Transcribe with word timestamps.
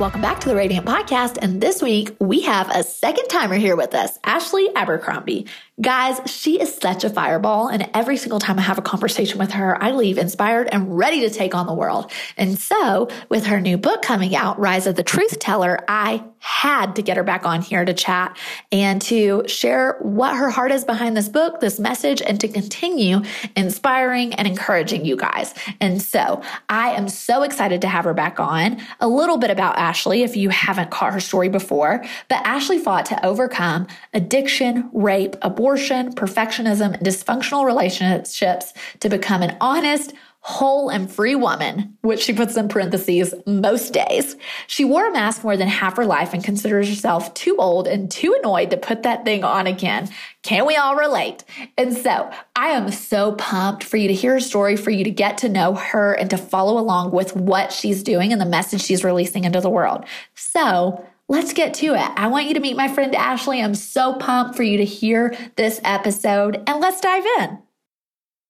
Welcome 0.00 0.22
back 0.22 0.40
to 0.40 0.48
the 0.48 0.56
Radiant 0.56 0.84
Podcast. 0.84 1.38
And 1.40 1.60
this 1.60 1.80
week 1.80 2.16
we 2.18 2.40
have 2.40 2.68
a 2.68 2.82
second 2.82 3.28
timer 3.28 3.54
here 3.54 3.76
with 3.76 3.94
us, 3.94 4.18
Ashley 4.24 4.68
Abercrombie. 4.74 5.46
Guys, 5.80 6.20
she 6.30 6.60
is 6.60 6.72
such 6.72 7.02
a 7.02 7.10
fireball. 7.10 7.66
And 7.66 7.90
every 7.94 8.16
single 8.16 8.38
time 8.38 8.60
I 8.60 8.62
have 8.62 8.78
a 8.78 8.82
conversation 8.82 9.40
with 9.40 9.50
her, 9.50 9.82
I 9.82 9.90
leave 9.90 10.18
inspired 10.18 10.68
and 10.70 10.96
ready 10.96 11.20
to 11.22 11.30
take 11.30 11.52
on 11.52 11.66
the 11.66 11.74
world. 11.74 12.12
And 12.36 12.56
so 12.56 13.08
with 13.28 13.46
her 13.46 13.60
new 13.60 13.76
book 13.76 14.00
coming 14.00 14.36
out, 14.36 14.56
Rise 14.56 14.86
of 14.86 14.94
the 14.94 15.02
Truth 15.02 15.40
Teller, 15.40 15.80
I 15.88 16.22
had 16.38 16.94
to 16.94 17.02
get 17.02 17.16
her 17.16 17.24
back 17.24 17.44
on 17.44 17.60
here 17.60 17.84
to 17.84 17.92
chat 17.92 18.38
and 18.70 19.02
to 19.02 19.42
share 19.48 19.96
what 20.00 20.36
her 20.36 20.48
heart 20.48 20.70
is 20.70 20.84
behind 20.84 21.16
this 21.16 21.28
book, 21.28 21.58
this 21.58 21.80
message, 21.80 22.22
and 22.22 22.38
to 22.38 22.46
continue 22.46 23.22
inspiring 23.56 24.32
and 24.34 24.46
encouraging 24.46 25.04
you 25.04 25.16
guys. 25.16 25.54
And 25.80 26.00
so 26.00 26.40
I 26.68 26.90
am 26.90 27.08
so 27.08 27.42
excited 27.42 27.80
to 27.80 27.88
have 27.88 28.04
her 28.04 28.14
back 28.14 28.38
on. 28.38 28.80
A 29.00 29.08
little 29.08 29.38
bit 29.38 29.50
about 29.50 29.76
Ashley, 29.76 30.22
if 30.22 30.36
you 30.36 30.50
haven't 30.50 30.90
caught 30.90 31.14
her 31.14 31.20
story 31.20 31.48
before, 31.48 32.04
but 32.28 32.46
Ashley 32.46 32.78
fought 32.78 33.06
to 33.06 33.26
overcome 33.26 33.88
addiction, 34.12 34.88
rape, 34.92 35.34
abortion, 35.42 35.63
abortion, 35.64 36.12
perfectionism, 36.12 37.02
dysfunctional 37.02 37.64
relationships 37.64 38.74
to 39.00 39.08
become 39.08 39.40
an 39.40 39.56
honest, 39.62 40.12
whole 40.40 40.90
and 40.90 41.10
free 41.10 41.34
woman, 41.34 41.96
which 42.02 42.20
she 42.20 42.34
puts 42.34 42.54
in 42.54 42.68
parentheses 42.68 43.32
most 43.46 43.94
days. 43.94 44.36
She 44.66 44.84
wore 44.84 45.08
a 45.08 45.10
mask 45.10 45.42
more 45.42 45.56
than 45.56 45.68
half 45.68 45.96
her 45.96 46.04
life 46.04 46.34
and 46.34 46.44
considers 46.44 46.86
herself 46.86 47.32
too 47.32 47.56
old 47.58 47.88
and 47.88 48.10
too 48.10 48.36
annoyed 48.38 48.70
to 48.72 48.76
put 48.76 49.04
that 49.04 49.24
thing 49.24 49.42
on 49.42 49.66
again. 49.66 50.10
Can 50.42 50.66
we 50.66 50.76
all 50.76 50.96
relate? 50.96 51.44
And 51.78 51.96
so 51.96 52.30
I 52.54 52.68
am 52.68 52.90
so 52.90 53.32
pumped 53.36 53.84
for 53.84 53.96
you 53.96 54.08
to 54.08 54.14
hear 54.14 54.34
her 54.34 54.40
story, 54.40 54.76
for 54.76 54.90
you 54.90 55.02
to 55.04 55.10
get 55.10 55.38
to 55.38 55.48
know 55.48 55.76
her 55.76 56.12
and 56.12 56.28
to 56.28 56.36
follow 56.36 56.78
along 56.78 57.12
with 57.12 57.34
what 57.34 57.72
she's 57.72 58.02
doing 58.02 58.30
and 58.30 58.38
the 58.38 58.44
message 58.44 58.82
she's 58.82 59.02
releasing 59.02 59.44
into 59.44 59.62
the 59.62 59.70
world. 59.70 60.04
So 60.34 61.06
let's 61.28 61.52
get 61.52 61.74
to 61.74 61.94
it. 61.94 62.10
I 62.16 62.28
want 62.28 62.46
you 62.46 62.54
to 62.54 62.60
meet 62.60 62.76
my 62.76 62.88
friend 62.88 63.14
Ashley. 63.14 63.62
I'm 63.62 63.74
so 63.74 64.14
pumped 64.14 64.56
for 64.56 64.62
you 64.62 64.78
to 64.78 64.84
hear 64.84 65.36
this 65.56 65.80
episode 65.84 66.62
and 66.66 66.80
let's 66.80 67.00
dive 67.00 67.24
in. 67.40 67.58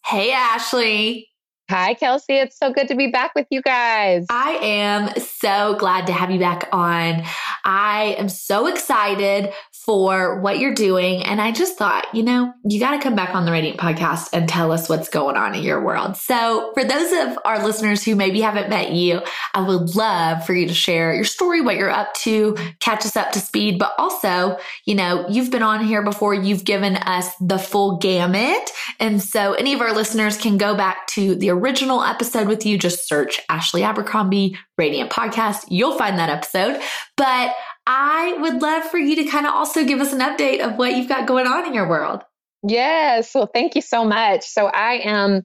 Hey, 0.05 0.33
Ashley. 0.33 1.29
Hi, 1.71 1.95
Kelsey. 1.95 2.35
It's 2.35 2.59
so 2.59 2.73
good 2.75 2.89
to 2.89 2.95
be 2.95 3.11
back 3.11 3.35
with 3.35 3.47
you 3.51 3.63
guys. 3.63 4.27
I 4.29 4.59
am 4.61 5.19
so 5.19 5.77
glad 5.77 6.07
to 6.09 6.13
have 6.13 6.31
you 6.31 6.39
back 6.39 6.69
on. 6.73 7.23
I 7.65 8.17
am 8.19 8.29
so 8.29 8.67
excited 8.67 9.51
for 9.73 10.41
what 10.41 10.59
you're 10.59 10.75
doing. 10.75 11.23
And 11.23 11.41
I 11.41 11.53
just 11.53 11.77
thought, 11.77 12.07
you 12.15 12.23
know, 12.23 12.53
you 12.65 12.81
got 12.81 12.93
to 12.93 13.03
come 13.03 13.15
back 13.15 13.35
on 13.35 13.45
the 13.45 13.53
Radiant 13.53 13.79
podcast 13.79 14.31
and 14.33 14.49
tell 14.49 14.73
us 14.73 14.89
what's 14.89 15.09
going 15.09 15.37
on 15.37 15.55
in 15.55 15.63
your 15.63 15.83
world. 15.83 16.17
So, 16.17 16.73
for 16.75 16.85
those 16.85 17.13
of 17.13 17.39
our 17.45 17.65
listeners 17.65 18.03
who 18.05 18.15
maybe 18.15 18.41
haven't 18.41 18.69
met 18.69 18.93
you, 18.93 19.21
I 19.55 19.61
would 19.61 19.95
love 19.95 20.45
for 20.45 20.55
you 20.55 20.67
to 20.69 20.75
share 20.75 21.15
your 21.15 21.25
story, 21.25 21.61
what 21.61 21.77
you're 21.77 21.91
up 21.91 22.13
to, 22.15 22.57
catch 22.81 23.07
us 23.07 23.17
up 23.17 23.33
to 23.33 23.41
speed. 23.41 23.79
But 23.79 23.95
also, 23.99 24.59
you 24.85 24.95
know, 24.95 25.27
you've 25.29 25.51
been 25.51 25.63
on 25.63 25.85
here 25.85 26.03
before, 26.03 26.35
you've 26.35 26.65
given 26.65 26.97
us 26.97 27.29
the 27.41 27.59
full 27.59 27.99
gamut. 27.99 28.71
And 29.01 29.23
so, 29.23 29.55
any 29.55 29.73
of 29.73 29.81
our 29.81 29.95
listeners 29.95 30.37
can 30.37 30.59
go 30.59 30.75
back 30.75 31.07
to 31.09 31.35
the 31.35 31.54
original 31.55 32.03
episode 32.03 32.49
with 32.49 32.67
you. 32.67 32.79
Just 32.79 33.09
search 33.09 33.41
Ashley 33.49 33.83
Abercrombie 33.83 34.57
Radiant 34.77 35.11
Podcast. 35.11 35.65
You'll 35.69 35.97
find 35.97 36.19
that 36.19 36.31
episode. 36.31 36.81
But 37.17 37.55
I 37.87 38.37
would 38.41 38.63
love 38.63 38.85
for 38.85 38.99
you 38.99 39.17
to 39.17 39.25
kind 39.25 39.47
of 39.47 39.55
also 39.55 39.85
give 39.85 40.01
us 40.01 40.13
an 40.13 40.21
update 40.21 40.61
of 40.61 40.77
what 40.77 40.97
you've 40.97 41.09
got 41.09 41.27
going 41.27 41.47
on 41.47 41.67
in 41.67 41.75
your 41.75 41.89
world. 41.89 42.23
Yes. 42.67 43.35
Well, 43.35 43.51
thank 43.53 43.75
you 43.75 43.83
so 43.83 44.07
much. 44.07 44.43
So 44.45 44.67
I 44.67 45.01
am 45.05 45.43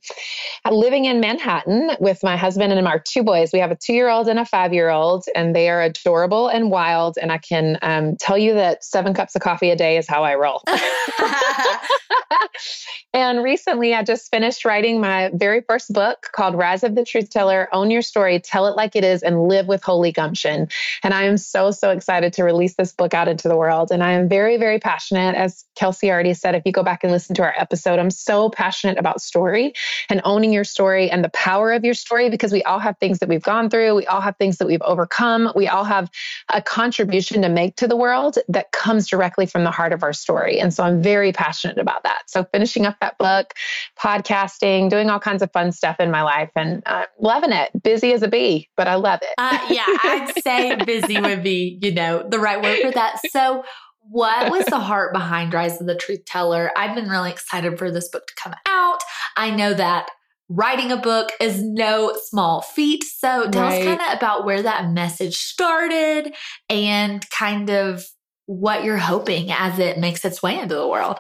living 0.72 1.04
in 1.04 1.20
Manhattan 1.20 1.92
with 2.00 2.24
my 2.24 2.38
husband 2.38 2.72
and 2.72 2.88
our 2.88 3.00
two 3.00 3.24
boys. 3.24 3.52
We 3.52 3.60
have 3.60 3.72
a 3.72 3.76
two 3.76 3.92
year 3.92 4.08
old 4.08 4.30
and 4.30 4.40
a 4.40 4.46
five 4.46 4.74
year 4.74 4.90
old, 4.90 5.26
and 5.36 5.54
they 5.54 5.70
are 5.70 5.82
adorable 5.82 6.48
and 6.48 6.72
wild. 6.72 7.18
And 7.22 7.30
I 7.30 7.38
can 7.38 7.78
um, 7.82 8.16
tell 8.18 8.38
you 8.38 8.54
that 8.54 8.86
seven 8.86 9.14
cups 9.14 9.36
of 9.36 9.42
coffee 9.42 9.70
a 9.70 9.76
day 9.76 9.98
is 9.98 10.08
how 10.08 10.24
I 10.24 10.36
roll. 10.36 10.64
and 13.12 13.44
recently, 13.44 13.96
I 13.96 14.04
just 14.04 14.30
finished 14.30 14.66
writing 14.66 15.02
my 15.02 15.32
very 15.34 15.62
first 15.62 15.92
book 15.92 16.30
called 16.32 16.54
Rise 16.54 16.84
of 16.84 16.94
the 16.94 17.04
Truth 17.04 17.32
Teller 17.32 17.68
Own 17.72 17.90
Your 17.90 18.04
Story, 18.04 18.40
Tell 18.40 18.68
It 18.68 18.76
Like 18.76 18.96
It 18.96 19.04
Is, 19.04 19.24
and 19.24 19.48
Live 19.48 19.66
with 19.66 19.82
Holy 19.82 20.12
Gumption. 20.12 20.68
And 21.02 21.12
I 21.12 21.24
am 21.24 21.38
so, 21.38 21.72
so 21.72 21.90
excited 21.90 22.34
to 22.34 22.44
release 22.44 22.76
this 22.76 22.92
book 22.92 23.16
out 23.16 23.28
into 23.28 23.48
the 23.48 23.58
world. 23.58 23.90
And 23.92 24.04
I 24.04 24.12
am 24.12 24.30
very, 24.30 24.58
very 24.58 24.78
passionate. 24.78 25.36
As 25.36 25.66
Kelsey 25.76 26.12
already 26.12 26.36
said, 26.36 26.54
if 26.54 26.62
you 26.68 26.72
go 26.72 26.84
back 26.84 27.04
and 27.04 27.12
listen 27.12 27.36
to 27.38 27.42
our 27.42 27.54
episode, 27.58 27.98
I'm 27.98 28.12
so 28.12 28.52
passionate 28.52 29.00
about 29.00 29.22
story 29.22 29.74
and 30.10 30.22
owning 30.24 30.54
your 30.54 30.64
story 30.64 31.10
and 31.10 31.24
the 31.24 31.30
power 31.30 31.72
of 31.72 31.84
your 31.84 31.96
story 31.96 32.30
because 32.30 32.52
we 32.52 32.62
all 32.62 32.80
have 32.80 32.96
things 33.00 33.18
that 33.20 33.30
we've 33.30 33.42
gone 33.42 33.72
through. 33.72 33.96
We 33.96 34.06
all 34.06 34.22
have 34.22 34.38
things 34.38 34.58
that 34.58 34.68
we've 34.68 34.84
overcome. 34.84 35.52
We 35.56 35.68
all 35.68 35.84
have 35.84 36.12
a 36.50 36.62
contribution 36.62 37.42
to 37.42 37.50
make 37.50 37.76
to 37.78 37.88
the 37.88 37.98
world 37.98 38.38
that 38.50 38.72
comes 38.72 39.08
directly 39.08 39.48
from 39.48 39.64
the 39.64 39.72
heart 39.72 39.94
of 39.94 40.04
our 40.04 40.14
story. 40.14 40.60
And 40.60 40.72
so 40.72 40.84
I'm 40.84 41.02
very 41.02 41.32
passionate 41.32 41.80
about 41.80 42.04
that. 42.04 42.22
So 42.28 42.44
finishing 42.44 42.86
up 42.86 42.99
book, 43.18 43.54
podcasting, 43.98 44.90
doing 44.90 45.10
all 45.10 45.20
kinds 45.20 45.42
of 45.42 45.52
fun 45.52 45.72
stuff 45.72 46.00
in 46.00 46.12
my 46.12 46.24
life 46.24 46.52
and 46.56 46.84
uh, 46.86 47.06
loving 47.20 47.52
it. 47.52 47.72
Busy 47.84 48.14
as 48.14 48.24
a 48.24 48.28
bee, 48.28 48.70
but 48.78 48.88
I 48.88 48.96
love 48.96 49.20
it. 49.22 49.34
uh, 49.38 49.60
yeah, 49.70 49.86
I'd 49.88 50.34
say 50.44 50.76
busy 50.86 51.20
would 51.20 51.44
be, 51.44 51.80
you 51.82 51.94
know, 51.94 52.28
the 52.28 52.40
right 52.40 52.62
word 52.62 52.80
for 52.82 52.92
that. 52.92 53.20
So 53.30 53.64
what 54.02 54.52
was 54.52 54.66
the 54.66 54.80
heart 54.80 55.14
behind 55.14 55.54
Rise 55.54 55.80
of 55.80 55.88
the 55.88 55.96
Truth 55.96 56.26
Teller? 56.26 56.72
I've 56.76 56.96
been 56.96 57.10
really 57.10 57.32
excited 57.32 57.78
for 57.78 57.92
this 57.92 58.10
book 58.10 58.26
to 58.28 58.34
come 58.36 58.56
out. 58.68 59.00
I 59.38 59.52
know 59.52 59.74
that 59.74 60.10
writing 60.50 60.92
a 60.92 60.98
book 60.98 61.30
is 61.40 61.62
no 61.62 62.18
small 62.26 62.62
feat. 62.62 63.04
So 63.04 63.50
tell 63.50 63.64
right. 63.64 63.82
us 63.82 63.86
kind 63.86 64.02
of 64.02 64.18
about 64.18 64.46
where 64.46 64.64
that 64.64 64.90
message 64.90 65.38
started 65.38 66.34
and 66.70 67.28
kind 67.30 67.70
of 67.70 68.04
what 68.48 68.84
you're 68.84 68.98
hoping 68.98 69.52
as 69.52 69.78
it 69.78 70.00
makes 70.00 70.26
its 70.26 70.42
way 70.42 70.60
into 70.60 70.74
the 70.74 70.88
world. 70.88 71.20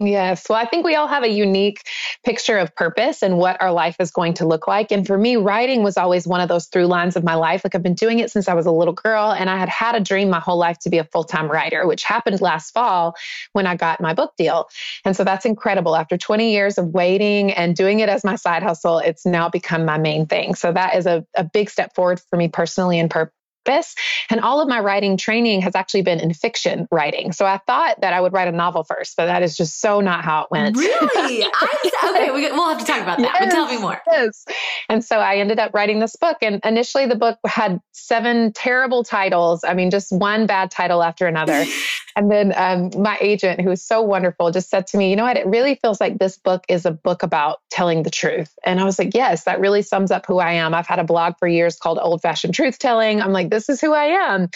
Yes. 0.00 0.48
Well, 0.48 0.58
I 0.58 0.64
think 0.64 0.84
we 0.84 0.94
all 0.94 1.08
have 1.08 1.24
a 1.24 1.28
unique 1.28 1.82
picture 2.24 2.56
of 2.58 2.72
purpose 2.76 3.20
and 3.22 3.36
what 3.36 3.60
our 3.60 3.72
life 3.72 3.96
is 3.98 4.12
going 4.12 4.34
to 4.34 4.46
look 4.46 4.68
like. 4.68 4.92
And 4.92 5.04
for 5.04 5.18
me, 5.18 5.34
writing 5.34 5.82
was 5.82 5.96
always 5.96 6.24
one 6.24 6.40
of 6.40 6.48
those 6.48 6.66
through 6.66 6.86
lines 6.86 7.16
of 7.16 7.24
my 7.24 7.34
life. 7.34 7.62
Like 7.64 7.74
I've 7.74 7.82
been 7.82 7.94
doing 7.94 8.20
it 8.20 8.30
since 8.30 8.46
I 8.46 8.54
was 8.54 8.66
a 8.66 8.70
little 8.70 8.94
girl, 8.94 9.32
and 9.32 9.50
I 9.50 9.58
had 9.58 9.68
had 9.68 9.96
a 9.96 10.00
dream 10.00 10.30
my 10.30 10.38
whole 10.38 10.56
life 10.56 10.78
to 10.80 10.90
be 10.90 10.98
a 10.98 11.04
full 11.04 11.24
time 11.24 11.50
writer, 11.50 11.84
which 11.84 12.04
happened 12.04 12.40
last 12.40 12.72
fall 12.72 13.16
when 13.54 13.66
I 13.66 13.74
got 13.74 14.00
my 14.00 14.14
book 14.14 14.34
deal. 14.38 14.68
And 15.04 15.16
so 15.16 15.24
that's 15.24 15.44
incredible. 15.44 15.96
After 15.96 16.16
20 16.16 16.52
years 16.52 16.78
of 16.78 16.86
waiting 16.86 17.52
and 17.52 17.74
doing 17.74 17.98
it 17.98 18.08
as 18.08 18.22
my 18.22 18.36
side 18.36 18.62
hustle, 18.62 18.98
it's 18.98 19.26
now 19.26 19.48
become 19.48 19.84
my 19.84 19.98
main 19.98 20.26
thing. 20.26 20.54
So 20.54 20.70
that 20.72 20.94
is 20.94 21.06
a, 21.06 21.26
a 21.36 21.42
big 21.42 21.70
step 21.70 21.96
forward 21.96 22.20
for 22.30 22.36
me 22.36 22.46
personally 22.46 23.00
and 23.00 23.10
pur- 23.10 23.32
purpose. 23.68 23.94
And 24.30 24.40
all 24.40 24.60
of 24.60 24.68
my 24.68 24.80
writing 24.80 25.16
training 25.16 25.62
has 25.62 25.74
actually 25.74 26.02
been 26.02 26.20
in 26.20 26.32
fiction 26.32 26.86
writing. 26.90 27.32
So 27.32 27.46
I 27.46 27.58
thought 27.66 28.00
that 28.00 28.12
I 28.12 28.20
would 28.20 28.32
write 28.32 28.48
a 28.48 28.52
novel 28.52 28.84
first, 28.84 29.16
but 29.16 29.26
that 29.26 29.42
is 29.42 29.56
just 29.56 29.80
so 29.80 30.00
not 30.00 30.24
how 30.24 30.42
it 30.42 30.50
went. 30.50 30.76
Really? 30.76 31.44
I, 31.54 31.90
okay, 32.10 32.30
we, 32.30 32.50
will 32.50 32.68
have 32.68 32.78
to 32.78 32.84
talk 32.84 33.02
about 33.02 33.18
that. 33.18 33.34
Yes, 33.34 33.36
but 33.40 33.50
tell 33.50 33.66
me 33.66 33.80
more. 33.80 34.00
Yes. 34.10 34.44
And 34.88 35.04
so 35.04 35.18
I 35.18 35.36
ended 35.36 35.58
up 35.58 35.72
writing 35.74 35.98
this 35.98 36.16
book. 36.16 36.38
And 36.42 36.60
initially, 36.64 37.06
the 37.06 37.16
book 37.16 37.38
had 37.46 37.80
seven 37.92 38.52
terrible 38.52 39.04
titles. 39.04 39.64
I 39.64 39.74
mean, 39.74 39.90
just 39.90 40.12
one 40.12 40.46
bad 40.46 40.70
title 40.70 41.02
after 41.02 41.26
another. 41.26 41.64
And 42.18 42.32
then 42.32 42.52
um, 42.56 42.90
my 43.00 43.16
agent, 43.20 43.60
who 43.60 43.68
was 43.68 43.80
so 43.80 44.02
wonderful, 44.02 44.50
just 44.50 44.70
said 44.70 44.88
to 44.88 44.98
me, 44.98 45.08
you 45.08 45.14
know 45.14 45.22
what? 45.22 45.36
It 45.36 45.46
really 45.46 45.76
feels 45.76 46.00
like 46.00 46.18
this 46.18 46.36
book 46.36 46.64
is 46.68 46.84
a 46.84 46.90
book 46.90 47.22
about 47.22 47.58
telling 47.70 48.02
the 48.02 48.10
truth. 48.10 48.52
And 48.64 48.80
I 48.80 48.84
was 48.84 48.98
like, 48.98 49.14
yes, 49.14 49.44
that 49.44 49.60
really 49.60 49.82
sums 49.82 50.10
up 50.10 50.26
who 50.26 50.40
I 50.40 50.54
am. 50.54 50.74
I've 50.74 50.88
had 50.88 50.98
a 50.98 51.04
blog 51.04 51.34
for 51.38 51.46
years 51.46 51.76
called 51.76 51.96
Old 52.02 52.20
Fashioned 52.20 52.54
Truth 52.54 52.80
Telling. 52.80 53.22
I'm 53.22 53.30
like, 53.30 53.50
this 53.58 53.68
is 53.68 53.80
who 53.80 53.92
I 53.92 54.04
am. 54.04 54.48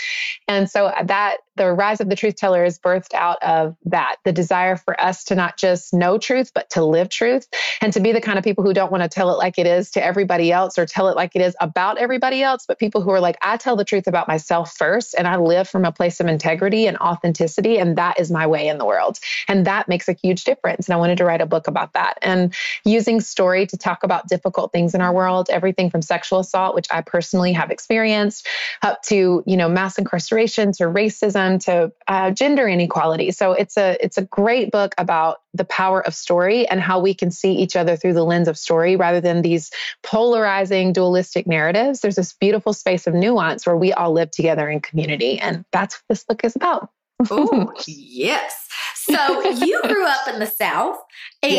And 0.46 0.70
so 0.70 0.92
that 1.04 1.38
the 1.56 1.72
rise 1.72 2.00
of 2.00 2.08
the 2.08 2.16
truth 2.16 2.36
teller 2.36 2.64
is 2.64 2.78
birthed 2.78 3.12
out 3.14 3.42
of 3.42 3.76
that 3.84 4.16
the 4.24 4.32
desire 4.32 4.76
for 4.76 4.98
us 5.00 5.24
to 5.24 5.34
not 5.34 5.58
just 5.58 5.92
know 5.92 6.16
truth, 6.16 6.52
but 6.54 6.70
to 6.70 6.84
live 6.84 7.08
truth 7.08 7.46
and 7.80 7.92
to 7.92 8.00
be 8.00 8.12
the 8.12 8.20
kind 8.20 8.38
of 8.38 8.44
people 8.44 8.64
who 8.64 8.72
don't 8.72 8.90
want 8.90 9.02
to 9.02 9.08
tell 9.08 9.30
it 9.30 9.38
like 9.38 9.58
it 9.58 9.66
is 9.66 9.90
to 9.90 10.04
everybody 10.04 10.50
else 10.50 10.78
or 10.78 10.86
tell 10.86 11.08
it 11.08 11.16
like 11.16 11.34
it 11.34 11.42
is 11.42 11.54
about 11.60 11.98
everybody 11.98 12.42
else, 12.42 12.64
but 12.66 12.78
people 12.78 13.02
who 13.02 13.10
are 13.10 13.20
like, 13.20 13.36
I 13.42 13.56
tell 13.56 13.76
the 13.76 13.84
truth 13.84 14.06
about 14.06 14.28
myself 14.28 14.74
first 14.76 15.14
and 15.16 15.28
I 15.28 15.36
live 15.36 15.68
from 15.68 15.84
a 15.84 15.92
place 15.92 16.20
of 16.20 16.26
integrity 16.26 16.86
and 16.86 16.96
authenticity. 16.98 17.78
And 17.78 17.98
that 17.98 18.18
is 18.18 18.30
my 18.30 18.46
way 18.46 18.68
in 18.68 18.78
the 18.78 18.86
world. 18.86 19.18
And 19.48 19.66
that 19.66 19.88
makes 19.88 20.08
a 20.08 20.14
huge 20.14 20.44
difference. 20.44 20.86
And 20.86 20.94
I 20.94 20.98
wanted 20.98 21.18
to 21.18 21.24
write 21.24 21.40
a 21.40 21.46
book 21.46 21.66
about 21.66 21.92
that 21.92 22.18
and 22.22 22.54
using 22.84 23.20
story 23.20 23.66
to 23.66 23.76
talk 23.76 24.04
about 24.04 24.28
difficult 24.28 24.72
things 24.72 24.94
in 24.94 25.00
our 25.00 25.12
world, 25.12 25.48
everything 25.50 25.90
from 25.90 26.02
sexual 26.02 26.38
assault, 26.38 26.74
which 26.74 26.86
I 26.90 27.02
personally 27.02 27.52
have 27.52 27.70
experienced, 27.70 28.46
uh, 28.82 28.91
up 28.92 29.02
to, 29.02 29.42
you 29.46 29.56
know, 29.56 29.68
mass 29.68 29.98
incarceration 29.98 30.72
to 30.72 30.84
racism 30.84 31.62
to 31.64 31.90
uh, 32.08 32.30
gender 32.30 32.68
inequality. 32.68 33.30
So 33.30 33.52
it's 33.52 33.76
a 33.76 33.96
it's 34.04 34.18
a 34.18 34.22
great 34.22 34.70
book 34.70 34.94
about 34.98 35.38
the 35.54 35.64
power 35.64 36.06
of 36.06 36.14
story 36.14 36.68
and 36.68 36.80
how 36.80 37.00
we 37.00 37.14
can 37.14 37.30
see 37.30 37.54
each 37.54 37.74
other 37.76 37.96
through 37.96 38.14
the 38.14 38.24
lens 38.24 38.48
of 38.48 38.58
story 38.58 38.96
rather 38.96 39.20
than 39.20 39.42
these 39.42 39.70
polarizing 40.02 40.92
dualistic 40.92 41.46
narratives. 41.46 42.00
There's 42.00 42.16
this 42.16 42.32
beautiful 42.34 42.72
space 42.72 43.06
of 43.06 43.14
nuance 43.14 43.66
where 43.66 43.76
we 43.76 43.92
all 43.92 44.12
live 44.12 44.30
together 44.30 44.68
in 44.68 44.80
community. 44.80 45.38
And 45.38 45.64
that's 45.72 45.96
what 45.96 46.04
this 46.08 46.24
book 46.24 46.44
is 46.44 46.56
about. 46.56 46.90
Oh, 47.30 47.72
yes. 47.86 48.68
So 48.94 49.50
you 49.50 49.82
grew 49.82 50.06
up 50.06 50.28
in 50.28 50.38
the 50.38 50.46
South, 50.46 50.96
and 51.42 51.52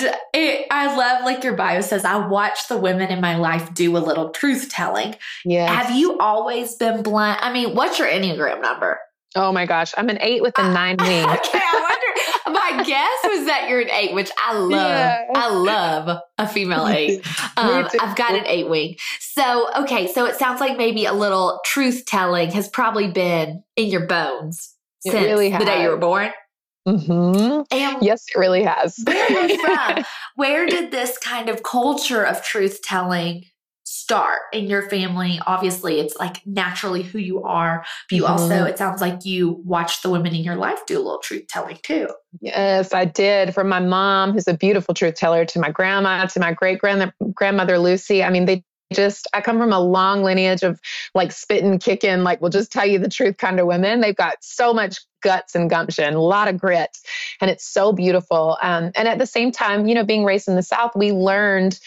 yes. 0.00 0.14
it, 0.32 0.66
I 0.70 0.96
love, 0.96 1.24
like 1.24 1.44
your 1.44 1.54
bio 1.54 1.82
says, 1.82 2.04
I 2.04 2.26
watch 2.26 2.68
the 2.68 2.78
women 2.78 3.10
in 3.10 3.20
my 3.20 3.36
life 3.36 3.74
do 3.74 3.96
a 3.96 3.98
little 3.98 4.30
truth 4.30 4.70
telling. 4.70 5.14
Yeah. 5.44 5.72
Have 5.72 5.94
you 5.94 6.18
always 6.18 6.76
been 6.76 7.02
blunt? 7.02 7.38
I 7.42 7.52
mean, 7.52 7.74
what's 7.74 7.98
your 7.98 8.08
Enneagram 8.08 8.62
number? 8.62 8.98
Oh 9.36 9.52
my 9.52 9.66
gosh, 9.66 9.92
I'm 9.96 10.08
an 10.08 10.18
eight 10.20 10.42
with 10.42 10.58
a 10.58 10.62
nine 10.72 10.96
wing. 10.98 11.24
okay, 11.24 11.60
I 11.62 11.74
wonder. 11.74 12.58
My 12.58 12.82
guess 12.82 13.18
was 13.24 13.46
that 13.46 13.66
you're 13.68 13.82
an 13.82 13.90
eight, 13.90 14.14
which 14.14 14.30
I 14.38 14.54
love. 14.54 14.70
Yeah. 14.70 15.24
I 15.34 15.50
love 15.50 16.22
a 16.38 16.48
female 16.48 16.86
eight. 16.88 17.26
Um, 17.58 17.86
I've 18.00 18.16
got 18.16 18.32
an 18.32 18.46
eight 18.46 18.68
wing. 18.68 18.96
So, 19.20 19.68
okay, 19.82 20.06
so 20.10 20.24
it 20.24 20.36
sounds 20.36 20.60
like 20.60 20.78
maybe 20.78 21.04
a 21.04 21.12
little 21.12 21.60
truth 21.66 22.04
telling 22.06 22.50
has 22.52 22.68
probably 22.68 23.08
been 23.10 23.62
in 23.76 23.88
your 23.88 24.06
bones 24.06 24.74
it 25.04 25.12
since 25.12 25.26
really 25.26 25.50
the 25.50 25.64
day 25.64 25.82
you 25.82 25.90
were 25.90 25.96
born. 25.96 26.30
Mm-hmm. 26.88 27.62
And 27.70 28.02
yes, 28.02 28.24
it 28.34 28.38
really 28.38 28.62
has. 28.62 28.96
where 29.04 29.44
are 29.44 29.94
from? 29.94 30.04
Where 30.36 30.66
did 30.66 30.90
this 30.90 31.18
kind 31.18 31.48
of 31.48 31.62
culture 31.62 32.22
of 32.22 32.42
truth 32.44 32.80
telling 32.82 33.44
start 33.84 34.38
in 34.52 34.66
your 34.66 34.88
family? 34.88 35.40
Obviously, 35.46 35.98
it's 35.98 36.16
like 36.16 36.40
naturally 36.46 37.02
who 37.02 37.18
you 37.18 37.42
are. 37.42 37.84
But 38.08 38.16
you 38.16 38.22
mm-hmm. 38.22 38.32
also, 38.32 38.64
it 38.64 38.78
sounds 38.78 39.00
like 39.00 39.24
you 39.24 39.60
watched 39.64 40.02
the 40.02 40.10
women 40.10 40.34
in 40.34 40.44
your 40.44 40.56
life 40.56 40.78
do 40.86 40.96
a 40.96 41.02
little 41.02 41.18
truth 41.18 41.48
telling 41.48 41.78
too. 41.82 42.08
Yes, 42.40 42.94
I 42.94 43.04
did. 43.04 43.52
From 43.52 43.68
my 43.68 43.80
mom, 43.80 44.32
who's 44.32 44.48
a 44.48 44.56
beautiful 44.56 44.94
truth 44.94 45.16
teller, 45.16 45.44
to 45.44 45.58
my 45.58 45.70
grandma, 45.70 46.24
to 46.26 46.40
my 46.40 46.52
great 46.52 46.78
grandmother 46.78 47.78
Lucy. 47.78 48.22
I 48.22 48.30
mean, 48.30 48.46
they 48.46 48.62
just 48.92 49.28
I 49.32 49.40
come 49.40 49.58
from 49.58 49.72
a 49.72 49.80
long 49.80 50.22
lineage 50.22 50.62
of 50.62 50.80
like 51.14 51.32
spitting, 51.32 51.78
kicking, 51.78 52.22
like 52.22 52.40
we'll 52.40 52.50
just 52.50 52.72
tell 52.72 52.86
you 52.86 52.98
the 52.98 53.08
truth 53.08 53.36
kind 53.36 53.60
of 53.60 53.66
women. 53.66 54.00
They've 54.00 54.16
got 54.16 54.36
so 54.40 54.72
much 54.72 54.98
guts 55.22 55.54
and 55.54 55.68
gumption, 55.68 56.14
a 56.14 56.20
lot 56.20 56.48
of 56.48 56.58
grit, 56.58 56.96
and 57.40 57.50
it's 57.50 57.66
so 57.66 57.92
beautiful. 57.92 58.56
Um, 58.62 58.92
and 58.94 59.08
at 59.08 59.18
the 59.18 59.26
same 59.26 59.52
time, 59.52 59.86
you 59.86 59.94
know, 59.94 60.04
being 60.04 60.24
raised 60.24 60.48
in 60.48 60.56
the 60.56 60.62
South, 60.62 60.92
we 60.94 61.12
learned 61.12 61.78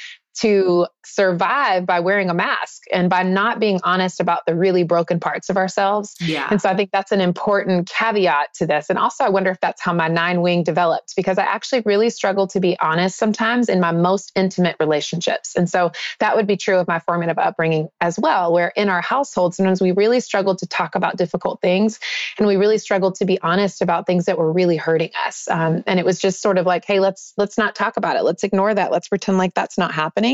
to 0.42 0.88
survive 1.06 1.86
by 1.86 2.00
wearing 2.00 2.30
a 2.30 2.34
mask 2.34 2.84
and 2.92 3.10
by 3.10 3.22
not 3.22 3.60
being 3.60 3.80
honest 3.84 4.20
about 4.20 4.46
the 4.46 4.56
really 4.56 4.84
broken 4.84 5.20
parts 5.20 5.50
of 5.50 5.58
ourselves. 5.58 6.16
Yeah. 6.20 6.48
And 6.50 6.62
so 6.62 6.70
I 6.70 6.76
think 6.76 6.90
that's 6.92 7.12
an 7.12 7.22
important 7.22 7.90
caveat 7.90 8.54
to 8.56 8.66
this. 8.66 8.90
And 8.90 8.98
also, 8.98 9.24
I 9.24 9.30
wonder 9.30 9.52
if 9.52 9.60
that's 9.60 9.82
how 9.82 9.94
my 9.94 10.08
nine 10.08 10.42
wing 10.42 10.64
developed 10.64 11.14
because 11.16 11.38
I 11.38 11.44
actually 11.44 11.82
really 11.86 12.10
struggle 12.10 12.48
to 12.48 12.60
be 12.60 12.78
honest 12.80 13.18
sometimes 13.18 13.70
in 13.70 13.80
my 13.80 13.92
most 13.92 14.32
intimate 14.36 14.78
relationships. 14.80 15.56
And 15.56 15.70
so 15.70 15.92
that 16.20 16.36
would 16.36 16.48
be 16.48 16.58
true 16.58 16.78
of 16.78 16.88
my 16.88 17.00
formative 17.00 17.38
upbringing 17.38 17.90
as 18.00 18.18
well, 18.18 18.52
where 18.52 18.70
in 18.76 18.90
our 18.90 19.02
household, 19.02 19.54
sometimes 19.54 19.82
we 19.82 19.92
really 19.92 20.22
struggled 20.22 20.60
to 20.60 20.68
talk 20.68 20.96
about 20.96 21.18
difficult 21.18 21.62
things 21.62 22.00
and 22.38 22.48
we 22.48 22.56
really 22.56 22.78
struggled 22.78 23.16
to 23.16 23.26
be 23.26 23.40
honest 23.42 23.82
about 23.82 24.08
things 24.08 24.26
that 24.26 24.38
were 24.38 24.52
really 24.52 24.78
hurting 24.78 25.12
us. 25.28 25.48
Um, 25.50 25.84
and 25.86 26.00
it 26.00 26.06
was 26.06 26.20
just 26.20 26.42
sort 26.42 26.58
of 26.58 26.66
like, 26.66 26.86
hey, 26.86 27.00
let's 27.00 27.34
let's 27.38 27.58
not 27.58 27.76
talk 27.76 27.98
about 27.98 28.16
it. 28.16 28.24
Let's 28.24 28.44
ignore 28.44 28.74
that. 28.74 28.92
Let's 28.92 29.08
pretend 29.08 29.38
like 29.38 29.54
that's 29.54 29.78
not 29.78 29.92
happening 29.92 30.31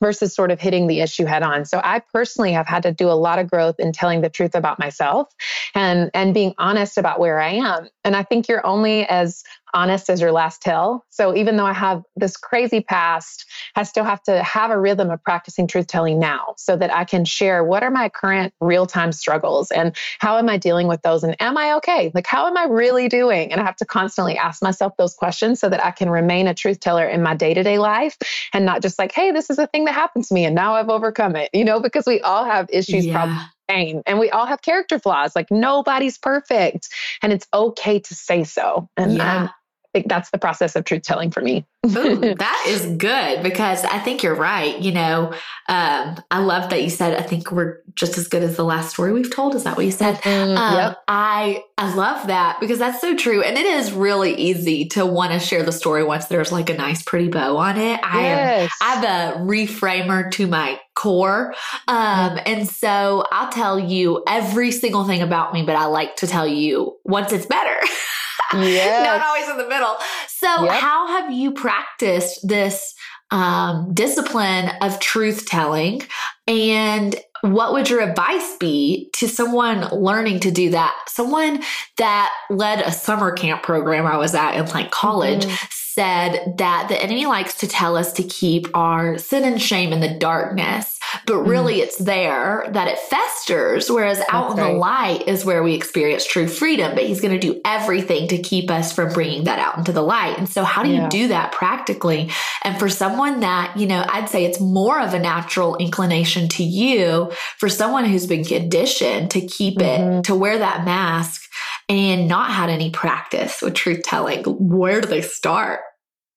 versus 0.00 0.34
sort 0.34 0.50
of 0.50 0.60
hitting 0.60 0.86
the 0.86 1.00
issue 1.00 1.24
head 1.24 1.42
on. 1.42 1.64
So 1.64 1.80
I 1.82 2.00
personally 2.00 2.52
have 2.52 2.66
had 2.66 2.82
to 2.84 2.92
do 2.92 3.08
a 3.08 3.12
lot 3.12 3.38
of 3.38 3.48
growth 3.50 3.76
in 3.78 3.92
telling 3.92 4.20
the 4.20 4.28
truth 4.28 4.54
about 4.54 4.78
myself 4.78 5.28
and 5.74 6.10
and 6.14 6.34
being 6.34 6.54
honest 6.58 6.98
about 6.98 7.20
where 7.20 7.40
I 7.40 7.50
am. 7.50 7.88
And 8.04 8.16
I 8.16 8.22
think 8.22 8.48
you're 8.48 8.66
only 8.66 9.06
as 9.06 9.44
honest 9.74 10.10
as 10.10 10.20
your 10.20 10.32
last 10.32 10.62
tell. 10.62 11.04
So 11.10 11.36
even 11.36 11.56
though 11.56 11.66
I 11.66 11.72
have 11.72 12.02
this 12.16 12.36
crazy 12.36 12.80
past, 12.80 13.44
I 13.76 13.82
still 13.82 14.04
have 14.04 14.22
to 14.24 14.42
have 14.42 14.70
a 14.70 14.78
rhythm 14.78 15.10
of 15.10 15.22
practicing 15.22 15.66
truth 15.66 15.86
telling 15.86 16.18
now 16.18 16.54
so 16.56 16.76
that 16.76 16.94
I 16.94 17.04
can 17.04 17.24
share 17.24 17.64
what 17.64 17.82
are 17.82 17.90
my 17.90 18.08
current 18.08 18.52
real 18.60 18.86
time 18.86 19.12
struggles 19.12 19.70
and 19.70 19.96
how 20.18 20.38
am 20.38 20.48
I 20.48 20.56
dealing 20.56 20.88
with 20.88 21.02
those 21.02 21.22
and 21.24 21.40
am 21.40 21.56
I 21.56 21.74
okay? 21.74 22.10
Like, 22.14 22.26
how 22.26 22.46
am 22.46 22.56
I 22.56 22.64
really 22.64 23.08
doing? 23.08 23.52
And 23.52 23.60
I 23.60 23.64
have 23.64 23.76
to 23.76 23.86
constantly 23.86 24.36
ask 24.36 24.62
myself 24.62 24.94
those 24.96 25.14
questions 25.14 25.60
so 25.60 25.68
that 25.68 25.84
I 25.84 25.90
can 25.90 26.10
remain 26.10 26.48
a 26.48 26.54
truth 26.54 26.80
teller 26.80 27.06
in 27.06 27.22
my 27.22 27.34
day 27.34 27.54
to 27.54 27.62
day 27.62 27.78
life 27.78 28.16
and 28.52 28.64
not 28.64 28.82
just 28.82 28.98
like, 28.98 29.12
hey, 29.12 29.32
this 29.32 29.50
is 29.50 29.58
a 29.58 29.66
thing 29.66 29.84
that 29.84 29.94
happened 29.94 30.24
to 30.24 30.34
me 30.34 30.44
and 30.44 30.54
now 30.54 30.74
I've 30.74 30.88
overcome 30.88 31.36
it, 31.36 31.50
you 31.52 31.64
know, 31.64 31.80
because 31.80 32.06
we 32.06 32.20
all 32.20 32.44
have 32.44 32.68
issues, 32.70 33.06
yeah. 33.06 33.12
problems 33.12 33.42
and 33.68 34.18
we 34.18 34.30
all 34.30 34.46
have 34.46 34.62
character 34.62 34.98
flaws 34.98 35.36
like 35.36 35.50
nobody's 35.50 36.18
perfect 36.18 36.88
and 37.22 37.32
it's 37.32 37.46
okay 37.52 37.98
to 37.98 38.14
say 38.14 38.44
so 38.44 38.88
and 38.96 39.14
yeah 39.14 39.48
think 39.92 40.08
that's 40.08 40.30
the 40.30 40.38
process 40.38 40.76
of 40.76 40.84
truth 40.84 41.02
telling 41.02 41.30
for 41.30 41.40
me. 41.40 41.66
Ooh, 41.86 42.34
that 42.38 42.64
is 42.68 42.86
good 42.96 43.42
because 43.42 43.84
I 43.84 43.98
think 43.98 44.22
you're 44.22 44.34
right. 44.34 44.78
You 44.78 44.92
know, 44.92 45.32
um, 45.68 46.16
I 46.30 46.40
love 46.40 46.70
that 46.70 46.82
you 46.82 46.90
said, 46.90 47.16
I 47.16 47.22
think 47.22 47.50
we're 47.50 47.78
just 47.94 48.18
as 48.18 48.28
good 48.28 48.42
as 48.42 48.56
the 48.56 48.64
last 48.64 48.90
story 48.90 49.12
we've 49.12 49.34
told. 49.34 49.54
Is 49.54 49.64
that 49.64 49.76
what 49.76 49.86
you 49.86 49.92
said? 49.92 50.16
Mm, 50.16 50.56
um, 50.56 50.76
yep. 50.76 51.02
I, 51.08 51.64
I 51.76 51.94
love 51.94 52.26
that 52.26 52.58
because 52.60 52.78
that's 52.78 53.00
so 53.00 53.16
true. 53.16 53.42
And 53.42 53.56
it 53.56 53.66
is 53.66 53.92
really 53.92 54.34
easy 54.34 54.86
to 54.86 55.06
want 55.06 55.32
to 55.32 55.38
share 55.38 55.62
the 55.62 55.72
story 55.72 56.04
once 56.04 56.26
there's 56.26 56.52
like 56.52 56.70
a 56.70 56.76
nice, 56.76 57.02
pretty 57.02 57.28
bow 57.28 57.56
on 57.56 57.78
it. 57.78 58.00
I 58.02 58.22
yes. 58.22 58.70
am, 58.80 58.98
I'm 58.98 59.04
a 59.04 59.46
reframer 59.46 60.30
to 60.32 60.46
my 60.46 60.80
core. 60.94 61.54
Um, 61.86 62.38
and 62.44 62.68
so 62.68 63.24
I'll 63.30 63.52
tell 63.52 63.78
you 63.78 64.24
every 64.26 64.72
single 64.72 65.04
thing 65.04 65.22
about 65.22 65.54
me, 65.54 65.62
but 65.62 65.76
I 65.76 65.86
like 65.86 66.16
to 66.16 66.26
tell 66.26 66.46
you 66.46 66.96
once 67.04 67.32
it's 67.32 67.46
better. 67.46 67.76
Yes. 68.58 69.06
Not 69.06 69.26
always 69.26 69.48
in 69.48 69.58
the 69.58 69.68
middle. 69.68 69.96
So, 70.26 70.64
yep. 70.64 70.80
how 70.80 71.06
have 71.06 71.32
you 71.32 71.52
practiced 71.52 72.46
this 72.46 72.94
um, 73.30 73.92
discipline 73.92 74.70
of 74.80 74.98
truth 75.00 75.46
telling? 75.46 76.02
And 76.46 77.14
what 77.42 77.72
would 77.72 77.90
your 77.90 78.00
advice 78.00 78.56
be 78.58 79.10
to 79.14 79.28
someone 79.28 79.88
learning 79.92 80.40
to 80.40 80.50
do 80.50 80.70
that? 80.70 80.94
Someone 81.08 81.62
that 81.98 82.32
led 82.50 82.80
a 82.80 82.90
summer 82.90 83.32
camp 83.32 83.62
program 83.62 84.06
I 84.06 84.16
was 84.16 84.34
at 84.34 84.56
in 84.56 84.66
like 84.66 84.90
college 84.90 85.44
mm-hmm. 85.44 85.66
Said 85.98 86.54
that 86.58 86.86
the 86.88 87.02
enemy 87.02 87.26
likes 87.26 87.54
to 87.56 87.66
tell 87.66 87.96
us 87.96 88.12
to 88.12 88.22
keep 88.22 88.68
our 88.72 89.18
sin 89.18 89.42
and 89.42 89.60
shame 89.60 89.92
in 89.92 90.00
the 90.00 90.16
darkness 90.18 90.98
but 91.26 91.34
mm-hmm. 91.34 91.50
really 91.50 91.74
mm. 91.76 91.82
it's 91.82 91.96
there 91.96 92.66
that 92.70 92.88
it 92.88 92.98
festers. 92.98 93.90
Whereas 93.90 94.18
That's 94.18 94.30
out 94.32 94.52
in 94.52 94.56
right. 94.56 94.72
the 94.72 94.78
light 94.78 95.28
is 95.28 95.44
where 95.44 95.62
we 95.62 95.74
experience 95.74 96.26
true 96.26 96.48
freedom, 96.48 96.94
but 96.94 97.04
he's 97.04 97.20
going 97.20 97.38
to 97.38 97.40
do 97.40 97.60
everything 97.64 98.28
to 98.28 98.38
keep 98.38 98.70
us 98.70 98.92
from 98.92 99.12
bringing 99.12 99.44
that 99.44 99.58
out 99.58 99.78
into 99.78 99.92
the 99.92 100.02
light. 100.02 100.38
And 100.38 100.48
so, 100.48 100.64
how 100.64 100.82
do 100.82 100.90
yeah. 100.90 101.04
you 101.04 101.08
do 101.08 101.28
that 101.28 101.52
practically? 101.52 102.30
And 102.62 102.78
for 102.78 102.88
someone 102.88 103.40
that, 103.40 103.76
you 103.76 103.86
know, 103.86 104.04
I'd 104.08 104.28
say 104.28 104.44
it's 104.44 104.60
more 104.60 105.00
of 105.00 105.14
a 105.14 105.18
natural 105.18 105.76
inclination 105.76 106.48
to 106.48 106.62
you, 106.62 107.32
for 107.58 107.68
someone 107.68 108.04
who's 108.04 108.26
been 108.26 108.44
conditioned 108.44 109.30
to 109.32 109.40
keep 109.40 109.78
mm-hmm. 109.78 110.18
it, 110.18 110.24
to 110.24 110.34
wear 110.34 110.58
that 110.58 110.84
mask 110.84 111.42
and 111.88 112.28
not 112.28 112.50
had 112.50 112.68
any 112.68 112.90
practice 112.90 113.62
with 113.62 113.74
truth 113.74 114.02
telling, 114.02 114.44
where 114.44 115.00
do 115.00 115.08
they 115.08 115.22
start? 115.22 115.80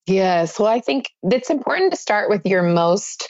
Yes. 0.08 0.60
Well, 0.60 0.68
I 0.68 0.80
think 0.80 1.10
it's 1.24 1.50
important 1.50 1.92
to 1.92 1.98
start 1.98 2.30
with 2.30 2.46
your 2.46 2.64
most 2.64 3.30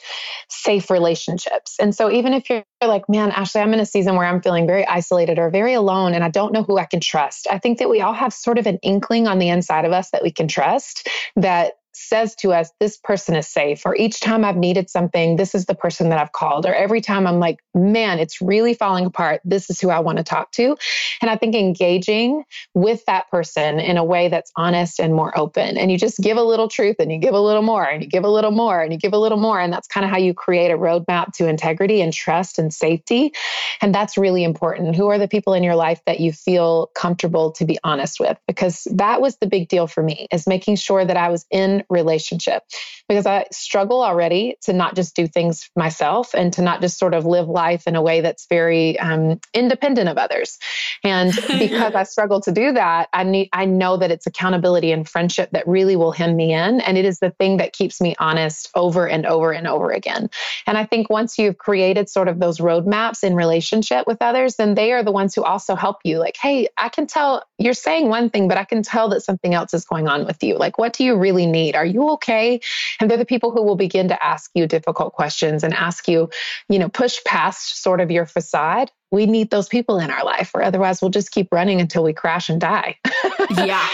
safe 0.49 0.89
relationships. 0.89 1.75
And 1.79 1.93
so, 1.93 2.09
even 2.09 2.33
if 2.33 2.49
you're 2.49 2.63
like, 2.81 3.07
man, 3.09 3.31
Ashley, 3.31 3.61
I'm 3.61 3.73
in 3.73 3.79
a 3.79 3.85
season 3.85 4.15
where 4.15 4.25
I'm 4.25 4.41
feeling 4.41 4.65
very 4.65 4.87
isolated 4.87 5.37
or 5.37 5.49
very 5.49 5.73
alone 5.73 6.13
and 6.13 6.23
I 6.23 6.29
don't 6.29 6.53
know 6.53 6.63
who 6.63 6.77
I 6.77 6.85
can 6.85 7.01
trust, 7.01 7.47
I 7.51 7.59
think 7.59 7.79
that 7.79 7.89
we 7.89 8.01
all 8.01 8.13
have 8.13 8.33
sort 8.33 8.57
of 8.57 8.67
an 8.67 8.79
inkling 8.83 9.27
on 9.27 9.37
the 9.37 9.49
inside 9.49 9.85
of 9.85 9.91
us 9.91 10.11
that 10.11 10.23
we 10.23 10.31
can 10.31 10.47
trust, 10.47 11.07
that 11.35 11.73
says 11.93 12.36
to 12.36 12.53
us, 12.53 12.71
this 12.79 12.98
person 12.98 13.36
is 13.36 13.48
safe, 13.48 13.86
or 13.86 13.95
each 13.95 14.19
time 14.19 14.45
I've 14.45 14.57
needed 14.57 14.89
something, 14.89 15.36
this 15.36 15.53
is 15.55 15.65
the 15.65 15.75
person 15.75 16.10
that 16.10 16.19
I've 16.19 16.31
called, 16.31 16.65
or 16.65 16.74
every 16.74 17.01
time 17.01 17.27
I'm 17.27 17.39
like, 17.39 17.60
man, 17.74 18.19
it's 18.19 18.41
really 18.41 18.74
falling 18.74 19.05
apart, 19.05 19.41
this 19.43 19.69
is 19.69 19.79
who 19.79 19.89
I 19.89 20.00
want 20.00 20.17
to 20.17 20.24
talk 20.24 20.51
to. 20.53 20.77
And 21.21 21.29
I 21.29 21.36
think 21.36 21.55
engaging 21.55 22.43
with 22.74 23.05
that 23.05 23.29
person 23.29 23.79
in 23.79 23.98
a 23.98 24.03
way 24.03 24.29
that's 24.29 24.51
honest 24.55 25.00
and 25.00 25.13
more 25.13 25.38
open. 25.38 25.77
And 25.77 25.91
you 25.91 25.98
just 25.98 26.19
give 26.19 26.38
a 26.38 26.43
little 26.43 26.67
truth 26.67 26.95
and 27.00 27.12
you 27.12 27.19
give 27.19 27.33
a 27.33 27.39
little 27.39 27.62
more 27.62 27.83
and 27.83 28.03
you 28.03 28.10
give 28.10 28.24
a 28.24 28.29
little 28.29 28.51
more 28.51 28.81
and 28.81 28.91
you 28.91 29.00
give 29.00 29.13
a 29.13 29.19
little 29.19 29.38
more. 29.38 29.60
And 29.60 29.71
that's 29.71 29.88
kind 29.88 30.05
of 30.05 30.10
how 30.10 30.17
you 30.17 30.33
create 30.33 30.71
a 30.71 30.77
roadmap 30.77 31.33
to 31.33 31.48
integrity 31.48 32.01
and 32.01 32.13
trust 32.13 32.57
and 32.57 32.74
safety. 32.74 33.33
And 33.81 33.93
that's 33.93 34.17
really 34.17 34.43
important. 34.43 34.95
Who 34.95 35.07
are 35.07 35.17
the 35.17 35.27
people 35.27 35.53
in 35.53 35.63
your 35.63 35.75
life 35.75 36.01
that 36.05 36.19
you 36.19 36.31
feel 36.31 36.88
comfortable 36.95 37.51
to 37.53 37.65
be 37.65 37.77
honest 37.83 38.19
with? 38.19 38.38
Because 38.48 38.88
that 38.91 39.21
was 39.21 39.38
the 39.38 39.48
big 39.48 39.67
deal 39.67 39.88
for 39.88 40.03
me 40.03 40.27
is 40.31 40.48
making 40.48 40.75
sure 40.75 41.05
that 41.05 41.17
I 41.17 41.29
was 41.29 41.45
in 41.51 41.80
relationship 41.89 42.63
because 43.07 43.25
I 43.25 43.45
struggle 43.51 44.01
already 44.01 44.57
to 44.63 44.73
not 44.73 44.95
just 44.95 45.15
do 45.15 45.27
things 45.27 45.69
myself 45.75 46.33
and 46.33 46.53
to 46.53 46.61
not 46.61 46.81
just 46.81 46.97
sort 46.97 47.13
of 47.13 47.25
live 47.25 47.47
life 47.47 47.88
in 47.88 47.95
a 47.95 48.01
way 48.01 48.21
that's 48.21 48.47
very 48.47 48.97
um, 49.00 49.39
independent 49.53 50.07
of 50.07 50.17
others. 50.17 50.57
And 51.03 51.33
because 51.47 51.93
I 51.95 52.03
struggle 52.03 52.41
to 52.41 52.51
do 52.51 52.71
that, 52.73 53.09
I 53.13 53.23
need 53.23 53.50
I 53.53 53.65
know 53.65 53.97
that 53.97 54.11
it's 54.11 54.27
accountability 54.27 54.91
and 54.91 55.07
friendship 55.07 55.50
that 55.51 55.67
really 55.67 55.95
will 55.95 56.11
hem 56.11 56.35
me 56.35 56.53
in, 56.53 56.81
and 56.81 56.97
it 56.97 57.05
is 57.05 57.19
the 57.19 57.31
thing 57.31 57.57
that 57.57 57.73
keeps 57.73 58.00
me 58.00 58.15
honest 58.19 58.69
over 58.75 59.07
and 59.07 59.25
over 59.25 59.51
and 59.51 59.67
over 59.67 59.91
again. 59.91 60.29
And 60.65 60.77
I 60.77 60.85
think 60.85 61.09
once 61.09 61.38
you've 61.38 61.57
created 61.57 62.09
sort 62.09 62.27
of 62.27 62.39
those 62.39 62.59
roadmaps 62.59 63.23
in 63.23 63.35
relationship 63.35 64.07
with 64.07 64.21
others, 64.21 64.55
then 64.55 64.75
they 64.75 64.91
are 64.93 65.03
the 65.03 65.11
ones 65.11 65.35
who 65.35 65.43
also 65.43 65.75
help 65.75 65.97
you. 66.03 66.19
Like, 66.19 66.38
hey, 66.38 66.67
I 66.77 66.89
can 66.89 67.07
tell 67.07 67.43
you're 67.57 67.73
saying 67.73 68.07
one 68.07 68.29
thing, 68.29 68.47
but 68.47 68.57
I 68.57 68.63
can 68.63 68.83
tell 68.83 69.09
that 69.09 69.21
something 69.21 69.53
else 69.53 69.73
is 69.73 69.85
going 69.85 70.07
on 70.07 70.25
with 70.25 70.43
you. 70.43 70.57
Like, 70.57 70.77
what 70.77 70.93
do 70.93 71.03
you 71.03 71.15
really 71.17 71.45
need? 71.45 71.70
Are 71.75 71.85
you 71.85 72.09
okay? 72.11 72.59
And 72.99 73.09
they're 73.09 73.17
the 73.17 73.25
people 73.25 73.51
who 73.51 73.63
will 73.63 73.75
begin 73.75 74.09
to 74.09 74.23
ask 74.23 74.51
you 74.53 74.67
difficult 74.67 75.13
questions 75.13 75.63
and 75.63 75.73
ask 75.73 76.07
you, 76.07 76.29
you 76.69 76.79
know, 76.79 76.89
push 76.89 77.17
past 77.25 77.81
sort 77.81 78.01
of 78.01 78.11
your 78.11 78.25
facade 78.25 78.91
we 79.11 79.25
need 79.25 79.49
those 79.49 79.67
people 79.67 79.99
in 79.99 80.09
our 80.09 80.23
life, 80.23 80.51
or 80.55 80.63
otherwise 80.63 81.01
we'll 81.01 81.11
just 81.11 81.31
keep 81.31 81.49
running 81.51 81.81
until 81.81 82.03
we 82.03 82.13
crash 82.13 82.49
and 82.49 82.61
die. 82.61 82.97
yeah. 83.51 83.85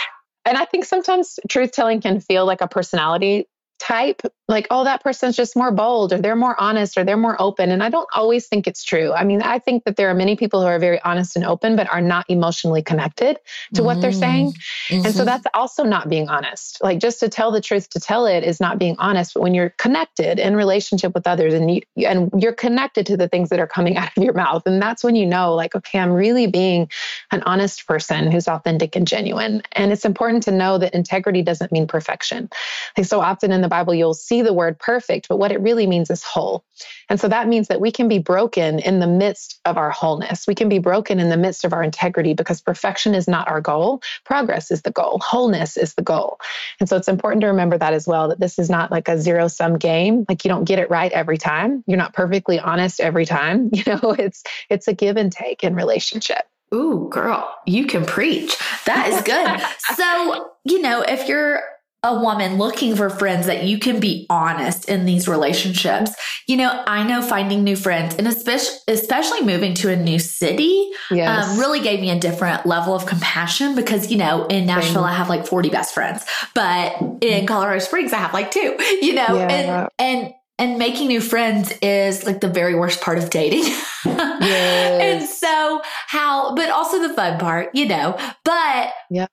And 0.45 0.57
I 0.57 0.65
think 0.65 0.85
sometimes 0.85 1.39
truth 1.49 1.71
telling 1.71 2.01
can 2.01 2.21
feel 2.21 2.45
like 2.45 2.61
a 2.61 2.67
personality 2.67 3.47
type 3.79 4.21
like 4.47 4.67
oh 4.71 4.83
that 4.83 5.03
person's 5.03 5.35
just 5.35 5.55
more 5.55 5.71
bold 5.71 6.13
or 6.13 6.19
they're 6.19 6.35
more 6.35 6.59
honest 6.59 6.97
or 6.97 7.03
they're 7.03 7.17
more 7.17 7.39
open 7.41 7.71
and 7.71 7.83
i 7.83 7.89
don't 7.89 8.07
always 8.13 8.47
think 8.47 8.67
it's 8.67 8.83
true 8.83 9.11
i 9.13 9.23
mean 9.23 9.41
i 9.41 9.59
think 9.59 9.83
that 9.83 9.95
there 9.95 10.09
are 10.09 10.13
many 10.13 10.35
people 10.35 10.61
who 10.61 10.67
are 10.67 10.79
very 10.79 11.01
honest 11.01 11.35
and 11.35 11.45
open 11.45 11.75
but 11.75 11.91
are 11.91 12.01
not 12.01 12.25
emotionally 12.29 12.81
connected 12.81 13.37
to 13.73 13.83
what 13.83 13.99
they're 14.01 14.11
saying 14.11 14.51
mm-hmm. 14.51 15.05
and 15.05 15.13
so 15.13 15.19
mm-hmm. 15.19 15.25
that's 15.25 15.45
also 15.53 15.83
not 15.83 16.09
being 16.09 16.29
honest 16.29 16.81
like 16.81 16.99
just 16.99 17.19
to 17.19 17.29
tell 17.29 17.51
the 17.51 17.61
truth 17.61 17.89
to 17.89 17.99
tell 17.99 18.25
it 18.25 18.43
is 18.43 18.59
not 18.59 18.79
being 18.79 18.95
honest 18.99 19.33
but 19.33 19.43
when 19.43 19.53
you're 19.53 19.73
connected 19.77 20.39
in 20.39 20.55
relationship 20.55 21.13
with 21.13 21.27
others 21.27 21.53
and 21.53 21.69
you 21.71 21.81
and 22.07 22.31
you're 22.41 22.53
connected 22.53 23.05
to 23.05 23.17
the 23.17 23.27
things 23.27 23.49
that 23.49 23.59
are 23.59 23.67
coming 23.67 23.97
out 23.97 24.15
of 24.15 24.23
your 24.23 24.33
mouth 24.33 24.63
and 24.65 24.81
that's 24.81 25.03
when 25.03 25.15
you 25.15 25.25
know 25.25 25.53
like 25.53 25.75
okay 25.75 25.99
i'm 25.99 26.11
really 26.11 26.47
being 26.47 26.89
an 27.31 27.41
honest 27.43 27.85
person 27.85 28.31
who's 28.31 28.47
authentic 28.47 28.95
and 28.95 29.07
genuine 29.07 29.61
and 29.73 29.91
it's 29.91 30.05
important 30.05 30.43
to 30.43 30.51
know 30.51 30.77
that 30.77 30.93
integrity 30.93 31.41
doesn't 31.41 31.71
mean 31.71 31.87
perfection 31.87 32.49
like 32.97 33.05
so 33.05 33.19
often 33.19 33.51
in 33.51 33.61
the 33.61 33.67
bible 33.67 33.93
you'll 33.93 34.13
see 34.13 34.36
see 34.37 34.43
the 34.43 34.53
word 34.53 34.79
perfect, 34.79 35.27
but 35.27 35.37
what 35.37 35.51
it 35.51 35.61
really 35.61 35.87
means 35.87 36.09
is 36.09 36.23
whole. 36.23 36.63
And 37.09 37.19
so 37.19 37.27
that 37.27 37.47
means 37.47 37.69
that 37.69 37.81
we 37.81 37.91
can 37.91 38.07
be 38.07 38.19
broken 38.19 38.79
in 38.79 38.99
the 38.99 39.07
midst 39.07 39.59
of 39.65 39.77
our 39.77 39.89
wholeness. 39.89 40.45
We 40.47 40.55
can 40.55 40.69
be 40.69 40.79
broken 40.79 41.19
in 41.19 41.29
the 41.29 41.37
midst 41.37 41.65
of 41.65 41.73
our 41.73 41.83
integrity 41.83 42.33
because 42.33 42.61
perfection 42.61 43.15
is 43.15 43.27
not 43.27 43.49
our 43.49 43.61
goal. 43.61 44.01
Progress 44.25 44.69
is 44.69 44.83
the 44.83 44.91
goal, 44.91 45.19
wholeness 45.23 45.77
is 45.77 45.95
the 45.95 46.03
goal. 46.03 46.39
And 46.79 46.87
so 46.87 46.97
it's 46.97 47.07
important 47.07 47.41
to 47.41 47.47
remember 47.47 47.77
that 47.77 47.93
as 47.93 48.07
well 48.07 48.27
that 48.29 48.39
this 48.39 48.59
is 48.59 48.69
not 48.69 48.91
like 48.91 49.07
a 49.07 49.19
zero 49.19 49.47
sum 49.47 49.77
game. 49.77 50.25
Like 50.29 50.45
you 50.45 50.49
don't 50.49 50.65
get 50.65 50.79
it 50.79 50.89
right 50.89 51.11
every 51.11 51.37
time. 51.37 51.83
You're 51.87 51.97
not 51.97 52.13
perfectly 52.13 52.59
honest 52.59 52.99
every 52.99 53.25
time. 53.25 53.71
You 53.77 53.83
know, 53.85 54.15
it's 54.17 54.43
it's 54.71 54.87
a 54.87 54.93
give 54.93 55.17
and 55.17 55.31
take 55.31 55.63
in 55.63 55.75
relationship. 55.75 56.45
Ooh, 56.73 57.09
girl, 57.11 57.55
you 57.67 57.85
can 57.85 58.05
preach. 58.05 58.57
That 58.85 59.07
is 59.09 59.21
good. 59.21 59.61
so, 59.95 60.49
you 60.65 60.81
know, 60.81 61.01
if 61.01 61.27
you're 61.27 61.61
a 62.03 62.19
woman 62.19 62.57
looking 62.57 62.95
for 62.95 63.09
friends 63.09 63.47
that 63.47 63.63
you 63.63 63.79
can 63.79 63.99
be 63.99 64.27
honest 64.29 64.87
in 64.87 65.05
these 65.05 65.27
relationships. 65.27 66.11
You 66.47 66.57
know, 66.57 66.83
I 66.85 67.03
know 67.03 67.21
finding 67.21 67.63
new 67.63 67.75
friends 67.75 68.15
and 68.15 68.27
especially 68.27 68.77
especially 68.87 69.41
moving 69.41 69.73
to 69.75 69.89
a 69.89 69.95
new 69.95 70.19
city 70.19 70.89
um, 71.11 71.17
yes. 71.17 71.49
um, 71.49 71.59
really 71.59 71.79
gave 71.79 71.99
me 71.99 72.11
a 72.11 72.19
different 72.19 72.65
level 72.65 72.93
of 72.93 73.05
compassion 73.07 73.75
because 73.75 74.11
you 74.11 74.17
know 74.17 74.45
in 74.47 74.65
Nashville. 74.65 75.03
I 75.03 75.13
have 75.13 75.29
like 75.29 75.47
40 75.47 75.69
best 75.69 75.93
friends, 75.93 76.23
but 76.53 77.01
in 77.01 77.17
mm-hmm. 77.19 77.45
Colorado 77.45 77.79
Springs 77.79 78.13
I 78.13 78.17
have 78.17 78.33
like 78.33 78.51
two. 78.51 78.75
You 79.01 79.13
know, 79.15 79.35
yeah. 79.35 79.47
and 79.47 79.89
and 79.97 80.33
and 80.59 80.79
making 80.79 81.07
new 81.07 81.21
friends 81.21 81.71
is 81.81 82.25
like 82.25 82.41
the 82.41 82.47
very 82.47 82.75
worst 82.75 83.01
part 83.01 83.17
of 83.17 83.29
dating. 83.29 83.63
yes. 84.05 85.01
and 85.01 85.29
so 85.29 85.81
how 86.07 86.53
but 86.55 86.69
also 86.69 87.01
the 87.07 87.13
fun 87.13 87.39
part, 87.39 87.69
you 87.73 87.87
know. 87.87 88.17
But 88.43 88.93
yeah. 89.09 89.27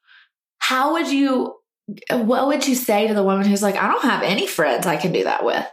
How 0.59 0.95
would 0.95 1.09
you 1.09 1.57
what 2.11 2.47
would 2.47 2.67
you 2.67 2.75
say 2.75 3.07
to 3.09 3.15
the 3.15 3.23
woman 3.23 3.47
who's 3.47 3.63
like, 3.63 3.77
I 3.77 3.89
don't 3.89 4.05
have 4.05 4.23
any 4.23 4.47
friends 4.47 4.87
I 4.87 4.97
can 4.97 5.13
do 5.13 5.25
that 5.25 5.45
with? 5.45 5.67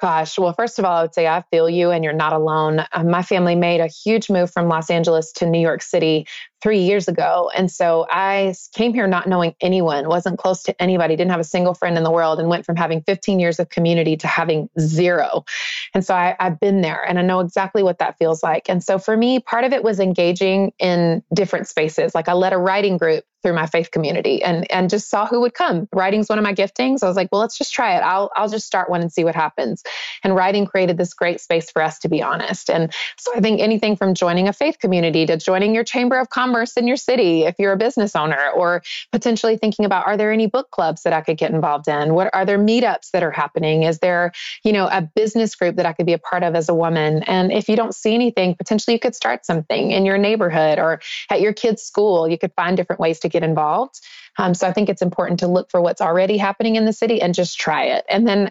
Gosh, 0.00 0.38
well, 0.38 0.52
first 0.52 0.78
of 0.78 0.84
all, 0.84 0.96
I 0.96 1.02
would 1.02 1.14
say 1.14 1.26
I 1.28 1.44
feel 1.50 1.70
you 1.70 1.90
and 1.90 2.02
you're 2.02 2.12
not 2.12 2.32
alone. 2.32 2.84
Um, 2.92 3.10
my 3.10 3.22
family 3.22 3.54
made 3.54 3.80
a 3.80 3.86
huge 3.86 4.28
move 4.28 4.50
from 4.50 4.68
Los 4.68 4.90
Angeles 4.90 5.32
to 5.34 5.46
New 5.46 5.60
York 5.60 5.82
City 5.82 6.26
three 6.64 6.80
years 6.80 7.08
ago. 7.08 7.50
And 7.54 7.70
so 7.70 8.06
I 8.08 8.54
came 8.72 8.94
here 8.94 9.06
not 9.06 9.28
knowing 9.28 9.54
anyone, 9.60 10.08
wasn't 10.08 10.38
close 10.38 10.62
to 10.62 10.82
anybody, 10.82 11.14
didn't 11.14 11.30
have 11.30 11.38
a 11.38 11.44
single 11.44 11.74
friend 11.74 11.98
in 11.98 12.04
the 12.04 12.10
world, 12.10 12.40
and 12.40 12.48
went 12.48 12.64
from 12.64 12.74
having 12.74 13.02
15 13.02 13.38
years 13.38 13.60
of 13.60 13.68
community 13.68 14.16
to 14.16 14.26
having 14.26 14.70
zero. 14.80 15.44
And 15.92 16.02
so 16.02 16.14
I, 16.14 16.34
I've 16.40 16.58
been 16.58 16.80
there 16.80 17.04
and 17.06 17.18
I 17.18 17.22
know 17.22 17.40
exactly 17.40 17.82
what 17.82 17.98
that 17.98 18.16
feels 18.16 18.42
like. 18.42 18.70
And 18.70 18.82
so 18.82 18.98
for 18.98 19.14
me, 19.14 19.40
part 19.40 19.64
of 19.64 19.74
it 19.74 19.84
was 19.84 20.00
engaging 20.00 20.72
in 20.78 21.22
different 21.34 21.68
spaces. 21.68 22.14
Like 22.14 22.30
I 22.30 22.32
led 22.32 22.54
a 22.54 22.58
writing 22.58 22.96
group 22.96 23.24
through 23.44 23.52
my 23.52 23.66
faith 23.66 23.90
community 23.90 24.42
and 24.42 24.68
and 24.72 24.88
just 24.88 25.10
saw 25.10 25.26
who 25.26 25.42
would 25.42 25.52
come. 25.52 25.86
Writing's 25.92 26.30
one 26.30 26.38
of 26.38 26.42
my 26.42 26.54
giftings. 26.54 27.02
I 27.02 27.06
was 27.06 27.14
like, 27.14 27.28
well, 27.30 27.42
let's 27.42 27.58
just 27.58 27.74
try 27.74 27.94
it. 27.94 28.00
I'll 28.00 28.30
I'll 28.36 28.48
just 28.48 28.66
start 28.66 28.88
one 28.88 29.02
and 29.02 29.12
see 29.12 29.22
what 29.22 29.34
happens. 29.34 29.82
And 30.24 30.34
writing 30.34 30.64
created 30.64 30.96
this 30.96 31.12
great 31.12 31.42
space 31.42 31.70
for 31.70 31.82
us 31.82 31.98
to 32.00 32.08
be 32.08 32.22
honest. 32.22 32.70
And 32.70 32.92
so 33.18 33.32
I 33.36 33.40
think 33.40 33.60
anything 33.60 33.96
from 33.96 34.14
joining 34.14 34.48
a 34.48 34.54
faith 34.54 34.78
community 34.78 35.26
to 35.26 35.36
joining 35.36 35.74
your 35.74 35.84
chamber 35.84 36.18
of 36.18 36.30
commerce 36.30 36.53
in 36.76 36.86
your 36.86 36.96
city 36.96 37.42
if 37.42 37.56
you're 37.58 37.72
a 37.72 37.76
business 37.76 38.14
owner 38.14 38.50
or 38.54 38.82
potentially 39.12 39.56
thinking 39.56 39.84
about 39.84 40.06
are 40.06 40.16
there 40.16 40.32
any 40.32 40.46
book 40.46 40.70
clubs 40.70 41.02
that 41.02 41.12
I 41.12 41.20
could 41.20 41.36
get 41.36 41.50
involved 41.50 41.88
in? 41.88 42.14
What 42.14 42.30
are 42.32 42.44
there 42.44 42.58
meetups 42.58 43.10
that 43.12 43.22
are 43.22 43.30
happening? 43.30 43.82
Is 43.82 43.98
there, 43.98 44.32
you 44.62 44.72
know, 44.72 44.86
a 44.86 45.02
business 45.02 45.54
group 45.56 45.76
that 45.76 45.86
I 45.86 45.92
could 45.92 46.06
be 46.06 46.12
a 46.12 46.18
part 46.18 46.42
of 46.42 46.54
as 46.54 46.68
a 46.68 46.74
woman? 46.74 47.22
And 47.24 47.50
if 47.50 47.68
you 47.68 47.76
don't 47.76 47.94
see 47.94 48.14
anything, 48.14 48.54
potentially 48.54 48.94
you 48.94 49.00
could 49.00 49.16
start 49.16 49.44
something 49.44 49.90
in 49.90 50.06
your 50.06 50.16
neighborhood 50.16 50.78
or 50.78 51.00
at 51.30 51.40
your 51.40 51.52
kid's 51.52 51.82
school. 51.82 52.28
You 52.28 52.38
could 52.38 52.52
find 52.54 52.76
different 52.76 53.00
ways 53.00 53.18
to 53.20 53.28
get 53.28 53.42
involved. 53.42 54.00
Um, 54.38 54.54
so 54.54 54.66
I 54.66 54.72
think 54.72 54.88
it's 54.88 55.02
important 55.02 55.40
to 55.40 55.48
look 55.48 55.70
for 55.70 55.80
what's 55.80 56.00
already 56.00 56.36
happening 56.36 56.76
in 56.76 56.84
the 56.84 56.92
city 56.92 57.20
and 57.20 57.34
just 57.34 57.58
try 57.58 57.84
it. 57.84 58.04
And 58.08 58.26
then 58.26 58.50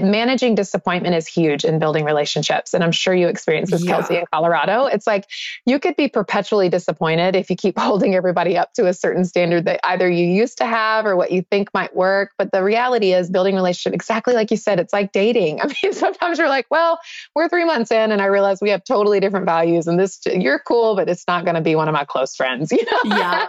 managing 0.00 0.54
disappointment 0.54 1.14
is 1.14 1.26
huge 1.26 1.64
in 1.64 1.78
building 1.78 2.04
relationships. 2.04 2.72
And 2.72 2.82
I'm 2.82 2.92
sure 2.92 3.14
you 3.14 3.28
experience 3.28 3.70
this, 3.70 3.84
yeah. 3.84 3.96
Kelsey, 3.96 4.16
in 4.16 4.24
Colorado. 4.32 4.86
It's 4.86 5.06
like 5.06 5.28
you 5.66 5.78
could 5.78 5.96
be 5.96 6.08
perpetually 6.08 6.68
disappointed 6.68 7.36
if 7.36 7.50
you 7.50 7.56
keep 7.56 7.78
holding 7.78 8.14
everybody 8.14 8.56
up 8.56 8.72
to 8.74 8.86
a 8.86 8.94
certain 8.94 9.24
standard 9.24 9.66
that 9.66 9.80
either 9.84 10.08
you 10.08 10.26
used 10.26 10.58
to 10.58 10.66
have 10.66 11.04
or 11.04 11.16
what 11.16 11.30
you 11.30 11.42
think 11.42 11.72
might 11.74 11.94
work. 11.94 12.32
But 12.38 12.52
the 12.52 12.62
reality 12.62 13.12
is 13.12 13.30
building 13.30 13.54
relationship, 13.54 13.94
exactly 13.94 14.34
like 14.34 14.50
you 14.50 14.56
said, 14.56 14.80
it's 14.80 14.92
like 14.92 15.12
dating. 15.12 15.60
I 15.62 15.66
mean, 15.82 15.92
sometimes 15.92 16.38
you're 16.38 16.48
like, 16.48 16.66
well, 16.70 16.98
we're 17.34 17.48
three 17.48 17.64
months 17.64 17.90
in 17.90 18.12
and 18.12 18.22
I 18.22 18.26
realize 18.26 18.60
we 18.60 18.70
have 18.70 18.84
totally 18.84 19.20
different 19.20 19.46
values 19.46 19.86
and 19.86 19.98
this, 19.98 20.20
you're 20.26 20.58
cool, 20.60 20.96
but 20.96 21.08
it's 21.08 21.26
not 21.26 21.44
going 21.44 21.56
to 21.56 21.60
be 21.60 21.74
one 21.74 21.88
of 21.88 21.92
my 21.92 22.04
close 22.04 22.34
friends. 22.34 22.72
You 22.82 22.86
know? 22.86 23.16
Yeah 23.16 23.48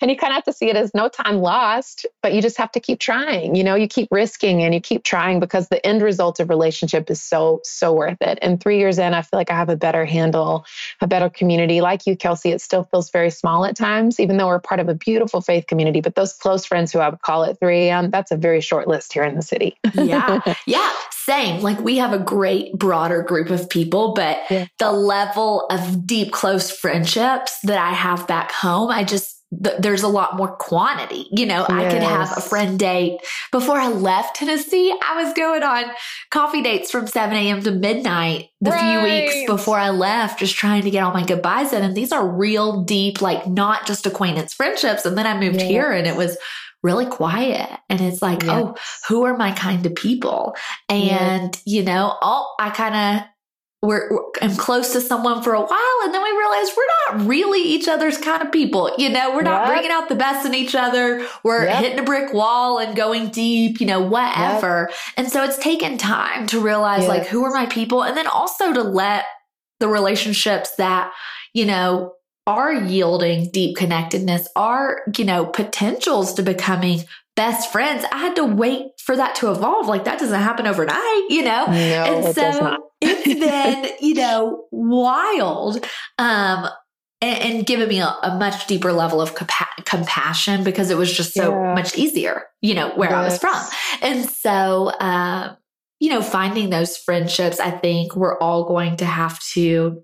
and 0.00 0.10
you 0.10 0.16
kind 0.16 0.32
of 0.32 0.36
have 0.36 0.44
to 0.44 0.52
see 0.52 0.68
it 0.68 0.76
as 0.76 0.92
no 0.94 1.08
time 1.08 1.38
lost, 1.38 2.06
but 2.22 2.34
you 2.34 2.42
just 2.42 2.56
have 2.58 2.72
to 2.72 2.80
keep 2.80 3.00
trying. 3.00 3.54
You 3.54 3.64
know, 3.64 3.74
you 3.74 3.88
keep 3.88 4.08
risking 4.10 4.62
and 4.62 4.74
you 4.74 4.80
keep 4.80 5.04
trying 5.04 5.40
because 5.40 5.68
the 5.68 5.84
end 5.86 6.02
result 6.02 6.40
of 6.40 6.48
relationship 6.48 7.10
is 7.10 7.22
so, 7.22 7.60
so 7.64 7.92
worth 7.92 8.20
it. 8.20 8.38
And 8.42 8.60
three 8.60 8.78
years 8.78 8.98
in, 8.98 9.14
I 9.14 9.22
feel 9.22 9.38
like 9.38 9.50
I 9.50 9.56
have 9.56 9.68
a 9.68 9.76
better 9.76 10.04
handle, 10.04 10.64
a 11.00 11.06
better 11.06 11.28
community. 11.28 11.80
Like 11.80 12.06
you, 12.06 12.16
Kelsey, 12.16 12.50
it 12.50 12.60
still 12.60 12.84
feels 12.84 13.10
very 13.10 13.30
small 13.30 13.64
at 13.64 13.76
times, 13.76 14.20
even 14.20 14.36
though 14.36 14.46
we're 14.46 14.60
part 14.60 14.80
of 14.80 14.88
a 14.88 14.94
beautiful 14.94 15.40
faith 15.40 15.66
community. 15.66 16.00
But 16.00 16.14
those 16.14 16.32
close 16.32 16.64
friends 16.64 16.92
who 16.92 16.98
I 16.98 17.08
would 17.08 17.22
call 17.22 17.44
at 17.44 17.58
3 17.58 17.88
a.m., 17.88 18.10
that's 18.10 18.30
a 18.30 18.36
very 18.36 18.60
short 18.60 18.88
list 18.88 19.12
here 19.12 19.24
in 19.24 19.34
the 19.34 19.42
city. 19.42 19.76
yeah. 19.94 20.40
Yeah. 20.66 20.92
Same. 21.10 21.62
Like 21.62 21.80
we 21.80 21.96
have 21.98 22.12
a 22.12 22.18
great 22.18 22.74
broader 22.74 23.22
group 23.22 23.50
of 23.50 23.68
people, 23.68 24.14
but 24.14 24.38
yeah. 24.50 24.66
the 24.78 24.92
level 24.92 25.66
of 25.70 26.06
deep, 26.06 26.32
close 26.32 26.70
friendships 26.70 27.56
that 27.64 27.78
I 27.78 27.92
have 27.92 28.26
back 28.26 28.52
home, 28.52 28.90
I 28.90 29.04
just, 29.04 29.39
th- 29.62 29.76
there's 29.78 30.02
a 30.02 30.08
lot 30.08 30.36
more 30.36 30.56
quantity. 30.56 31.26
You 31.30 31.46
know, 31.46 31.66
yes. 31.68 31.70
I 31.70 31.90
could 31.90 32.02
have 32.02 32.36
a 32.36 32.40
friend 32.40 32.78
date. 32.78 33.20
Before 33.52 33.76
I 33.76 33.88
left 33.88 34.36
Tennessee, 34.36 34.94
I 35.06 35.22
was 35.22 35.34
going 35.34 35.62
on 35.62 35.84
coffee 36.30 36.62
dates 36.62 36.90
from 36.90 37.06
7 37.06 37.36
a.m. 37.36 37.62
to 37.62 37.70
midnight 37.70 38.50
the 38.60 38.70
right. 38.70 38.80
few 38.80 39.02
weeks 39.02 39.50
before 39.50 39.78
I 39.78 39.90
left, 39.90 40.38
just 40.38 40.54
trying 40.54 40.82
to 40.82 40.90
get 40.90 41.02
all 41.02 41.12
my 41.12 41.24
goodbyes 41.24 41.72
in. 41.72 41.82
And 41.82 41.96
these 41.96 42.12
are 42.12 42.26
real 42.26 42.82
deep, 42.84 43.20
like 43.20 43.46
not 43.46 43.86
just 43.86 44.06
acquaintance 44.06 44.54
friendships. 44.54 45.04
And 45.04 45.16
then 45.16 45.26
I 45.26 45.38
moved 45.38 45.60
yeah. 45.60 45.66
here 45.66 45.92
and 45.92 46.06
it 46.06 46.16
was 46.16 46.36
really 46.82 47.06
quiet. 47.06 47.68
And 47.88 48.00
it's 48.00 48.22
like, 48.22 48.44
oh, 48.44 48.74
yes. 48.76 49.02
oh, 49.08 49.08
who 49.08 49.24
are 49.24 49.36
my 49.36 49.52
kind 49.52 49.84
of 49.84 49.94
people? 49.94 50.54
And, 50.88 51.54
yes. 51.54 51.62
you 51.66 51.82
know, 51.82 52.16
all 52.20 52.54
I 52.58 52.70
kind 52.70 52.94
of 52.94 53.26
we're, 53.82 54.10
I'm 54.42 54.56
close 54.56 54.92
to 54.92 55.00
someone 55.00 55.42
for 55.42 55.54
a 55.54 55.60
while 55.60 56.00
and 56.04 56.12
then 56.12 56.22
we 56.22 56.30
realize 56.30 56.68
we're 56.76 57.16
not 57.16 57.26
really 57.26 57.62
each 57.62 57.88
other's 57.88 58.18
kind 58.18 58.42
of 58.42 58.52
people. 58.52 58.92
You 58.98 59.08
know, 59.08 59.34
we're 59.34 59.42
not 59.42 59.62
yep. 59.62 59.68
bringing 59.68 59.90
out 59.90 60.10
the 60.10 60.16
best 60.16 60.44
in 60.44 60.54
each 60.54 60.74
other. 60.74 61.26
We're 61.42 61.64
yep. 61.64 61.82
hitting 61.82 61.98
a 61.98 62.02
brick 62.02 62.34
wall 62.34 62.78
and 62.78 62.94
going 62.94 63.30
deep, 63.30 63.80
you 63.80 63.86
know, 63.86 64.00
whatever. 64.00 64.88
Yep. 64.90 64.98
And 65.16 65.28
so 65.32 65.44
it's 65.44 65.56
taken 65.58 65.96
time 65.96 66.46
to 66.48 66.60
realize 66.60 67.08
like 67.08 67.26
who 67.26 67.42
are 67.44 67.52
my 67.52 67.66
people 67.66 68.04
and 68.04 68.16
then 68.16 68.26
also 68.26 68.74
to 68.74 68.82
let 68.82 69.24
the 69.78 69.88
relationships 69.88 70.76
that, 70.76 71.12
you 71.54 71.64
know, 71.64 72.12
are 72.46 72.72
yielding 72.72 73.50
deep 73.50 73.76
connectedness, 73.76 74.46
are, 74.56 75.02
you 75.16 75.24
know, 75.24 75.46
potentials 75.46 76.34
to 76.34 76.42
becoming 76.42 77.00
best 77.34 77.72
friends. 77.72 78.04
I 78.12 78.18
had 78.18 78.36
to 78.36 78.44
wait 78.44 78.88
for 78.98 79.16
that 79.16 79.36
to 79.36 79.50
evolve. 79.50 79.86
Like 79.86 80.04
that 80.04 80.18
doesn't 80.18 80.38
happen 80.38 80.66
overnight, 80.66 81.30
you 81.30 81.44
know? 81.44 81.64
No, 81.66 81.72
and 81.72 82.24
it 82.26 82.34
so. 82.34 82.89
It's 83.00 83.40
been, 83.40 83.90
you 84.00 84.14
know, 84.14 84.64
wild. 84.70 85.84
Um, 86.18 86.68
and, 87.22 87.42
and 87.42 87.66
given 87.66 87.88
me 87.88 88.00
a, 88.00 88.06
a, 88.22 88.38
much 88.38 88.66
deeper 88.66 88.92
level 88.92 89.20
of 89.20 89.34
compa- 89.34 89.84
compassion 89.84 90.64
because 90.64 90.90
it 90.90 90.96
was 90.96 91.12
just 91.12 91.34
so 91.34 91.50
yeah. 91.50 91.74
much 91.74 91.96
easier, 91.96 92.44
you 92.62 92.74
know, 92.74 92.90
where 92.94 93.10
yes. 93.10 93.18
I 93.18 93.24
was 93.24 93.38
from. 93.38 93.62
And 94.02 94.28
so, 94.28 94.88
uh, 94.88 95.54
you 95.98 96.08
know, 96.08 96.22
finding 96.22 96.70
those 96.70 96.96
friendships, 96.96 97.60
I 97.60 97.70
think 97.70 98.16
we're 98.16 98.38
all 98.38 98.64
going 98.64 98.96
to 98.98 99.04
have 99.04 99.38
to 99.52 100.02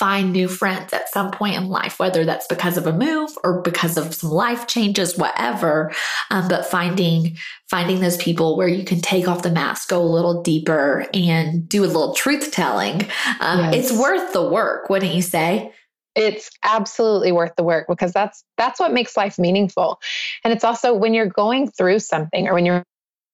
find 0.00 0.32
new 0.32 0.48
friends 0.48 0.94
at 0.94 1.10
some 1.10 1.30
point 1.30 1.56
in 1.56 1.68
life, 1.68 1.98
whether 1.98 2.24
that's 2.24 2.46
because 2.46 2.78
of 2.78 2.86
a 2.86 2.92
move 2.92 3.30
or 3.44 3.60
because 3.60 3.98
of 3.98 4.14
some 4.14 4.30
life 4.30 4.66
changes, 4.66 5.18
whatever. 5.18 5.92
Um, 6.30 6.48
but 6.48 6.64
finding 6.64 7.36
finding 7.68 8.00
those 8.00 8.16
people 8.16 8.56
where 8.56 8.66
you 8.66 8.82
can 8.82 9.02
take 9.02 9.28
off 9.28 9.42
the 9.42 9.50
mask, 9.50 9.90
go 9.90 10.00
a 10.00 10.02
little 10.02 10.42
deeper, 10.42 11.06
and 11.12 11.68
do 11.68 11.84
a 11.84 11.86
little 11.86 12.14
truth 12.14 12.50
telling. 12.50 13.02
Um, 13.40 13.60
yes. 13.60 13.74
It's 13.74 13.92
worth 13.92 14.32
the 14.32 14.48
work, 14.48 14.88
wouldn't 14.88 15.14
you 15.14 15.22
say? 15.22 15.72
it's 16.16 16.50
absolutely 16.64 17.30
worth 17.30 17.54
the 17.56 17.62
work 17.62 17.86
because 17.88 18.12
that's 18.12 18.42
that's 18.56 18.80
what 18.80 18.92
makes 18.92 19.16
life 19.16 19.38
meaningful 19.38 20.00
and 20.42 20.52
it's 20.52 20.64
also 20.64 20.92
when 20.92 21.14
you're 21.14 21.24
going 21.24 21.70
through 21.70 22.00
something 22.00 22.48
or 22.48 22.54
when 22.54 22.66
you're 22.66 22.84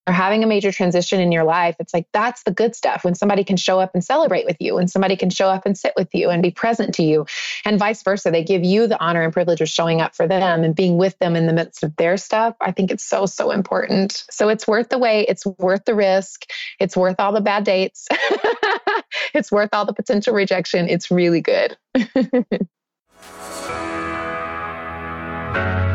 or 0.07 0.13
having 0.13 0.45
a 0.45 0.47
major 0.47 0.71
transition 0.71 1.21
in 1.21 1.33
your 1.33 1.45
life, 1.45 1.77
it's 1.81 1.93
like 1.93 2.07
that's 2.13 2.43
the 2.45 2.51
good 2.51 2.77
stuff 2.77 3.05
when 3.05 3.15
somebody 3.15 3.45
can 3.45 3.57
show 3.57 3.81
up 3.81 3.93
and 3.95 4.05
celebrate 4.05 4.45
with 4.45 4.57
you, 4.61 4.75
when 4.75 4.89
somebody 4.89 5.17
can 5.17 5.31
show 5.31 5.49
up 5.49 5.67
and 5.67 5.77
sit 5.77 5.93
with 5.97 6.15
you 6.15 6.31
and 6.31 6.43
be 6.43 6.51
present 6.51 6.95
to 6.95 7.03
you, 7.03 7.27
and 7.65 7.79
vice 7.79 8.03
versa. 8.03 8.31
They 8.31 8.45
give 8.45 8.65
you 8.65 8.87
the 8.87 9.01
honor 9.01 9.23
and 9.23 9.33
privilege 9.33 9.61
of 9.61 9.69
showing 9.69 10.01
up 10.01 10.15
for 10.15 10.29
them 10.29 10.63
and 10.63 10.75
being 10.75 10.97
with 10.97 11.19
them 11.19 11.37
in 11.37 11.47
the 11.47 11.53
midst 11.53 11.83
of 11.83 11.95
their 11.97 12.17
stuff. 12.17 12.55
I 12.61 12.73
think 12.73 12.91
it's 12.91 13.05
so, 13.05 13.27
so 13.27 13.51
important. 13.51 14.25
So 14.31 14.49
it's 14.49 14.67
worth 14.67 14.91
the 14.91 14.99
wait, 14.99 15.27
it's 15.29 15.47
worth 15.59 15.85
the 15.85 15.95
risk, 15.95 16.47
it's 16.79 16.97
worth 16.97 17.17
all 17.19 17.33
the 17.33 17.41
bad 17.41 17.65
dates, 17.65 18.07
it's 19.35 19.51
worth 19.51 19.71
all 19.73 19.85
the 19.85 19.95
potential 19.95 20.35
rejection. 20.35 20.89
It's 20.89 21.11
really 21.11 21.41
good. 21.41 21.77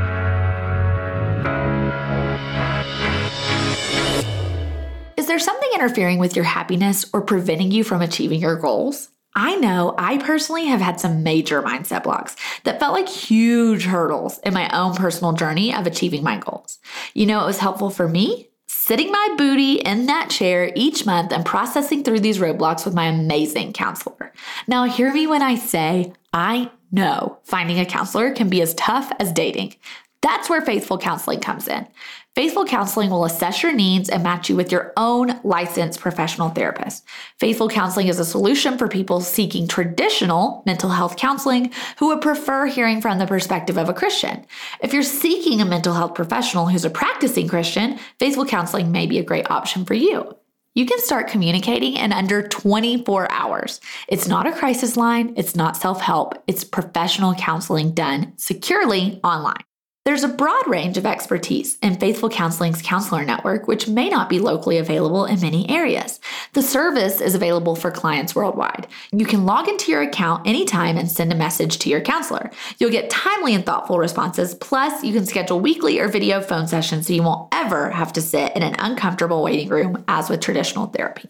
there 5.32 5.40
something 5.40 5.70
interfering 5.74 6.20
with 6.20 6.36
your 6.36 6.44
happiness 6.44 7.06
or 7.14 7.22
preventing 7.22 7.72
you 7.72 7.86
from 7.86 8.02
achieving 8.02 8.42
your 8.42 8.58
goals? 8.58 9.08
I 9.34 9.56
know 9.56 9.96
I 9.98 10.18
personally 10.18 10.66
have 10.66 10.82
had 10.82 11.00
some 11.00 11.24
major 11.24 11.62
mindset 11.62 12.04
blocks 12.04 12.36
that 12.66 12.82
felt 12.82 12.92
like 12.92 13.08
huge 13.08 13.86
hurdles 13.86 14.40
in 14.40 14.54
my 14.54 14.70
own 14.78 14.94
personal 14.94 15.32
journey 15.32 15.74
of 15.74 15.88
achieving 15.88 16.22
my 16.22 16.38
goals. 16.38 16.80
You 17.14 17.28
know, 17.28 17.42
it 17.42 17.46
was 17.46 17.60
helpful 17.60 17.90
for 17.90 18.10
me 18.10 18.50
sitting 18.68 19.10
my 19.10 19.36
booty 19.38 19.76
in 19.76 20.08
that 20.08 20.30
chair 20.30 20.70
each 20.76 21.06
month 21.06 21.32
and 21.32 21.46
processing 21.46 22.04
through 22.04 22.20
these 22.20 22.40
roadblocks 22.40 22.84
with 22.84 22.94
my 22.94 23.06
amazing 23.06 23.72
counselor. 23.72 24.34
Now, 24.68 24.84
hear 24.84 25.14
me 25.14 25.28
when 25.28 25.42
I 25.42 25.56
say, 25.56 26.12
I 26.34 26.72
know 26.92 27.38
finding 27.44 27.80
a 27.80 27.86
counselor 27.86 28.34
can 28.34 28.50
be 28.50 28.62
as 28.62 28.74
tough 28.74 29.14
as 29.18 29.32
dating. 29.32 29.76
That's 30.22 30.50
where 30.50 30.62
faithful 30.62 30.98
counseling 30.98 31.40
comes 31.40 31.68
in. 31.68 31.88
Faithful 32.34 32.64
Counseling 32.64 33.10
will 33.10 33.26
assess 33.26 33.62
your 33.62 33.74
needs 33.74 34.08
and 34.08 34.24
match 34.24 34.50
you 34.50 34.56
with 34.56 34.72
your 34.72 34.94
own 34.96 35.38
licensed 35.44 36.00
professional 36.00 36.48
therapist. 36.48 37.04
Faithful 37.40 37.68
Counseling 37.68 38.08
is 38.08 38.20
a 38.20 38.26
solution 38.26 38.78
for 38.78 38.88
people 38.88 39.20
seeking 39.20 39.68
traditional 39.68 40.64
mental 40.66 40.92
health 40.92 41.18
counseling 41.18 41.74
who 41.98 42.08
would 42.08 42.22
prefer 42.22 42.68
hearing 42.68 43.02
from 43.02 43.20
the 43.20 43.28
perspective 43.28 43.78
of 43.78 43.90
a 43.90 43.94
Christian. 43.94 44.46
If 44.80 44.94
you're 44.94 45.04
seeking 45.04 45.60
a 45.60 45.66
mental 45.66 45.94
health 45.94 46.16
professional 46.16 46.68
who's 46.68 46.86
a 46.86 46.90
practicing 46.90 47.50
Christian, 47.50 48.00
Faithful 48.18 48.46
Counseling 48.46 48.94
may 48.94 49.08
be 49.08 49.20
a 49.20 49.24
great 49.24 49.52
option 49.52 49.84
for 49.84 49.94
you. 49.94 50.34
You 50.74 50.86
can 50.86 51.00
start 51.00 51.28
communicating 51.28 51.98
in 51.98 52.14
under 52.14 52.48
24 52.48 53.30
hours. 53.30 53.82
It's 54.08 54.30
not 54.30 54.48
a 54.48 54.54
crisis 54.54 54.96
line, 54.96 55.34
it's 55.36 55.54
not 55.54 55.76
self 55.76 56.00
help, 56.00 56.42
it's 56.48 56.64
professional 56.64 57.34
counseling 57.34 57.94
done 57.94 58.32
securely 58.38 59.20
online. 59.22 59.64
There's 60.04 60.24
a 60.24 60.28
broad 60.28 60.68
range 60.68 60.98
of 60.98 61.06
expertise 61.06 61.78
in 61.84 62.00
Faithful 62.00 62.28
Counseling's 62.28 62.82
counselor 62.82 63.24
network, 63.24 63.68
which 63.68 63.88
may 63.88 64.10
not 64.10 64.30
be 64.30 64.40
locally 64.40 64.80
available 64.80 65.26
in 65.26 65.40
many 65.40 65.70
areas. 65.70 66.20
The 66.54 66.64
service 66.64 67.22
is 67.22 67.36
available 67.36 67.76
for 67.76 67.92
clients 67.92 68.34
worldwide. 68.34 68.88
You 69.12 69.28
can 69.28 69.46
log 69.46 69.68
into 69.68 69.92
your 69.92 70.02
account 70.02 70.48
anytime 70.48 70.98
and 70.98 71.10
send 71.10 71.32
a 71.32 71.36
message 71.36 71.78
to 71.78 71.90
your 71.90 72.02
counselor. 72.02 72.50
You'll 72.80 72.90
get 72.90 73.12
timely 73.12 73.54
and 73.54 73.64
thoughtful 73.64 74.00
responses, 74.00 74.56
plus, 74.56 75.04
you 75.04 75.14
can 75.14 75.28
schedule 75.28 75.60
weekly 75.60 76.00
or 76.00 76.08
video 76.08 76.42
phone 76.42 76.68
sessions 76.68 77.06
so 77.06 77.14
you 77.14 77.22
won't 77.22 77.48
ever 77.52 77.92
have 77.92 78.12
to 78.14 78.22
sit 78.22 78.56
in 78.56 78.64
an 78.64 78.76
uncomfortable 78.80 79.44
waiting 79.44 79.70
room 79.70 80.04
as 80.08 80.32
with 80.32 80.40
traditional 80.40 80.88
therapy. 80.88 81.30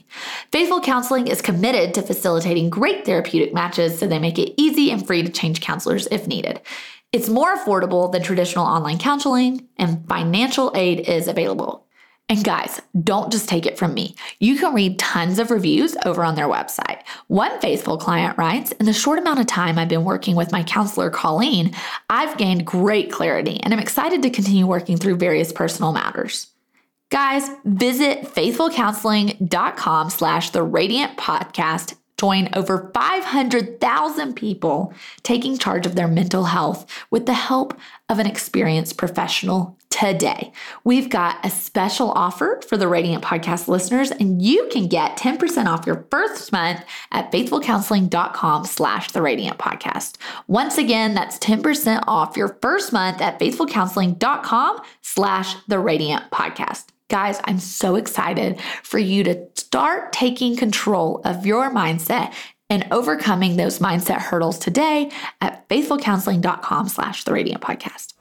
Faithful 0.54 0.80
Counseling 0.80 1.28
is 1.28 1.42
committed 1.42 1.94
to 1.94 2.02
facilitating 2.02 2.70
great 2.70 3.06
therapeutic 3.06 3.54
matches 3.54 4.00
so 4.00 4.08
they 4.08 4.18
make 4.18 4.40
it 4.40 4.54
easy 4.56 4.92
and 4.92 5.06
free 5.06 5.24
to 5.24 5.30
change 5.30 5.60
counselors 5.60 6.08
if 6.10 6.26
needed. 6.26 6.62
It's 7.12 7.28
more 7.28 7.58
affordable 7.58 8.10
than 8.10 8.24
traditional 8.24 8.66
online 8.66 8.98
counseling, 8.98 9.68
and 9.78 10.08
financial 10.08 10.72
aid 10.76 11.02
is 11.10 11.28
available. 11.28 11.86
And 12.30 12.42
guys, 12.42 12.82
don't 13.04 13.30
just 13.30 13.50
take 13.50 13.66
it 13.66 13.78
from 13.78 13.94
me. 13.94 14.16
You 14.40 14.58
can 14.58 14.74
read 14.74 14.98
tons 14.98 15.38
of 15.38 15.52
reviews 15.52 15.98
over 16.06 16.24
on 16.24 16.36
their 16.36 16.48
website. 16.48 17.02
One 17.28 17.60
faithful 17.60 17.98
client 17.98 18.38
writes 18.38 18.72
In 18.72 18.86
the 18.86 18.94
short 18.94 19.20
amount 19.20 19.42
of 19.42 19.48
time 19.48 19.78
I've 19.78 19.90
been 19.90 20.06
working 20.06 20.38
with 20.38 20.54
my 20.54 20.64
counselor, 20.64 21.10
Colleen, 21.10 21.76
I've 22.10 22.38
gained 22.38 22.66
great 22.66 23.12
clarity 23.12 23.60
and 23.62 23.74
I'm 23.74 23.82
excited 23.82 24.22
to 24.22 24.30
continue 24.30 24.66
working 24.66 24.96
through 24.96 25.18
various 25.18 25.52
personal 25.52 25.92
matters. 25.92 26.48
Guys, 27.10 27.50
visit 27.66 28.24
faithfulcounseling.com 28.24 30.10
slash 30.10 30.52
the 30.52 30.64
radiant 30.64 31.18
podcast 31.18 31.96
join 32.22 32.48
over 32.54 32.92
500,000 32.94 34.36
people 34.36 34.94
taking 35.24 35.58
charge 35.58 35.88
of 35.88 35.96
their 35.96 36.08
mental 36.08 36.44
health 36.44 36.86
with 37.10 37.26
the 37.26 37.34
help 37.34 37.74
of 38.10 38.20
an 38.20 38.28
experienced 38.28 38.96
professional 38.96 39.76
today. 39.90 40.52
We've 40.84 41.10
got 41.10 41.44
a 41.44 41.50
special 41.50 42.12
offer 42.12 42.62
for 42.68 42.78
the 42.78 42.88
Radiant 42.88 43.24
Podcast 43.24 43.68
listeners, 43.68 44.12
and 44.12 44.40
you 44.40 44.70
can 44.72 44.88
get 44.88 45.18
10% 45.18 45.66
off 45.66 45.88
your 45.88 46.06
first 46.12 46.52
month 46.52 46.84
at 47.12 47.32
faithfulcounseling.com 47.32 48.66
slash 48.66 49.12
the 49.12 49.22
Radiant 49.24 49.58
Podcast. 49.58 50.18
Once 50.48 50.78
again, 50.78 51.16
that's 51.16 51.40
10% 51.40 52.04
off 52.06 52.38
your 52.38 52.56
first 52.62 52.94
month 52.94 53.20
at 53.20 53.40
faithfulcounseling.com 53.40 54.82
slash 55.02 55.56
the 55.68 55.80
Radiant 55.80 56.30
Podcast. 56.30 56.86
Guys, 57.12 57.42
I'm 57.44 57.60
so 57.60 57.98
excited 57.98 58.62
for 58.84 58.98
you 58.98 59.26
to 59.26 59.46
start 59.58 60.14
taking 60.14 60.56
control 60.56 61.20
of 61.26 61.46
your 61.46 61.70
mindset 61.70 62.34
and 62.70 62.88
overcoming 62.90 63.58
those 63.58 63.80
mindset 63.80 64.20
hurdles 64.20 64.58
today 64.58 65.12
at 65.42 65.68
faithfulcounseling.com 65.68 66.88
slash 66.88 67.26
the 67.26 67.34
radiant 67.34 67.62
podcast. 67.62 68.14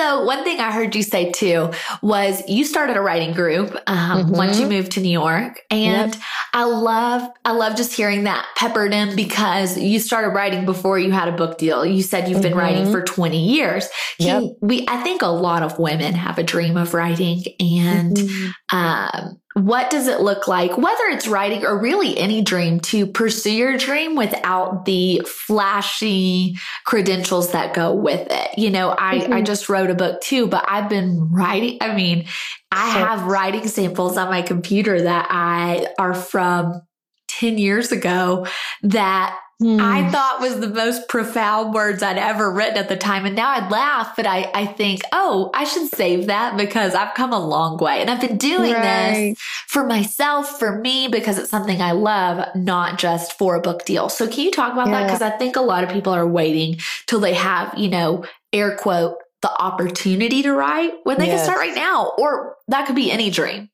So, 0.00 0.24
one 0.24 0.44
thing 0.44 0.60
I 0.60 0.72
heard 0.72 0.96
you 0.96 1.02
say 1.02 1.30
too 1.30 1.72
was 2.00 2.42
you 2.48 2.64
started 2.64 2.96
a 2.96 3.02
writing 3.02 3.34
group 3.34 3.76
um, 3.86 4.22
mm-hmm. 4.22 4.30
once 4.34 4.58
you 4.58 4.66
moved 4.66 4.92
to 4.92 5.00
New 5.02 5.10
York, 5.10 5.60
and 5.70 6.14
yep. 6.14 6.22
I 6.54 6.64
love 6.64 7.30
I 7.44 7.52
love 7.52 7.76
just 7.76 7.92
hearing 7.92 8.24
that 8.24 8.48
peppered 8.56 8.94
in 8.94 9.14
because 9.14 9.76
you 9.76 9.98
started 9.98 10.30
writing 10.30 10.64
before 10.64 10.98
you 10.98 11.10
had 11.10 11.28
a 11.28 11.32
book 11.32 11.58
deal. 11.58 11.84
You 11.84 12.02
said 12.02 12.30
you've 12.30 12.40
been 12.40 12.52
mm-hmm. 12.52 12.60
writing 12.60 12.90
for 12.90 13.02
twenty 13.02 13.52
years. 13.52 13.90
Can, 14.18 14.44
yep. 14.44 14.52
We 14.62 14.86
I 14.88 15.02
think 15.02 15.20
a 15.20 15.26
lot 15.26 15.62
of 15.62 15.78
women 15.78 16.14
have 16.14 16.38
a 16.38 16.42
dream 16.42 16.78
of 16.78 16.94
writing, 16.94 17.42
and 17.60 18.16
mm-hmm. 18.16 18.76
um, 18.76 19.38
what 19.54 19.90
does 19.90 20.06
it 20.06 20.20
look 20.20 20.46
like, 20.46 20.78
whether 20.78 21.04
it's 21.08 21.26
writing 21.26 21.64
or 21.64 21.76
really 21.80 22.16
any 22.16 22.40
dream, 22.40 22.78
to 22.80 23.06
pursue 23.06 23.52
your 23.52 23.76
dream 23.76 24.14
without 24.14 24.84
the 24.84 25.22
flashy 25.26 26.56
credentials 26.84 27.50
that 27.52 27.74
go 27.74 27.92
with 27.92 28.28
it? 28.30 28.58
You 28.58 28.70
know, 28.70 28.94
I, 28.96 29.18
mm-hmm. 29.18 29.32
I 29.32 29.42
just 29.42 29.68
wrote 29.68 29.90
a 29.90 29.94
book 29.94 30.20
too, 30.20 30.46
but 30.46 30.64
I've 30.68 30.88
been 30.88 31.32
writing. 31.32 31.78
I 31.80 31.94
mean, 31.94 32.26
I 32.70 32.90
have 32.90 33.24
writing 33.24 33.66
samples 33.66 34.16
on 34.16 34.28
my 34.28 34.42
computer 34.42 35.02
that 35.02 35.26
I 35.30 35.88
are 35.98 36.14
from 36.14 36.82
10 37.28 37.58
years 37.58 37.90
ago 37.90 38.46
that 38.82 39.36
Mm. 39.60 39.78
I 39.78 40.02
hmm. 40.02 40.10
thought 40.10 40.40
was 40.40 40.58
the 40.60 40.68
most 40.68 41.06
profound 41.08 41.74
words 41.74 42.02
I'd 42.02 42.16
ever 42.16 42.50
written 42.50 42.78
at 42.78 42.88
the 42.88 42.96
time. 42.96 43.26
And 43.26 43.36
now 43.36 43.50
I'd 43.50 43.70
laugh, 43.70 44.16
but 44.16 44.26
I, 44.26 44.50
I 44.54 44.64
think, 44.64 45.02
oh, 45.12 45.50
I 45.52 45.64
should 45.64 45.88
save 45.88 46.26
that 46.26 46.56
because 46.56 46.94
I've 46.94 47.14
come 47.14 47.32
a 47.32 47.46
long 47.46 47.76
way. 47.76 48.00
And 48.00 48.08
I've 48.08 48.22
been 48.22 48.38
doing 48.38 48.72
right. 48.72 49.34
this 49.34 49.38
for 49.66 49.84
myself, 49.84 50.58
for 50.58 50.78
me, 50.80 51.08
because 51.08 51.38
it's 51.38 51.50
something 51.50 51.82
I 51.82 51.92
love, 51.92 52.46
not 52.56 52.98
just 52.98 53.36
for 53.36 53.54
a 53.54 53.60
book 53.60 53.84
deal. 53.84 54.08
So 54.08 54.26
can 54.26 54.44
you 54.44 54.50
talk 54.50 54.72
about 54.72 54.88
yeah. 54.88 55.00
that? 55.00 55.06
Because 55.06 55.22
I 55.22 55.30
think 55.36 55.56
a 55.56 55.60
lot 55.60 55.84
of 55.84 55.90
people 55.90 56.14
are 56.14 56.26
waiting 56.26 56.78
till 57.06 57.20
they 57.20 57.34
have, 57.34 57.76
you 57.76 57.90
know, 57.90 58.24
air 58.54 58.76
quote, 58.76 59.16
the 59.42 59.50
opportunity 59.62 60.42
to 60.42 60.52
write 60.52 60.92
when 61.04 61.18
they 61.18 61.26
yes. 61.26 61.40
can 61.40 61.44
start 61.44 61.58
right 61.58 61.74
now. 61.74 62.12
Or 62.16 62.56
that 62.68 62.86
could 62.86 62.96
be 62.96 63.12
any 63.12 63.30
dream. 63.30 63.68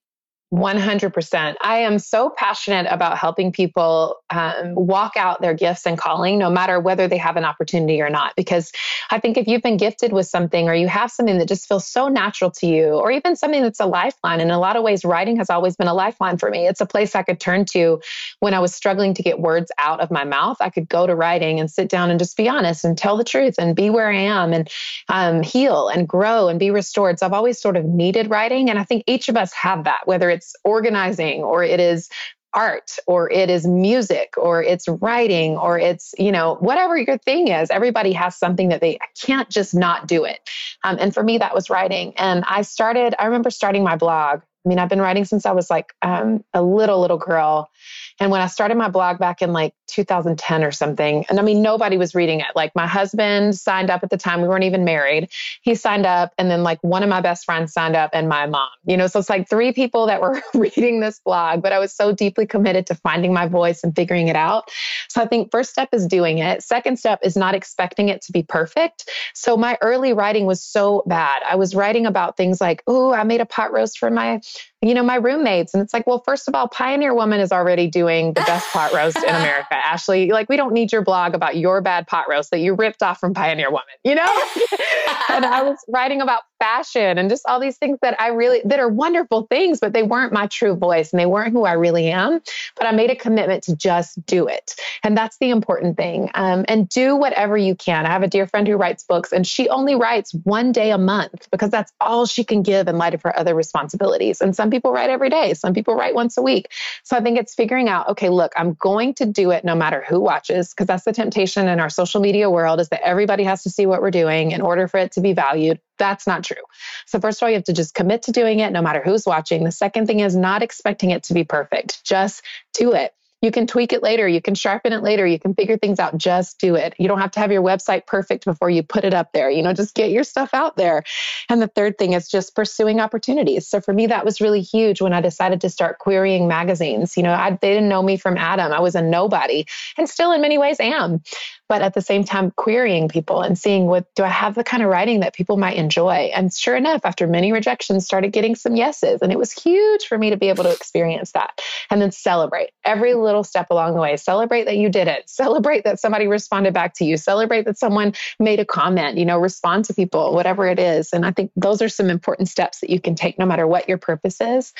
100%. 0.55 1.55
I 1.61 1.79
am 1.79 1.99
so 1.99 2.31
passionate 2.31 2.87
about 2.89 3.19
helping 3.19 3.51
people 3.51 4.17
um, 4.31 4.77
walk 4.77 5.15
out 5.17 5.41
their 5.41 5.55
gifts 5.55 5.87
and 5.87 5.99
calling, 5.99 6.39
no 6.39 6.51
matter 6.51 6.79
whether 6.79 7.09
they 7.09 7.17
have 7.17 7.37
an 7.37 7.45
opportunity 7.45 8.01
or 8.01 8.11
not. 8.11 8.33
Because 8.37 8.71
I 9.11 9.19
think 9.19 9.37
if 9.37 9.49
you've 9.49 9.63
been 9.63 9.77
gifted 9.77 10.13
with 10.13 10.27
something 10.27 10.69
or 10.69 10.75
you 10.75 10.87
have 10.87 11.11
something 11.11 11.39
that 11.39 11.49
just 11.49 11.67
feels 11.67 11.85
so 11.85 12.07
natural 12.07 12.53
to 12.53 12.67
you, 12.67 12.91
or 12.91 13.11
even 13.11 13.35
something 13.35 13.61
that's 13.61 13.81
a 13.81 13.87
lifeline, 13.87 14.41
in 14.41 14.53
a 14.53 14.59
lot 14.61 14.77
of 14.77 14.85
ways, 14.85 15.05
writing 15.05 15.37
has 15.39 15.51
always 15.51 15.75
been 15.75 15.89
a 15.89 15.95
lifeline 15.95 16.39
for 16.39 16.49
me. 16.49 16.69
It's 16.69 16.81
a 16.81 16.87
place 16.87 17.17
I 17.17 17.25
could 17.25 17.41
turn 17.41 17.65
to 17.73 18.01
when 18.39 18.55
I 18.55 18.61
was 18.61 18.73
struggling 18.73 19.15
to 19.15 19.25
get 19.25 19.41
words 19.41 19.73
out 19.79 20.01
of 20.01 20.13
my 20.13 20.23
mouth. 20.23 20.59
I 20.61 20.71
could 20.71 20.89
go 20.89 21.09
to 21.09 21.17
writing 21.17 21.59
and 21.59 21.69
sit 21.69 21.89
down 21.89 22.09
and 22.09 22.21
just 22.21 22.37
be 22.37 22.49
honest 22.49 22.85
and 22.85 22.97
tell 22.97 23.17
the 23.17 23.25
truth 23.25 23.57
and 23.59 23.75
be 23.75 23.91
where 23.91 24.11
I 24.11 24.19
am 24.19 24.53
and 24.53 24.71
um, 25.09 25.43
heal 25.43 25.89
and 25.89 26.07
grow 26.07 26.49
and 26.49 26.61
be 26.61 26.71
restored. 26.71 27.19
So 27.19 27.27
I've 27.27 27.33
always 27.33 27.61
sort 27.61 27.77
of 27.77 27.85
needed 27.85 28.31
writing. 28.31 28.71
And 28.71 28.79
I 28.79 28.85
think 28.85 29.03
each 29.09 29.29
of 29.29 29.37
us 29.37 29.53
have 29.53 29.85
that, 29.85 30.03
whether 30.05 30.31
it's 30.31 30.36
organizing 30.65 31.43
or 31.43 31.63
it 31.63 31.81
is 31.81 32.09
art 32.55 32.93
or 33.07 33.31
it 33.31 33.51
is 33.51 33.67
music 33.67 34.35
or 34.39 34.63
it's 34.63 34.89
writing 34.89 35.59
or 35.59 35.79
it's 35.79 36.15
you 36.19 36.33
know 36.33 36.57
whatever 36.61 36.97
your 36.97 37.19
thing 37.19 37.49
is 37.49 37.71
everybody 37.71 38.13
has 38.13 38.35
something 38.35 38.71
that 38.71 38.81
they 38.81 38.99
can't 39.21 39.51
just 39.51 39.75
not 39.75 40.07
do 40.09 40.25
it. 40.25 40.41
Um, 40.83 40.97
and 40.99 41.13
for 41.13 41.23
me 41.23 41.39
that 41.39 41.55
was 41.55 41.69
writing. 41.69 42.15
And 42.17 42.45
i 42.49 42.63
started 42.63 43.15
i 43.19 43.27
remember 43.27 43.51
starting 43.51 43.85
my 43.85 43.97
blog. 43.97 44.41
I 44.65 44.69
mean 44.69 44.79
i've 44.79 44.89
been 44.89 45.01
writing 45.01 45.27
since 45.27 45.45
i 45.45 45.53
was 45.53 45.69
like 45.69 45.93
um, 46.03 46.43
a 46.55 46.63
little 46.63 47.01
little 47.01 47.19
girl. 47.19 47.71
And 48.19 48.31
when 48.31 48.41
I 48.41 48.47
started 48.47 48.77
my 48.77 48.89
blog 48.89 49.19
back 49.19 49.43
in 49.43 49.53
like 49.53 49.75
2010 49.87 50.65
or 50.65 50.73
something, 50.73 51.25
and 51.29 51.39
I 51.39 51.43
mean, 51.43 51.63
nobody 51.63 51.97
was 51.97 52.15
reading 52.15 52.41
it. 52.41 52.49
Like 52.55 52.75
my 52.75 52.87
husband 52.87 53.57
signed 53.57 53.91
up 53.91 54.03
at 54.03 54.11
the 54.11 54.17
time, 54.17 54.43
we 54.43 54.49
weren't 54.49 54.65
even 54.65 54.85
married. 54.85 55.31
He 55.63 55.75
signed 55.75 56.07
up, 56.07 56.33
and 56.39 56.51
then 56.51 56.63
like 56.63 56.83
one 56.83 57.03
of 57.03 57.09
my 57.09 57.21
best 57.21 57.45
friends 57.45 57.73
signed 57.73 57.97
up, 57.97 58.11
and 58.13 58.29
my 58.29 58.47
mom, 58.47 58.69
you 58.85 58.97
know, 58.97 59.07
so 59.07 59.21
it's 59.21 59.31
like 59.31 59.49
three 59.49 59.73
people 59.73 60.07
that 60.07 60.21
were 60.21 60.43
reading 60.55 61.01
this 61.01 61.21
blog, 61.21 61.63
but 61.63 61.73
I 61.73 61.79
was 61.79 61.93
so 61.93 62.13
deeply 62.13 62.47
committed 62.47 62.87
to 62.87 62.95
finding 62.95 63.33
my 63.33 63.47
voice 63.47 63.83
and 63.83 63.95
figuring 63.95 64.29
it 64.29 64.37
out. 64.37 64.71
So 65.09 65.23
I 65.23 65.27
think 65.27 65.51
first 65.51 65.71
step 65.71 65.91
is 65.93 66.07
doing 66.07 66.39
it. 66.39 66.63
Second 66.63 66.99
step 66.99 67.21
is 67.23 67.37
not 67.37 67.55
expecting 67.55 68.09
it 68.09 68.23
to 68.23 68.33
be 68.33 68.43
perfect. 68.43 69.09
So 69.35 69.57
my 69.57 69.79
early 69.81 70.13
writing 70.13 70.47
was 70.47 70.63
so 70.63 71.03
bad. 71.07 71.43
I 71.49 71.57
was 71.57 71.75
writing 71.75 72.07
about 72.07 72.37
things 72.37 72.61
like, 72.61 72.83
oh, 72.87 73.13
I 73.13 73.25
made 73.25 73.41
a 73.41 73.47
pot 73.47 73.73
roast 73.73 73.99
for 73.99 74.11
my 74.11 74.41
you 74.83 74.95
know, 74.95 75.03
my 75.03 75.17
roommates. 75.17 75.75
And 75.75 75.83
it's 75.83 75.95
like, 75.95 76.07
well, 76.07 76.23
first 76.25 76.49
of 76.49 76.55
all, 76.55 76.69
Pioneer 76.69 77.15
Woman 77.15 77.41
is 77.41 77.51
already 77.51 77.89
doing 77.89 78.35
the 78.35 78.43
best 78.43 78.69
pot 78.73 78.93
roast 78.93 79.17
in 79.17 79.25
America. 79.35 79.75
Ashley, 79.75 80.31
like, 80.31 80.49
we 80.49 80.57
don't 80.57 80.73
need 80.73 80.93
your 80.93 81.03
blog 81.03 81.35
about 81.35 81.57
your 81.57 81.81
bad 81.81 82.07
pot 82.07 82.27
roast 82.29 82.51
that 82.51 82.59
you 82.59 82.75
ripped 82.75 83.03
off 83.03 83.19
from 83.19 83.35
Pioneer 83.35 83.71
Woman, 83.71 83.85
you 84.05 84.15
know? 84.15 84.23
and 85.31 85.45
I 85.47 85.63
was 85.63 85.79
writing 85.89 86.21
about 86.21 86.43
fashion 86.59 87.19
and 87.19 87.29
just 87.29 87.45
all 87.47 87.61
these 87.61 87.77
things 87.77 87.99
that 88.03 88.21
I 88.21 88.29
really, 88.29 88.61
that 88.65 88.81
are 88.81 88.89
wonderful 88.89 89.47
things, 89.49 89.81
but 89.81 89.93
they 89.93 90.03
weren't 90.03 90.33
my 90.33 90.47
true 90.47 90.75
voice 90.75 91.13
and 91.13 91.21
they 91.21 91.27
weren't 91.27 91.53
who 91.53 91.65
I 91.65 91.73
really 91.73 92.09
am. 92.09 92.41
But 92.77 92.87
I 92.87 92.93
made 92.93 93.11
a 93.11 93.17
commitment 93.17 93.65
to 93.65 93.77
just 93.77 94.25
do 94.27 94.49
it. 94.49 94.75
And 95.03 95.17
that's 95.17 95.39
the 95.39 95.51
important 95.51 95.97
thing. 95.97 96.31
Um, 96.35 96.65
and 96.69 96.89
do 96.89 97.17
whatever 97.17 97.57
you 97.57 97.75
can. 97.75 98.07
I 98.07 98.11
have 98.11 98.23
a 98.23 98.29
dear 98.29 98.47
friend 98.47 98.67
who 98.67 98.77
writes 98.77 99.05
books 99.05 99.33
and 99.33 99.47
she 99.47 99.69
only 99.69 99.95
writes 99.95 100.33
one 100.45 100.73
day 100.73 100.91
a 100.91 100.99
month 100.99 101.49
because 101.51 101.71
that's 101.71 101.93
all 102.01 102.27
she 102.27 102.45
can 102.45 102.63
give 102.63 102.89
in 102.89 102.99
light 102.99 103.15
of 103.15 103.23
her 103.23 103.39
other 103.39 103.55
responsibilities. 103.55 104.41
And 104.41 104.55
some 104.55 104.71
people 104.71 104.93
write 104.93 105.11
every 105.11 105.31
day, 105.31 105.55
some 105.55 105.75
people 105.75 105.95
write 105.95 106.15
once 106.15 106.37
a 106.37 106.43
week. 106.43 106.73
So 107.03 107.17
I 107.17 107.21
think 107.21 107.39
it's 107.39 107.55
figuring 107.55 107.89
out, 107.89 108.09
okay, 108.11 108.29
look, 108.29 108.53
I'm 108.57 108.75
going 108.75 109.15
to 109.15 109.27
do 109.27 109.51
it 109.51 109.65
no 109.65 109.75
matter 109.75 110.05
who 110.09 110.21
watches, 110.21 110.71
because 110.71 110.87
that's 110.87 111.05
the 111.05 111.13
temptation 111.13 111.69
in 111.69 111.81
our 111.81 111.91
social 111.91 112.21
media 112.21 112.51
world 112.51 112.81
is 112.81 112.89
that 112.91 113.03
everybody 113.03 113.45
has 113.45 113.63
to 113.63 113.71
see 113.71 113.87
what 113.87 114.03
we're 114.03 114.11
doing 114.11 114.51
in 114.51 114.61
order 114.61 114.89
for 114.89 114.99
it 114.99 115.13
to 115.13 115.21
be 115.21 115.33
valued. 115.33 115.81
That's 115.99 116.27
not 116.27 116.45
true. 116.45 116.63
So, 117.07 117.21
first 117.21 117.39
of 117.39 117.45
all, 117.45 117.51
you 117.51 117.57
have 117.57 117.65
to 117.65 117.73
just 117.73 117.95
commit 117.95 118.23
to 118.23 118.33
doing 118.33 118.61
it 118.61 118.73
no 118.73 118.83
matter 118.83 119.03
who's 119.05 119.27
watching. 119.27 119.65
The 119.65 119.73
second 119.73 120.07
thing 120.07 120.21
is 120.21 120.37
not 120.37 120.63
expecting 120.63 121.11
it 121.11 121.25
to 121.25 121.35
be 121.35 121.45
perfect. 121.45 122.05
Just 122.05 122.43
do 122.75 122.93
it. 122.93 123.13
You 123.43 123.51
can 123.51 123.67
tweak 123.67 123.93
it 123.93 124.03
later. 124.03 124.27
You 124.27 124.41
can 124.41 124.55
sharpen 124.55 124.93
it 124.93 125.03
later. 125.03 125.27
You 125.27 125.39
can 125.39 125.55
figure 125.55 125.77
things 125.77 126.01
out. 126.01 126.17
Just 126.17 126.59
do 126.59 126.75
it. 126.75 126.95
You 126.99 127.07
don't 127.07 127.21
have 127.21 127.33
to 127.33 127.41
have 127.41 127.53
your 127.53 127.63
website 127.63 128.07
perfect 128.07 128.47
before 128.47 128.71
you 128.71 128.83
put 128.83 129.05
it 129.05 129.13
up 129.13 129.33
there. 129.33 129.51
You 129.51 129.63
know, 129.63 129.75
just 129.75 129.95
get 129.95 130.11
your 130.11 130.25
stuff 130.25 130.51
out 130.55 130.77
there. 130.77 131.05
And 131.51 131.61
the 131.61 131.69
third 131.69 131.99
thing 131.99 132.15
is 132.15 132.29
just 132.29 132.57
pursuing 132.57 132.99
opportunities. 132.99 133.69
So 133.69 133.81
for 133.81 133.93
me, 133.93 134.07
that 134.07 134.25
was 134.25 134.41
really 134.41 134.63
huge 134.63 135.03
when 135.03 135.13
I 135.13 135.21
decided 135.21 135.61
to 135.61 135.71
start 135.71 135.99
querying 135.99 136.49
magazines. 136.49 137.17
You 137.17 137.25
know, 137.25 137.33
I, 137.33 137.51
they 137.51 137.75
didn't 137.75 137.91
know 137.91 138.03
me 138.03 138.17
from 138.17 138.39
Adam. 138.39 138.73
I 138.73 138.81
was 138.81 138.95
a 138.95 139.03
nobody 139.03 139.67
and 139.99 140.09
still 140.09 140.33
in 140.33 140.41
many 140.41 140.57
ways 140.57 140.81
am 140.81 141.23
but 141.69 141.83
at 141.83 141.95
the 141.95 142.01
same 142.01 142.25
time 142.25 142.53
querying 142.53 143.09
people 143.09 143.43
and 143.43 143.59
seeing 143.59 143.87
what 143.87 144.07
do 144.15 144.23
I 144.23 144.29
have 144.29 144.55
the 144.55 144.63
kind 144.63 144.83
of 144.83 144.89
writing 144.89 145.21
that 145.21 145.35
people 145.35 145.57
might 145.57 145.77
enjoy. 145.77 146.31
And 146.35 146.53
sure 146.53 146.77
enough, 146.77 147.01
after 147.05 147.27
many 147.27 147.53
rejections, 147.53 148.05
started 148.05 148.33
getting 148.33 148.55
some 148.55 148.77
yeses. 148.77 149.21
And 149.21 149.33
it 149.33 149.39
was 149.39 149.53
huge 149.53 150.07
for 150.07 150.17
me 150.17 150.31
to 150.31 150.37
be 150.37 150.49
able 150.49 150.65
to 150.65 150.73
experience 150.73 151.33
that 151.33 151.61
and 151.91 152.01
then 152.01 152.13
celebrate 152.13 152.71
every 152.85 153.15
little 153.15 153.43
step 153.43 153.69
along 153.71 153.95
the 153.95 154.01
way. 154.01 154.17
Celebrate 154.17 154.65
that 154.65 154.77
you 154.77 154.89
did 154.89 155.09
it. 155.09 155.29
Celebrate 155.37 155.85
that 155.85 156.01
somebody 156.01 156.27
responded 156.27 156.73
back 156.75 156.95
to 156.95 157.05
you. 157.05 157.17
Celebrate 157.17 157.65
that 157.65 157.79
someone 157.79 158.15
made 158.39 158.61
a 158.61 158.65
comment, 158.65 159.19
you 159.19 159.25
know, 159.25 159.39
respond 159.39 159.85
to 159.87 159.95
people, 159.95 160.35
whatever 160.35 160.67
it 160.67 160.79
is. 160.79 161.13
And 161.13 161.27
I 161.27 161.33
think 161.33 161.51
those 161.57 161.83
are 161.83 161.89
some 161.89 162.11
important 162.11 162.49
steps 162.49 162.81
that 162.81 162.91
you 162.91 163.01
can 163.01 163.15
take 163.15 163.39
no 163.39 163.47
matter 163.47 163.67
what 163.67 163.89
your 163.89 163.99
purpose 163.99 164.41
is. 164.41 164.73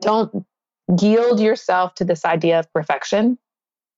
Don't 0.00 0.46
yield 1.00 1.40
yourself 1.40 1.94
to 1.96 2.04
this 2.04 2.24
idea 2.24 2.58
of 2.58 2.72
perfection 2.72 3.38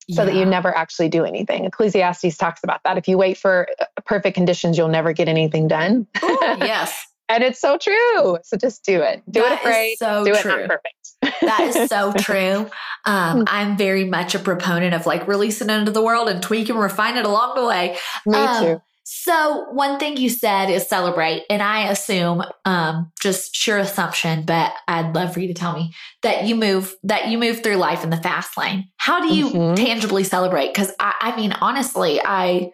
so 0.09 0.21
yeah. 0.21 0.25
that 0.25 0.35
you 0.35 0.45
never 0.45 0.75
actually 0.75 1.09
do 1.09 1.25
anything. 1.25 1.65
Ecclesiastes 1.65 2.37
talks 2.37 2.63
about 2.63 2.81
that. 2.83 2.97
If 2.97 3.07
you 3.07 3.17
wait 3.17 3.37
for 3.37 3.67
uh, 3.79 3.85
perfect 4.05 4.35
conditions, 4.35 4.77
you'll 4.77 4.87
never 4.87 5.13
get 5.13 5.27
anything 5.27 5.67
done. 5.67 6.07
Ooh, 6.23 6.37
yes. 6.59 7.07
and 7.29 7.43
it's 7.43 7.59
so 7.59 7.77
true. 7.77 8.37
So 8.43 8.57
just 8.57 8.83
do 8.83 9.01
it. 9.01 9.23
Do 9.29 9.41
that 9.41 9.53
it 9.53 9.59
afraid. 9.59 9.97
So 9.97 10.23
do 10.23 10.35
true. 10.35 10.51
it 10.51 10.67
not 10.67 10.69
perfect. 10.69 11.41
that 11.41 11.61
is 11.61 11.89
so 11.89 12.13
true. 12.17 12.69
Um, 13.05 13.39
hmm. 13.39 13.43
I'm 13.47 13.77
very 13.77 14.05
much 14.05 14.35
a 14.35 14.39
proponent 14.39 14.93
of 14.93 15.05
like 15.05 15.27
releasing 15.27 15.69
it 15.69 15.73
into 15.73 15.91
the 15.91 16.03
world 16.03 16.29
and 16.29 16.41
tweak 16.41 16.69
and 16.69 16.79
refine 16.79 17.17
it 17.17 17.25
along 17.25 17.55
the 17.55 17.65
way. 17.65 17.97
Me 18.25 18.37
um, 18.37 18.63
too. 18.63 18.81
So 19.07 19.67
one 19.71 19.99
thing 19.99 20.17
you 20.17 20.29
said 20.29 20.71
is 20.71 20.89
celebrate, 20.89 21.43
and 21.47 21.61
I 21.61 21.89
assume, 21.89 22.43
um, 22.65 23.11
just 23.21 23.55
sheer 23.55 23.77
assumption, 23.77 24.45
but 24.45 24.73
I'd 24.87 25.13
love 25.13 25.31
for 25.31 25.39
you 25.41 25.47
to 25.47 25.53
tell 25.53 25.73
me 25.73 25.93
that 26.23 26.45
you 26.45 26.55
move 26.55 26.95
that 27.03 27.27
you 27.27 27.37
move 27.37 27.61
through 27.61 27.75
life 27.75 28.03
in 28.03 28.09
the 28.09 28.17
fast 28.17 28.57
lane. 28.57 28.89
How 28.97 29.21
do 29.21 29.31
you 29.31 29.49
mm-hmm. 29.49 29.75
tangibly 29.75 30.23
celebrate? 30.23 30.73
Because 30.73 30.91
I, 30.99 31.13
I 31.21 31.35
mean, 31.35 31.51
honestly, 31.51 32.19
I 32.19 32.71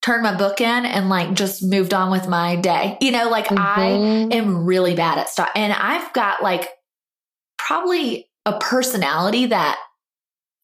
turned 0.00 0.22
my 0.22 0.34
book 0.34 0.62
in 0.62 0.86
and 0.86 1.10
like 1.10 1.34
just 1.34 1.62
moved 1.62 1.92
on 1.92 2.10
with 2.10 2.28
my 2.28 2.56
day. 2.56 2.96
You 3.02 3.10
know, 3.10 3.28
like 3.28 3.48
mm-hmm. 3.48 3.58
I 3.58 4.34
am 4.34 4.64
really 4.64 4.96
bad 4.96 5.18
at 5.18 5.28
stuff, 5.28 5.50
and 5.54 5.70
I've 5.70 6.10
got 6.14 6.42
like 6.42 6.66
probably 7.58 8.26
a 8.46 8.58
personality 8.58 9.46
that 9.46 9.78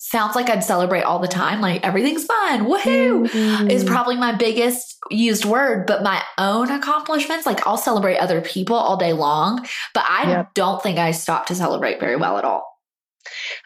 sounds 0.00 0.34
like 0.34 0.48
I'd 0.48 0.64
celebrate 0.64 1.02
all 1.02 1.18
the 1.18 1.28
time. 1.28 1.60
Like 1.60 1.84
everything's 1.86 2.24
fun. 2.24 2.64
Woohoo 2.64 3.28
mm-hmm. 3.28 3.70
is 3.70 3.84
probably 3.84 4.16
my 4.16 4.32
biggest 4.32 4.96
used 5.10 5.44
word, 5.44 5.86
but 5.86 6.02
my 6.02 6.22
own 6.38 6.70
accomplishments, 6.70 7.46
like 7.46 7.66
I'll 7.66 7.76
celebrate 7.76 8.16
other 8.16 8.40
people 8.40 8.76
all 8.76 8.96
day 8.96 9.12
long, 9.12 9.66
but 9.94 10.04
I 10.08 10.30
yep. 10.30 10.54
don't 10.54 10.82
think 10.82 10.98
I 10.98 11.10
stop 11.10 11.46
to 11.46 11.54
celebrate 11.54 12.00
very 12.00 12.16
well 12.16 12.38
at 12.38 12.44
all. 12.44 12.69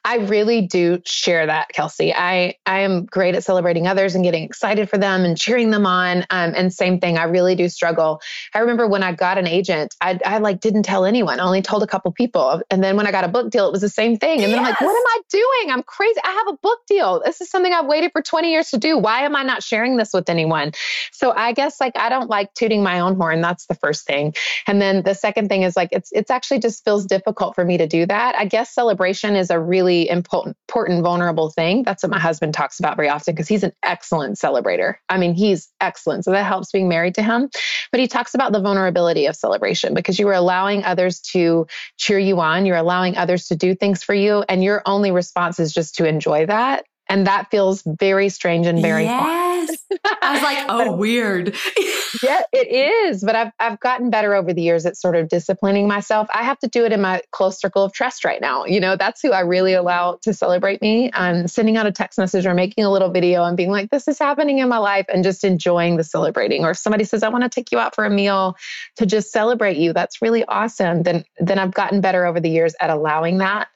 I 0.04 0.16
really 0.16 0.62
do 0.62 1.00
share 1.04 1.46
that, 1.46 1.68
Kelsey. 1.70 2.12
I, 2.14 2.56
I 2.66 2.80
am 2.80 3.06
great 3.06 3.34
at 3.34 3.44
celebrating 3.44 3.86
others 3.86 4.14
and 4.14 4.24
getting 4.24 4.42
excited 4.44 4.88
for 4.90 4.98
them 4.98 5.24
and 5.24 5.36
cheering 5.36 5.70
them 5.70 5.86
on. 5.86 6.18
Um, 6.30 6.52
and 6.56 6.72
same 6.72 7.00
thing, 7.00 7.18
I 7.18 7.24
really 7.24 7.54
do 7.54 7.68
struggle. 7.68 8.20
I 8.54 8.60
remember 8.60 8.86
when 8.86 9.02
I 9.02 9.12
got 9.12 9.38
an 9.38 9.46
agent, 9.46 9.94
I, 10.00 10.18
I 10.24 10.38
like 10.38 10.60
didn't 10.60 10.82
tell 10.82 11.04
anyone, 11.04 11.40
I 11.40 11.44
only 11.44 11.62
told 11.62 11.82
a 11.82 11.86
couple 11.86 12.10
people. 12.12 12.60
And 12.70 12.82
then 12.82 12.96
when 12.96 13.06
I 13.06 13.10
got 13.10 13.24
a 13.24 13.28
book 13.28 13.50
deal, 13.50 13.66
it 13.66 13.72
was 13.72 13.80
the 13.80 13.88
same 13.88 14.18
thing. 14.18 14.42
And 14.42 14.50
yes. 14.50 14.52
then 14.52 14.58
I'm 14.58 14.64
like, 14.64 14.80
what 14.80 14.90
am 14.90 15.06
I 15.06 15.20
doing? 15.30 15.72
I'm 15.72 15.82
crazy. 15.82 16.20
I 16.24 16.30
have 16.32 16.54
a 16.54 16.58
book 16.58 16.80
deal. 16.86 17.22
This 17.24 17.40
is 17.40 17.50
something 17.50 17.72
I've 17.72 17.86
waited 17.86 18.12
for 18.12 18.22
20 18.22 18.50
years 18.50 18.70
to 18.70 18.78
do. 18.78 18.98
Why 18.98 19.22
am 19.22 19.36
I 19.36 19.42
not 19.42 19.62
sharing 19.62 19.96
this 19.96 20.12
with 20.12 20.28
anyone? 20.28 20.72
So 21.12 21.32
I 21.32 21.52
guess 21.52 21.80
like 21.80 21.96
I 21.96 22.08
don't 22.08 22.28
like 22.28 22.52
tooting 22.54 22.82
my 22.82 23.00
own 23.00 23.16
horn. 23.16 23.40
That's 23.40 23.66
the 23.66 23.74
first 23.74 24.06
thing. 24.06 24.34
And 24.66 24.80
then 24.80 25.02
the 25.02 25.14
second 25.14 25.48
thing 25.48 25.62
is 25.62 25.76
like 25.76 25.90
it's 25.92 26.10
it's 26.12 26.30
actually 26.30 26.60
just 26.60 26.84
feels 26.84 27.06
difficult 27.06 27.54
for 27.54 27.64
me 27.64 27.78
to 27.78 27.86
do 27.86 28.06
that. 28.06 28.34
I 28.36 28.44
guess 28.44 28.74
celebration 28.74 29.36
is 29.36 29.43
is 29.44 29.50
a 29.50 29.60
really 29.60 30.08
important, 30.08 30.56
important 30.68 31.02
vulnerable 31.02 31.50
thing. 31.50 31.82
That's 31.84 32.02
what 32.02 32.10
my 32.10 32.18
husband 32.18 32.54
talks 32.54 32.78
about 32.78 32.96
very 32.96 33.08
often 33.08 33.34
because 33.34 33.46
he's 33.46 33.62
an 33.62 33.72
excellent 33.82 34.36
celebrator. 34.36 34.94
I 35.08 35.18
mean, 35.18 35.34
he's 35.34 35.68
excellent. 35.80 36.24
So 36.24 36.30
that 36.32 36.44
helps 36.44 36.72
being 36.72 36.88
married 36.88 37.14
to 37.16 37.22
him. 37.22 37.50
But 37.92 38.00
he 38.00 38.08
talks 38.08 38.34
about 38.34 38.52
the 38.52 38.60
vulnerability 38.60 39.26
of 39.26 39.36
celebration 39.36 39.94
because 39.94 40.18
you 40.18 40.26
are 40.28 40.34
allowing 40.34 40.84
others 40.84 41.20
to 41.32 41.66
cheer 41.98 42.18
you 42.18 42.40
on, 42.40 42.66
you're 42.66 42.76
allowing 42.76 43.16
others 43.16 43.46
to 43.48 43.56
do 43.56 43.74
things 43.74 44.02
for 44.02 44.14
you, 44.14 44.44
and 44.48 44.64
your 44.64 44.82
only 44.86 45.10
response 45.10 45.60
is 45.60 45.72
just 45.72 45.96
to 45.96 46.08
enjoy 46.08 46.46
that. 46.46 46.84
And 47.14 47.28
that 47.28 47.48
feels 47.48 47.84
very 47.86 48.28
strange 48.28 48.66
and 48.66 48.82
very 48.82 49.04
yes. 49.04 49.84
I 50.20 50.32
was 50.32 50.42
like, 50.42 50.66
oh, 50.68 50.96
weird. 50.96 51.54
yeah, 52.24 52.42
it 52.52 52.66
is. 52.66 53.22
But 53.22 53.36
I've 53.36 53.52
I've 53.60 53.78
gotten 53.78 54.10
better 54.10 54.34
over 54.34 54.52
the 54.52 54.60
years 54.60 54.84
at 54.84 54.96
sort 54.96 55.14
of 55.14 55.28
disciplining 55.28 55.86
myself. 55.86 56.26
I 56.34 56.42
have 56.42 56.58
to 56.58 56.66
do 56.66 56.84
it 56.84 56.90
in 56.90 57.00
my 57.00 57.22
close 57.30 57.60
circle 57.60 57.84
of 57.84 57.92
trust 57.92 58.24
right 58.24 58.40
now. 58.40 58.64
You 58.64 58.80
know, 58.80 58.96
that's 58.96 59.22
who 59.22 59.30
I 59.30 59.40
really 59.40 59.74
allow 59.74 60.18
to 60.22 60.34
celebrate 60.34 60.82
me. 60.82 61.08
I'm 61.14 61.46
sending 61.46 61.76
out 61.76 61.86
a 61.86 61.92
text 61.92 62.18
message 62.18 62.46
or 62.46 62.54
making 62.54 62.82
a 62.82 62.90
little 62.90 63.12
video 63.12 63.44
and 63.44 63.56
being 63.56 63.70
like, 63.70 63.90
this 63.90 64.08
is 64.08 64.18
happening 64.18 64.58
in 64.58 64.68
my 64.68 64.78
life 64.78 65.06
and 65.08 65.22
just 65.22 65.44
enjoying 65.44 65.96
the 65.96 66.02
celebrating. 66.02 66.64
Or 66.64 66.72
if 66.72 66.78
somebody 66.78 67.04
says, 67.04 67.22
I 67.22 67.28
want 67.28 67.44
to 67.44 67.48
take 67.48 67.70
you 67.70 67.78
out 67.78 67.94
for 67.94 68.04
a 68.04 68.10
meal 68.10 68.56
to 68.96 69.06
just 69.06 69.30
celebrate 69.30 69.76
you, 69.76 69.92
that's 69.92 70.20
really 70.20 70.44
awesome. 70.46 71.04
Then 71.04 71.24
then 71.38 71.60
I've 71.60 71.74
gotten 71.74 72.00
better 72.00 72.26
over 72.26 72.40
the 72.40 72.50
years 72.50 72.74
at 72.80 72.90
allowing 72.90 73.38
that. 73.38 73.68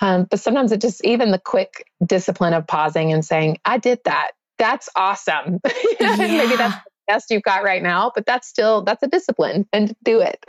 Um, 0.00 0.26
but 0.30 0.40
sometimes 0.40 0.72
it 0.72 0.80
just 0.80 1.04
even 1.04 1.30
the 1.30 1.38
quick 1.38 1.86
discipline 2.04 2.54
of 2.54 2.66
pausing 2.66 3.12
and 3.12 3.24
saying, 3.24 3.58
I 3.64 3.78
did 3.78 4.00
that. 4.04 4.32
That's 4.58 4.88
awesome. 4.94 5.60
Yeah. 6.00 6.16
Maybe 6.18 6.56
that's 6.56 6.76
the 6.76 6.90
best 7.08 7.30
you've 7.30 7.42
got 7.42 7.64
right 7.64 7.82
now, 7.82 8.12
but 8.14 8.26
that's 8.26 8.46
still 8.46 8.82
that's 8.82 9.02
a 9.02 9.08
discipline 9.08 9.66
and 9.72 9.94
do 10.02 10.20
it. 10.20 10.44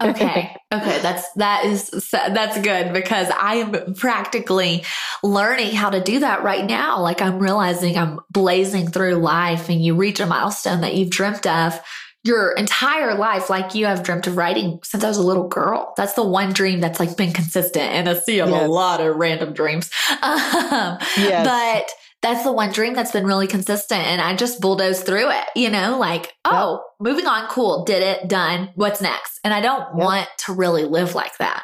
okay. 0.00 0.56
Okay. 0.70 1.00
That's 1.00 1.32
that 1.36 1.64
is 1.64 2.10
that's 2.12 2.60
good 2.60 2.92
because 2.92 3.30
I 3.30 3.54
am 3.54 3.94
practically 3.94 4.84
learning 5.22 5.74
how 5.74 5.88
to 5.88 6.00
do 6.02 6.20
that 6.20 6.42
right 6.42 6.66
now. 6.66 7.00
Like 7.00 7.22
I'm 7.22 7.38
realizing 7.38 7.96
I'm 7.96 8.20
blazing 8.30 8.90
through 8.90 9.14
life 9.14 9.70
and 9.70 9.82
you 9.82 9.94
reach 9.94 10.20
a 10.20 10.26
milestone 10.26 10.82
that 10.82 10.94
you've 10.94 11.08
dreamt 11.08 11.46
of 11.46 11.80
your 12.28 12.52
entire 12.52 13.14
life, 13.14 13.48
like 13.48 13.74
you 13.74 13.86
have 13.86 14.02
dreamt 14.02 14.26
of 14.26 14.36
writing 14.36 14.78
since 14.84 15.02
I 15.02 15.08
was 15.08 15.16
a 15.16 15.22
little 15.22 15.48
girl. 15.48 15.94
That's 15.96 16.12
the 16.12 16.22
one 16.22 16.52
dream 16.52 16.80
that's 16.80 17.00
like 17.00 17.16
been 17.16 17.32
consistent 17.32 17.90
and 17.90 18.06
a 18.06 18.20
sea 18.20 18.40
of 18.40 18.50
yes. 18.50 18.64
a 18.64 18.68
lot 18.68 19.00
of 19.00 19.16
random 19.16 19.52
dreams. 19.54 19.90
Um, 20.20 20.98
yes. 21.16 21.46
But 21.46 21.90
that's 22.22 22.42
the 22.44 22.52
one 22.52 22.72
dream 22.72 22.92
that's 22.92 23.12
been 23.12 23.24
really 23.24 23.46
consistent. 23.46 24.04
And 24.06 24.20
I 24.20 24.34
just 24.36 24.60
bulldozed 24.60 25.06
through 25.06 25.30
it, 25.30 25.44
you 25.54 25.70
know, 25.70 25.96
like, 25.98 26.34
oh, 26.44 26.82
yep. 27.00 27.08
moving 27.08 27.26
on, 27.26 27.48
cool, 27.48 27.84
did 27.84 28.02
it, 28.02 28.28
done. 28.28 28.70
What's 28.74 29.00
next? 29.00 29.38
And 29.44 29.54
I 29.54 29.60
don't 29.60 29.96
yep. 29.96 30.04
want 30.04 30.28
to 30.46 30.52
really 30.52 30.84
live 30.84 31.14
like 31.14 31.36
that. 31.38 31.62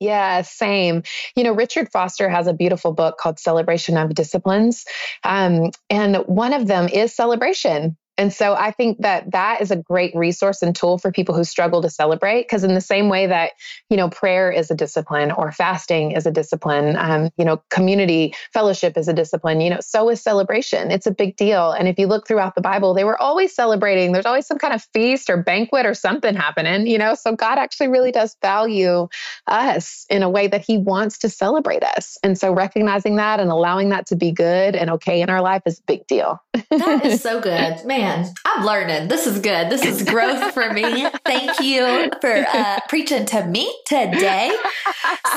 Yeah, 0.00 0.42
same. 0.42 1.02
You 1.36 1.44
know, 1.44 1.52
Richard 1.52 1.90
Foster 1.92 2.28
has 2.28 2.46
a 2.46 2.54
beautiful 2.54 2.92
book 2.92 3.18
called 3.18 3.38
Celebration 3.38 3.96
of 3.96 4.14
Disciplines. 4.14 4.84
Um, 5.24 5.70
and 5.90 6.16
one 6.26 6.52
of 6.52 6.66
them 6.66 6.88
is 6.88 7.14
celebration. 7.14 7.96
And 8.18 8.32
so 8.32 8.54
I 8.54 8.72
think 8.72 8.98
that 9.02 9.30
that 9.30 9.60
is 9.60 9.70
a 9.70 9.76
great 9.76 10.14
resource 10.14 10.60
and 10.60 10.74
tool 10.74 10.98
for 10.98 11.12
people 11.12 11.34
who 11.34 11.44
struggle 11.44 11.80
to 11.82 11.88
celebrate. 11.88 12.42
Because 12.42 12.64
in 12.64 12.74
the 12.74 12.80
same 12.80 13.08
way 13.08 13.28
that, 13.28 13.52
you 13.88 13.96
know, 13.96 14.10
prayer 14.10 14.50
is 14.50 14.70
a 14.70 14.74
discipline 14.74 15.30
or 15.30 15.52
fasting 15.52 16.10
is 16.10 16.26
a 16.26 16.32
discipline, 16.32 16.96
um, 16.96 17.30
you 17.38 17.44
know, 17.44 17.62
community 17.70 18.34
fellowship 18.52 18.98
is 18.98 19.06
a 19.06 19.12
discipline, 19.12 19.60
you 19.60 19.70
know, 19.70 19.78
so 19.80 20.10
is 20.10 20.20
celebration. 20.20 20.90
It's 20.90 21.06
a 21.06 21.12
big 21.12 21.36
deal. 21.36 21.70
And 21.70 21.86
if 21.86 21.98
you 21.98 22.08
look 22.08 22.26
throughout 22.26 22.56
the 22.56 22.60
Bible, 22.60 22.92
they 22.92 23.04
were 23.04 23.20
always 23.20 23.54
celebrating. 23.54 24.10
There's 24.10 24.26
always 24.26 24.46
some 24.46 24.58
kind 24.58 24.74
of 24.74 24.82
feast 24.92 25.30
or 25.30 25.36
banquet 25.36 25.86
or 25.86 25.94
something 25.94 26.34
happening, 26.34 26.88
you 26.88 26.98
know. 26.98 27.14
So 27.14 27.36
God 27.36 27.58
actually 27.58 27.88
really 27.88 28.10
does 28.10 28.36
value 28.42 29.08
us 29.46 30.06
in 30.10 30.24
a 30.24 30.28
way 30.28 30.48
that 30.48 30.64
he 30.64 30.76
wants 30.76 31.18
to 31.18 31.28
celebrate 31.28 31.84
us. 31.84 32.18
And 32.24 32.36
so 32.36 32.52
recognizing 32.52 33.16
that 33.16 33.38
and 33.38 33.50
allowing 33.50 33.90
that 33.90 34.06
to 34.06 34.16
be 34.16 34.32
good 34.32 34.74
and 34.74 34.90
okay 34.90 35.22
in 35.22 35.30
our 35.30 35.40
life 35.40 35.62
is 35.66 35.78
a 35.78 35.82
big 35.86 36.06
deal. 36.08 36.42
that 36.70 37.04
is 37.04 37.22
so 37.28 37.40
good. 37.40 37.84
Man, 37.84 38.07
man, 38.08 38.34
I'm 38.44 38.64
learning. 38.64 39.08
This 39.08 39.26
is 39.26 39.38
good. 39.40 39.70
This 39.70 39.84
is 39.84 40.02
growth 40.02 40.52
for 40.52 40.72
me. 40.72 41.06
Thank 41.24 41.60
you 41.60 42.10
for 42.20 42.44
uh, 42.52 42.80
preaching 42.88 43.26
to 43.26 43.46
me 43.46 43.72
today. 43.86 44.56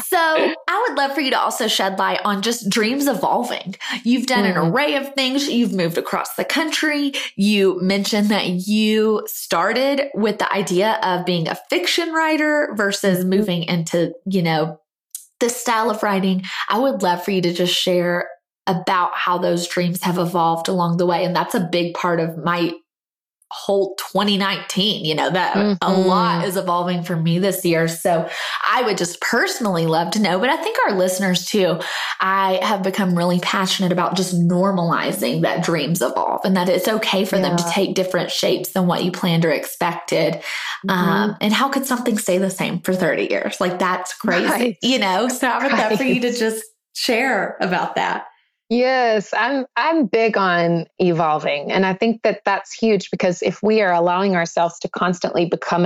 So, 0.06 0.18
I 0.18 0.86
would 0.88 0.98
love 0.98 1.14
for 1.14 1.22
you 1.22 1.32
to 1.32 1.40
also 1.40 1.68
shed 1.68 2.00
light 2.00 2.20
on 2.26 2.42
just 2.42 2.70
dreams 2.70 3.08
evolving. 3.08 3.76
You've 4.04 4.26
done 4.26 4.46
mm. 4.46 4.52
an 4.52 4.58
array 4.58 4.96
of 4.96 5.14
things. 5.14 5.48
You've 5.50 5.74
moved 5.74 5.98
across 5.98 6.36
the 6.36 6.46
country. 6.46 7.14
You 7.36 7.80
mentioned 7.82 8.30
that 8.30 8.68
you 8.68 9.24
started 9.28 10.10
with 10.14 10.40
the 10.40 10.52
idea 10.52 11.00
of 11.04 11.26
being 11.26 11.48
a 11.48 11.56
fiction 11.70 12.12
writer 12.14 12.74
versus 12.76 13.20
mm-hmm. 13.20 13.30
moving 13.30 13.64
into, 13.64 14.14
you 14.26 14.42
know, 14.42 14.80
this 15.40 15.58
style 15.58 15.90
of 15.90 16.04
writing. 16.04 16.44
I 16.70 16.80
would 16.80 17.02
love 17.02 17.24
for 17.24 17.32
you 17.32 17.42
to 17.42 17.54
just 17.54 17.74
share 17.74 18.30
about 18.68 19.12
how 19.16 19.38
those 19.38 19.68
dreams 19.68 20.04
have 20.04 20.18
evolved 20.18 20.68
along 20.68 20.98
the 20.98 21.06
way. 21.06 21.26
And 21.26 21.36
that's 21.36 21.56
a 21.56 21.68
big 21.72 21.94
part 21.94 22.20
of 22.20 22.38
my 22.38 22.74
whole 23.52 23.96
2019 23.96 25.04
you 25.04 25.14
know 25.14 25.30
that 25.30 25.56
mm-hmm. 25.56 25.76
a 25.82 25.94
lot 25.94 26.46
is 26.46 26.56
evolving 26.56 27.04
for 27.04 27.18
me 27.18 27.38
this 27.38 27.66
year 27.66 27.86
so 27.86 28.28
i 28.66 28.82
would 28.84 28.98
just 28.98 29.20
personally 29.20 29.86
love 29.86 30.10
to 30.10 30.22
know 30.22 30.40
but 30.40 30.50
i 30.50 30.56
think 30.56 30.78
our 30.88 30.96
listeners 30.96 31.46
too 31.46 31.78
i 32.22 32.58
have 32.64 32.82
become 32.82 33.14
really 33.14 33.42
passionate 33.42 33.92
about 33.92 34.16
just 34.16 34.34
normalizing 34.34 35.42
that 35.42 35.66
dreams 35.66 36.02
evolve 36.02 36.40
and 36.46 36.56
that 36.56 36.70
it's 36.70 36.88
okay 36.88 37.26
for 37.26 37.36
yeah. 37.36 37.42
them 37.42 37.58
to 37.58 37.66
take 37.72 37.94
different 37.94 38.32
shapes 38.32 38.70
than 38.70 38.88
what 38.88 39.04
you 39.04 39.12
planned 39.12 39.44
or 39.44 39.52
expected 39.52 40.36
mm-hmm. 40.36 40.90
um, 40.90 41.36
and 41.42 41.52
how 41.52 41.68
could 41.68 41.86
something 41.86 42.18
stay 42.18 42.38
the 42.38 42.50
same 42.50 42.80
for 42.80 42.94
30 42.94 43.28
years 43.30 43.60
like 43.60 43.80
that's 43.80 44.14
crazy 44.14 44.46
right. 44.46 44.78
you 44.82 44.98
know 44.98 45.28
so 45.28 45.50
i 45.50 45.62
would 45.62 45.74
right. 45.74 45.90
love 45.90 45.98
for 45.98 46.06
you 46.06 46.22
to 46.22 46.32
just 46.32 46.64
share 46.94 47.58
about 47.60 47.96
that 47.96 48.28
Yes, 48.72 49.34
I'm 49.38 49.66
I'm 49.76 50.06
big 50.06 50.38
on 50.38 50.86
evolving 50.98 51.74
and 51.74 51.86
I 51.86 51.94
think 51.94 52.22
that 52.22 52.40
that's 52.46 52.72
huge 52.72 53.12
because 53.12 53.42
if 53.42 53.62
we 53.62 53.82
are 53.82 53.92
allowing 53.92 54.38
ourselves 54.38 54.80
to 54.80 54.88
constantly 54.88 55.44
become 55.44 55.86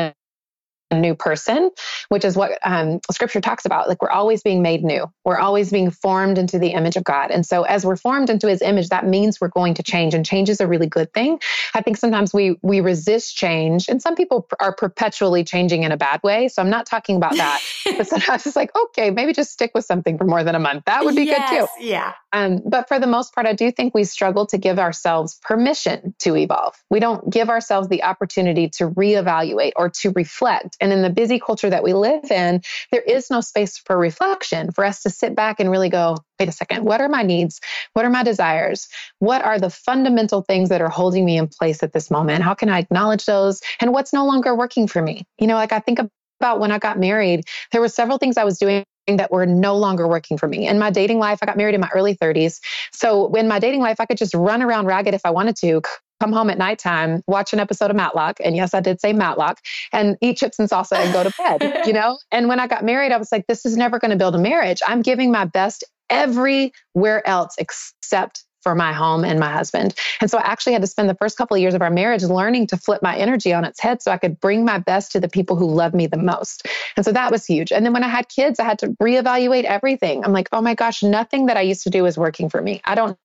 new 0.96 1.16
person, 1.16 1.72
which 2.10 2.26
is 2.26 2.36
what 2.36 2.58
um, 2.64 3.00
scripture 3.12 3.42
talks 3.42 3.66
about. 3.66 3.88
Like 3.88 4.02
we're 4.02 4.10
always 4.10 4.42
being 4.42 4.62
made 4.62 4.84
new, 4.84 5.12
we're 5.24 5.38
always 5.38 5.72
being 5.72 5.92
formed 5.92 6.38
into 6.38 6.60
the 6.60 6.70
image 6.70 6.96
of 6.96 7.04
God. 7.04 7.32
And 7.32 7.46
so, 7.46 7.64
as 7.64 7.86
we're 7.86 7.96
formed 7.96 8.30
into 8.30 8.48
his 8.48 8.62
image, 8.62 8.90
that 8.90 9.06
means 9.06 9.40
we're 9.40 9.50
going 9.50 9.76
to 9.76 9.84
change, 9.84 10.14
and 10.14 10.26
change 10.26 10.50
is 10.50 10.62
a 10.62 10.68
really 10.68 10.88
good 10.88 11.14
thing. 11.14 11.40
I 11.74 11.82
think 11.82 11.98
sometimes 11.98 12.34
we, 12.34 12.58
we 12.62 12.82
resist 12.82 13.36
change, 13.36 13.88
and 13.90 14.02
some 14.02 14.16
people 14.16 14.48
are 14.60 14.74
perpetually 14.74 15.44
changing 15.44 15.84
in 15.84 15.92
a 15.92 15.98
bad 15.98 16.22
way. 16.24 16.48
So, 16.48 16.62
I'm 16.62 16.70
not 16.70 16.86
talking 16.86 17.16
about 17.16 17.36
that. 17.36 17.62
but 17.98 18.08
sometimes 18.08 18.46
it's 18.46 18.56
like, 18.56 18.72
okay, 18.76 19.12
maybe 19.12 19.34
just 19.34 19.52
stick 19.52 19.72
with 19.74 19.86
something 19.86 20.18
for 20.18 20.26
more 20.26 20.44
than 20.44 20.56
a 20.56 20.60
month. 20.60 20.86
That 20.86 21.06
would 21.06 21.16
be 21.16 21.24
yes, 21.24 21.50
good 21.50 21.60
too. 21.60 21.68
Yeah. 21.80 22.14
Um, 22.34 22.62
but 22.66 22.88
for 22.88 23.00
the 23.00 23.08
most 23.08 23.34
part, 23.34 23.48
I 23.48 23.54
do 23.54 23.72
think 23.72 23.94
we 23.94 24.04
struggle 24.04 24.46
to 24.48 24.58
give 24.58 24.78
ourselves 24.78 25.40
permission 25.42 26.14
to 26.20 26.36
evolve. 26.36 26.76
We 26.90 27.00
don't 27.00 27.30
give 27.30 27.50
ourselves 27.50 27.88
the 27.88 28.04
opportunity 28.04 28.70
to 28.78 28.90
reevaluate 28.90 29.72
or 29.76 29.90
to 30.02 30.12
reflect 30.12 30.76
and 30.86 30.94
in 30.94 31.02
the 31.02 31.10
busy 31.10 31.40
culture 31.40 31.70
that 31.70 31.84
we 31.84 31.94
live 31.94 32.30
in, 32.30 32.62
there 32.92 33.02
is 33.02 33.32
no 33.32 33.42
space 33.42 33.78
for 33.78 33.98
reflection, 33.98 34.72
for 34.72 34.86
us 34.86 35.02
to 35.02 35.10
sit 35.10 35.36
back 35.36 35.60
and 35.60 35.72
really 35.72 35.90
go, 35.90 36.16
wait 36.40 36.48
a 36.48 36.52
second, 36.52 36.86
what 36.86 37.02
are 37.02 37.10
my 37.10 37.24
needs? 37.24 37.60
What 37.94 38.06
are 38.06 38.10
my 38.10 38.22
desires? 38.22 38.88
What 39.18 39.44
are 39.44 39.60
the 39.60 39.72
fundamental 39.72 40.44
things 40.44 40.70
that 40.70 40.82
are 40.82 40.90
holding 40.90 41.26
me 41.26 41.38
in 41.38 41.48
place 41.48 41.82
at 41.82 41.92
this 41.92 42.12
moment? 42.12 42.44
How 42.44 42.54
can 42.54 42.70
I 42.70 42.80
acknowledge 42.80 43.26
those? 43.26 43.62
And 43.82 43.94
what's 43.94 44.14
no 44.14 44.28
longer 44.28 44.56
working 44.56 44.88
for 44.88 45.02
me? 45.02 45.26
You 45.40 45.48
know, 45.48 45.56
like 45.56 45.72
I 45.72 45.80
think 45.80 46.00
about 46.40 46.60
when 46.60 46.72
I 46.72 46.78
got 46.78 47.00
married, 47.00 47.46
there 47.72 47.82
were 47.82 47.90
several 47.90 48.20
things 48.20 48.38
I 48.38 48.44
was 48.44 48.60
doing 48.60 48.86
that 49.08 49.32
were 49.32 49.46
no 49.46 49.76
longer 49.78 50.08
working 50.08 50.38
for 50.38 50.48
me. 50.48 50.68
In 50.68 50.80
my 50.80 50.90
dating 50.90 51.20
life, 51.20 51.40
I 51.42 51.46
got 51.46 51.58
married 51.58 51.76
in 51.76 51.82
my 51.82 51.90
early 51.94 52.16
30s. 52.16 52.60
So 52.92 53.34
in 53.36 53.48
my 53.48 53.60
dating 53.60 53.82
life, 53.82 54.00
I 54.00 54.06
could 54.06 54.18
just 54.18 54.34
run 54.34 54.62
around 54.62 54.88
ragged 54.88 55.14
if 55.14 55.22
I 55.26 55.30
wanted 55.30 55.56
to, 55.58 55.82
come 56.22 56.32
home 56.32 56.50
at 56.50 56.58
nighttime, 56.58 57.22
watch 57.28 57.52
an 57.54 57.60
episode 57.60 57.90
of 57.90 57.96
Matlock. 57.96 58.38
And 58.44 58.56
yes, 58.56 58.74
I 58.74 58.80
did 58.80 59.02
say 59.02 59.14
Matlock 59.14 59.60
and 59.92 60.18
eat 60.22 60.38
chips 60.38 60.58
and 60.60 60.70
salsa 60.70 60.98
and 60.98 61.12
go 61.12 61.24
to 61.24 61.34
bed, 61.38 61.86
you 61.86 61.94
know? 62.00 62.18
And 62.32 62.48
when 62.48 62.60
I 62.60 62.68
got 62.68 62.86
married, 62.86 63.12
I 63.12 63.18
was 63.18 63.32
like, 63.34 63.48
this 63.48 63.66
is 63.66 63.76
never 63.76 64.00
going 64.00 64.12
to 64.12 64.18
build 64.18 64.34
a 64.34 64.40
marriage. 64.40 64.80
I'm 64.88 65.02
giving 65.02 65.32
my 65.32 65.44
best 65.46 65.84
everywhere 66.10 67.28
else 67.28 67.56
except 67.58 68.45
for 68.66 68.74
my 68.74 68.94
home 68.94 69.24
and 69.24 69.40
my 69.40 69.52
husband. 69.52 69.94
And 70.20 70.32
so 70.32 70.40
I 70.40 70.42
actually 70.42 70.74
had 70.74 70.82
to 70.82 70.88
spend 70.88 71.08
the 71.08 71.14
first 71.14 71.38
couple 71.38 71.54
of 71.54 71.62
years 71.62 71.76
of 71.76 71.84
our 71.84 71.92
marriage 71.92 72.24
learning 72.24 72.66
to 72.68 72.78
flip 72.78 73.04
my 73.04 73.16
energy 73.16 73.54
on 73.54 73.64
its 73.64 73.80
head 73.80 74.02
so 74.02 74.12
I 74.12 74.18
could 74.18 74.40
bring 74.40 74.66
my 74.66 74.80
best 74.80 75.12
to 75.12 75.20
the 75.20 75.30
people 75.30 75.56
who 75.56 75.68
love 75.68 75.94
me 75.94 76.08
the 76.08 76.18
most. 76.18 76.68
And 76.98 77.06
so 77.06 77.12
that 77.12 77.32
was 77.32 77.46
huge. 77.46 77.72
And 77.72 77.86
then 77.86 77.94
when 77.94 78.04
I 78.04 78.08
had 78.08 78.28
kids, 78.28 78.60
I 78.60 78.64
had 78.64 78.80
to 78.80 78.88
reevaluate 79.02 79.66
everything. 79.66 80.26
I'm 80.26 80.34
like, 80.34 80.50
oh 80.52 80.62
my 80.62 80.74
gosh, 80.74 81.04
nothing 81.04 81.46
that 81.46 81.58
I 81.58 81.62
used 81.62 81.84
to 81.84 81.92
do 81.92 82.08
is 82.08 82.18
working 82.18 82.50
for 82.50 82.60
me. 82.60 82.82
I 82.86 82.96
don't 82.96 83.16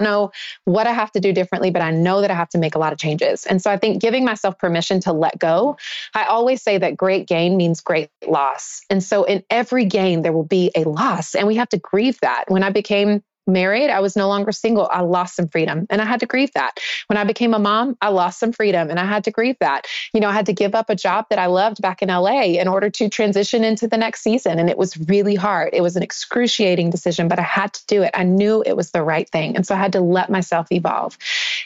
know 0.00 0.30
what 0.64 0.86
I 0.86 0.92
have 0.92 1.12
to 1.12 1.20
do 1.20 1.32
differently, 1.32 1.70
but 1.70 1.82
I 1.82 1.90
know 1.90 2.22
that 2.22 2.30
I 2.30 2.34
have 2.34 2.48
to 2.50 2.58
make 2.58 2.74
a 2.74 2.78
lot 2.78 2.94
of 2.94 2.98
changes. 2.98 3.44
And 3.44 3.60
so 3.60 3.70
I 3.70 3.76
think 3.76 4.00
giving 4.00 4.24
myself 4.24 4.58
permission 4.58 5.00
to 5.00 5.12
let 5.12 5.38
go, 5.38 5.76
I 6.14 6.24
always 6.24 6.62
say 6.62 6.78
that 6.78 6.96
great 6.96 7.26
gain 7.26 7.58
means 7.58 7.82
great 7.82 8.08
loss. 8.26 8.82
And 8.88 9.02
so 9.02 9.24
in 9.24 9.42
every 9.50 9.84
gain, 9.84 10.22
there 10.22 10.32
will 10.32 10.44
be 10.44 10.70
a 10.74 10.84
loss, 10.84 11.34
and 11.34 11.46
we 11.46 11.56
have 11.56 11.68
to 11.70 11.78
grieve 11.78 12.20
that. 12.20 12.44
When 12.48 12.62
I 12.62 12.70
became 12.70 13.22
married, 13.46 13.90
I 13.90 14.00
was 14.00 14.16
no 14.16 14.28
longer 14.28 14.52
single. 14.52 14.88
I 14.90 15.00
lost 15.00 15.36
some 15.36 15.48
freedom 15.48 15.86
and 15.90 16.00
I 16.00 16.04
had 16.04 16.20
to 16.20 16.26
grieve 16.26 16.52
that. 16.54 16.78
When 17.06 17.16
I 17.16 17.24
became 17.24 17.54
a 17.54 17.58
mom, 17.58 17.96
I 18.00 18.08
lost 18.08 18.38
some 18.38 18.52
freedom 18.52 18.90
and 18.90 18.98
I 18.98 19.04
had 19.04 19.24
to 19.24 19.30
grieve 19.30 19.56
that. 19.60 19.86
You 20.12 20.20
know, 20.20 20.28
I 20.28 20.32
had 20.32 20.46
to 20.46 20.52
give 20.52 20.74
up 20.74 20.90
a 20.90 20.94
job 20.96 21.26
that 21.30 21.38
I 21.38 21.46
loved 21.46 21.80
back 21.80 22.02
in 22.02 22.08
LA 22.08 22.42
in 22.42 22.68
order 22.68 22.90
to 22.90 23.08
transition 23.08 23.64
into 23.64 23.86
the 23.86 23.96
next 23.96 24.22
season. 24.22 24.58
And 24.58 24.68
it 24.68 24.78
was 24.78 24.96
really 25.08 25.34
hard. 25.34 25.70
It 25.72 25.82
was 25.82 25.96
an 25.96 26.02
excruciating 26.02 26.90
decision, 26.90 27.28
but 27.28 27.38
I 27.38 27.42
had 27.42 27.72
to 27.74 27.86
do 27.86 28.02
it. 28.02 28.10
I 28.14 28.24
knew 28.24 28.62
it 28.64 28.76
was 28.76 28.90
the 28.90 29.02
right 29.02 29.28
thing. 29.28 29.56
And 29.56 29.66
so 29.66 29.74
I 29.74 29.78
had 29.78 29.92
to 29.92 30.00
let 30.00 30.30
myself 30.30 30.66
evolve. 30.70 31.16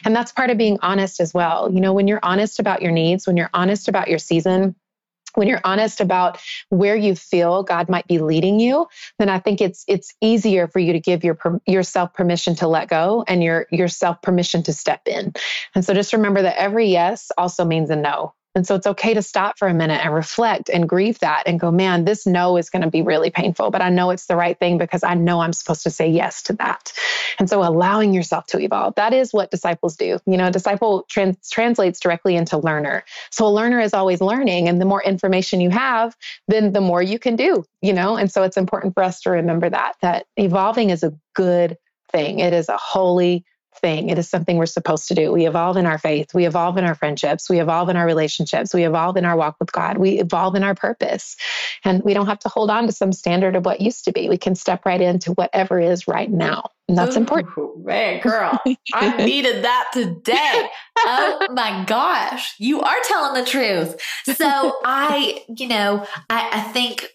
And 0.05 0.15
that's 0.15 0.31
part 0.31 0.49
of 0.49 0.57
being 0.57 0.79
honest 0.81 1.19
as 1.19 1.33
well. 1.33 1.71
You 1.71 1.81
know, 1.81 1.93
when 1.93 2.07
you're 2.07 2.19
honest 2.23 2.59
about 2.59 2.81
your 2.81 2.91
needs, 2.91 3.27
when 3.27 3.37
you're 3.37 3.49
honest 3.53 3.87
about 3.87 4.07
your 4.07 4.19
season, 4.19 4.75
when 5.35 5.47
you're 5.47 5.61
honest 5.63 6.01
about 6.01 6.39
where 6.69 6.95
you 6.95 7.15
feel 7.15 7.63
God 7.63 7.89
might 7.89 8.07
be 8.07 8.19
leading 8.19 8.59
you, 8.59 8.87
then 9.19 9.29
I 9.29 9.39
think 9.39 9.61
it's 9.61 9.83
it's 9.87 10.13
easier 10.21 10.67
for 10.67 10.79
you 10.79 10.93
to 10.93 10.99
give 10.99 11.23
your 11.23 11.37
yourself 11.65 12.13
permission 12.13 12.55
to 12.55 12.67
let 12.67 12.89
go 12.89 13.23
and 13.27 13.43
your 13.43 13.67
yourself 13.71 14.21
permission 14.21 14.63
to 14.63 14.73
step 14.73 15.01
in. 15.07 15.33
And 15.75 15.85
so 15.85 15.93
just 15.93 16.13
remember 16.13 16.41
that 16.41 16.57
every 16.57 16.87
yes 16.87 17.31
also 17.37 17.65
means 17.65 17.89
a 17.89 17.95
no. 17.95 18.33
And 18.53 18.67
so 18.67 18.75
it's 18.75 18.87
okay 18.87 19.13
to 19.13 19.21
stop 19.21 19.57
for 19.57 19.67
a 19.69 19.73
minute 19.73 20.03
and 20.03 20.13
reflect 20.13 20.69
and 20.69 20.87
grieve 20.87 21.19
that 21.19 21.43
and 21.45 21.59
go, 21.59 21.71
man, 21.71 22.03
this 22.03 22.27
no 22.27 22.57
is 22.57 22.69
going 22.69 22.81
to 22.81 22.89
be 22.89 23.01
really 23.01 23.29
painful, 23.29 23.71
but 23.71 23.81
I 23.81 23.89
know 23.89 24.09
it's 24.09 24.25
the 24.25 24.35
right 24.35 24.59
thing 24.59 24.77
because 24.77 25.03
I 25.03 25.13
know 25.13 25.39
I'm 25.39 25.53
supposed 25.53 25.83
to 25.83 25.89
say 25.89 26.09
yes 26.09 26.41
to 26.43 26.53
that. 26.53 26.91
And 27.39 27.49
so 27.49 27.63
allowing 27.63 28.13
yourself 28.13 28.47
to 28.47 28.59
evolve, 28.59 28.95
that 28.95 29.13
is 29.13 29.31
what 29.31 29.51
disciples 29.51 29.95
do. 29.95 30.19
You 30.25 30.37
know, 30.37 30.51
disciple 30.51 31.05
trans- 31.09 31.49
translates 31.49 31.99
directly 31.99 32.35
into 32.35 32.57
learner. 32.57 33.05
So 33.29 33.47
a 33.47 33.49
learner 33.49 33.79
is 33.79 33.93
always 33.93 34.19
learning. 34.19 34.67
And 34.67 34.81
the 34.81 34.85
more 34.85 35.01
information 35.01 35.61
you 35.61 35.69
have, 35.69 36.17
then 36.49 36.73
the 36.73 36.81
more 36.81 37.01
you 37.01 37.19
can 37.19 37.37
do, 37.37 37.63
you 37.81 37.93
know? 37.93 38.17
And 38.17 38.29
so 38.29 38.43
it's 38.43 38.57
important 38.57 38.93
for 38.93 39.03
us 39.03 39.21
to 39.21 39.31
remember 39.31 39.69
that, 39.69 39.93
that 40.01 40.25
evolving 40.35 40.89
is 40.89 41.03
a 41.03 41.13
good 41.35 41.77
thing. 42.11 42.39
It 42.39 42.51
is 42.51 42.67
a 42.67 42.77
holy 42.77 43.45
thing. 43.75 44.09
It 44.09 44.17
is 44.17 44.29
something 44.29 44.57
we're 44.57 44.65
supposed 44.65 45.07
to 45.07 45.15
do. 45.15 45.31
We 45.31 45.47
evolve 45.47 45.77
in 45.77 45.85
our 45.85 45.97
faith, 45.97 46.33
we 46.33 46.45
evolve 46.45 46.77
in 46.77 46.83
our 46.83 46.95
friendships, 46.95 47.49
we 47.49 47.59
evolve 47.59 47.89
in 47.89 47.97
our 47.97 48.05
relationships, 48.05 48.73
we 48.73 48.85
evolve 48.85 49.17
in 49.17 49.25
our 49.25 49.35
walk 49.35 49.57
with 49.59 49.71
God, 49.71 49.97
we 49.97 50.19
evolve 50.19 50.55
in 50.55 50.63
our 50.63 50.75
purpose. 50.75 51.35
And 51.83 52.03
we 52.03 52.13
don't 52.13 52.27
have 52.27 52.39
to 52.39 52.49
hold 52.49 52.69
on 52.69 52.87
to 52.87 52.91
some 52.91 53.13
standard 53.13 53.55
of 53.55 53.65
what 53.65 53.81
used 53.81 54.05
to 54.05 54.11
be. 54.11 54.29
We 54.29 54.37
can 54.37 54.55
step 54.55 54.85
right 54.85 55.01
into 55.01 55.31
whatever 55.33 55.79
is 55.79 56.07
right 56.07 56.29
now. 56.29 56.69
And 56.87 56.97
that's 56.97 57.15
Ooh, 57.15 57.21
important. 57.21 57.85
Man, 57.85 58.21
girl, 58.21 58.59
I 58.93 59.15
needed 59.25 59.63
that 59.63 59.89
today. 59.93 60.69
Oh 60.99 61.47
my 61.51 61.85
gosh, 61.85 62.55
you 62.59 62.81
are 62.81 62.97
telling 63.05 63.41
the 63.41 63.49
truth. 63.49 64.01
So 64.25 64.77
I, 64.83 65.43
you 65.47 65.67
know, 65.67 66.05
I, 66.29 66.49
I 66.51 66.61
think 66.73 67.07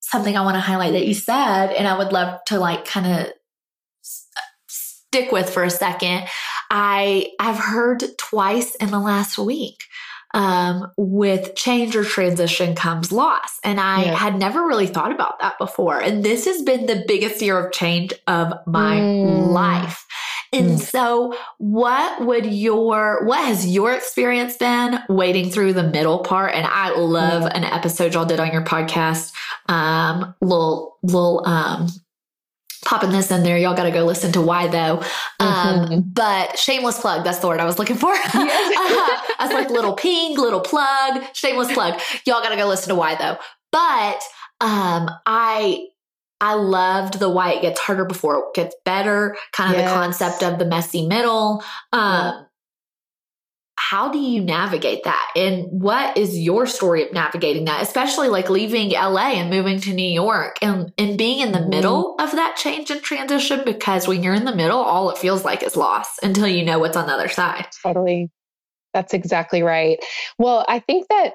something 0.00 0.36
I 0.36 0.42
want 0.42 0.54
to 0.54 0.60
highlight 0.60 0.92
that 0.92 1.06
you 1.06 1.14
said, 1.14 1.72
and 1.72 1.88
I 1.88 1.98
would 1.98 2.12
love 2.12 2.38
to 2.46 2.60
like 2.60 2.84
kind 2.84 3.06
of 3.06 3.32
stick 5.16 5.32
with 5.32 5.50
for 5.50 5.64
a 5.64 5.70
second. 5.70 6.28
I 6.70 7.30
I've 7.38 7.58
heard 7.58 8.04
twice 8.18 8.74
in 8.76 8.90
the 8.90 9.00
last 9.00 9.38
week. 9.38 9.84
Um, 10.34 10.92
with 10.98 11.54
change 11.54 11.96
or 11.96 12.04
transition 12.04 12.74
comes 12.74 13.10
loss. 13.10 13.58
And 13.64 13.80
I 13.80 14.04
yeah. 14.04 14.14
had 14.14 14.38
never 14.38 14.66
really 14.66 14.88
thought 14.88 15.12
about 15.12 15.38
that 15.38 15.56
before. 15.56 15.98
And 15.98 16.22
this 16.22 16.44
has 16.44 16.60
been 16.60 16.84
the 16.84 17.04
biggest 17.08 17.40
year 17.40 17.58
of 17.58 17.72
change 17.72 18.12
of 18.26 18.52
my 18.66 18.96
mm. 18.96 19.46
life. 19.46 20.04
And 20.52 20.72
mm. 20.72 20.78
so 20.78 21.34
what 21.56 22.26
would 22.26 22.44
your 22.44 23.24
what 23.24 23.46
has 23.46 23.66
your 23.66 23.94
experience 23.94 24.58
been 24.58 24.98
waiting 25.08 25.48
through 25.48 25.72
the 25.72 25.84
middle 25.84 26.18
part? 26.18 26.54
And 26.54 26.66
I 26.66 26.90
love 26.90 27.44
an 27.44 27.64
episode 27.64 28.12
y'all 28.12 28.26
did 28.26 28.40
on 28.40 28.52
your 28.52 28.64
podcast. 28.64 29.32
Um 29.68 30.34
little 30.42 30.98
little 31.02 31.46
um 31.46 31.88
popping 32.86 33.10
this 33.10 33.30
in 33.30 33.42
there. 33.42 33.58
Y'all 33.58 33.74
got 33.74 33.82
to 33.82 33.90
go 33.90 34.04
listen 34.04 34.32
to 34.32 34.40
Why 34.40 34.68
Tho. 34.68 35.02
Um, 35.40 35.78
mm-hmm. 35.80 36.00
But 36.12 36.58
shameless 36.58 37.00
plug. 37.00 37.24
That's 37.24 37.40
the 37.40 37.48
word 37.48 37.60
I 37.60 37.64
was 37.64 37.78
looking 37.78 37.96
for. 37.96 38.14
Yes. 38.14 38.32
uh, 38.34 39.34
I 39.38 39.46
was 39.46 39.52
like 39.52 39.70
little 39.70 39.94
ping, 39.94 40.36
little 40.36 40.60
plug, 40.60 41.22
shameless 41.34 41.72
plug. 41.72 42.00
Y'all 42.26 42.42
got 42.42 42.50
to 42.50 42.56
go 42.56 42.66
listen 42.66 42.88
to 42.90 42.94
Why 42.94 43.16
Tho. 43.16 43.36
But 43.72 44.22
um, 44.60 45.10
I 45.26 45.88
I 46.40 46.54
loved 46.54 47.18
the 47.18 47.28
why 47.28 47.52
it 47.52 47.62
gets 47.62 47.80
harder 47.80 48.04
before 48.04 48.38
it 48.38 48.54
gets 48.54 48.76
better. 48.84 49.36
Kind 49.52 49.74
of 49.74 49.80
yes. 49.80 49.90
the 49.90 49.94
concept 49.94 50.42
of 50.42 50.58
the 50.58 50.66
messy 50.66 51.06
middle. 51.06 51.64
Um, 51.92 52.45
how 53.90 54.08
do 54.08 54.18
you 54.18 54.42
navigate 54.42 55.04
that? 55.04 55.30
And 55.36 55.66
what 55.70 56.16
is 56.16 56.36
your 56.36 56.66
story 56.66 57.04
of 57.04 57.12
navigating 57.12 57.66
that, 57.66 57.82
especially 57.82 58.28
like 58.28 58.50
leaving 58.50 58.90
LA 58.90 59.34
and 59.34 59.48
moving 59.48 59.78
to 59.80 59.92
New 59.92 60.10
York 60.10 60.56
and, 60.60 60.92
and 60.98 61.16
being 61.16 61.38
in 61.38 61.52
the 61.52 61.58
mm-hmm. 61.58 61.70
middle 61.70 62.16
of 62.18 62.32
that 62.32 62.56
change 62.56 62.90
and 62.90 63.00
transition? 63.00 63.62
Because 63.64 64.08
when 64.08 64.24
you're 64.24 64.34
in 64.34 64.44
the 64.44 64.56
middle, 64.56 64.78
all 64.78 65.10
it 65.10 65.18
feels 65.18 65.44
like 65.44 65.62
is 65.62 65.76
loss 65.76 66.18
until 66.22 66.48
you 66.48 66.64
know 66.64 66.80
what's 66.80 66.96
on 66.96 67.06
the 67.06 67.12
other 67.12 67.28
side. 67.28 67.66
Totally. 67.80 68.28
That's 68.92 69.14
exactly 69.14 69.62
right. 69.62 69.98
Well, 70.36 70.64
I 70.68 70.80
think 70.80 71.06
that 71.08 71.34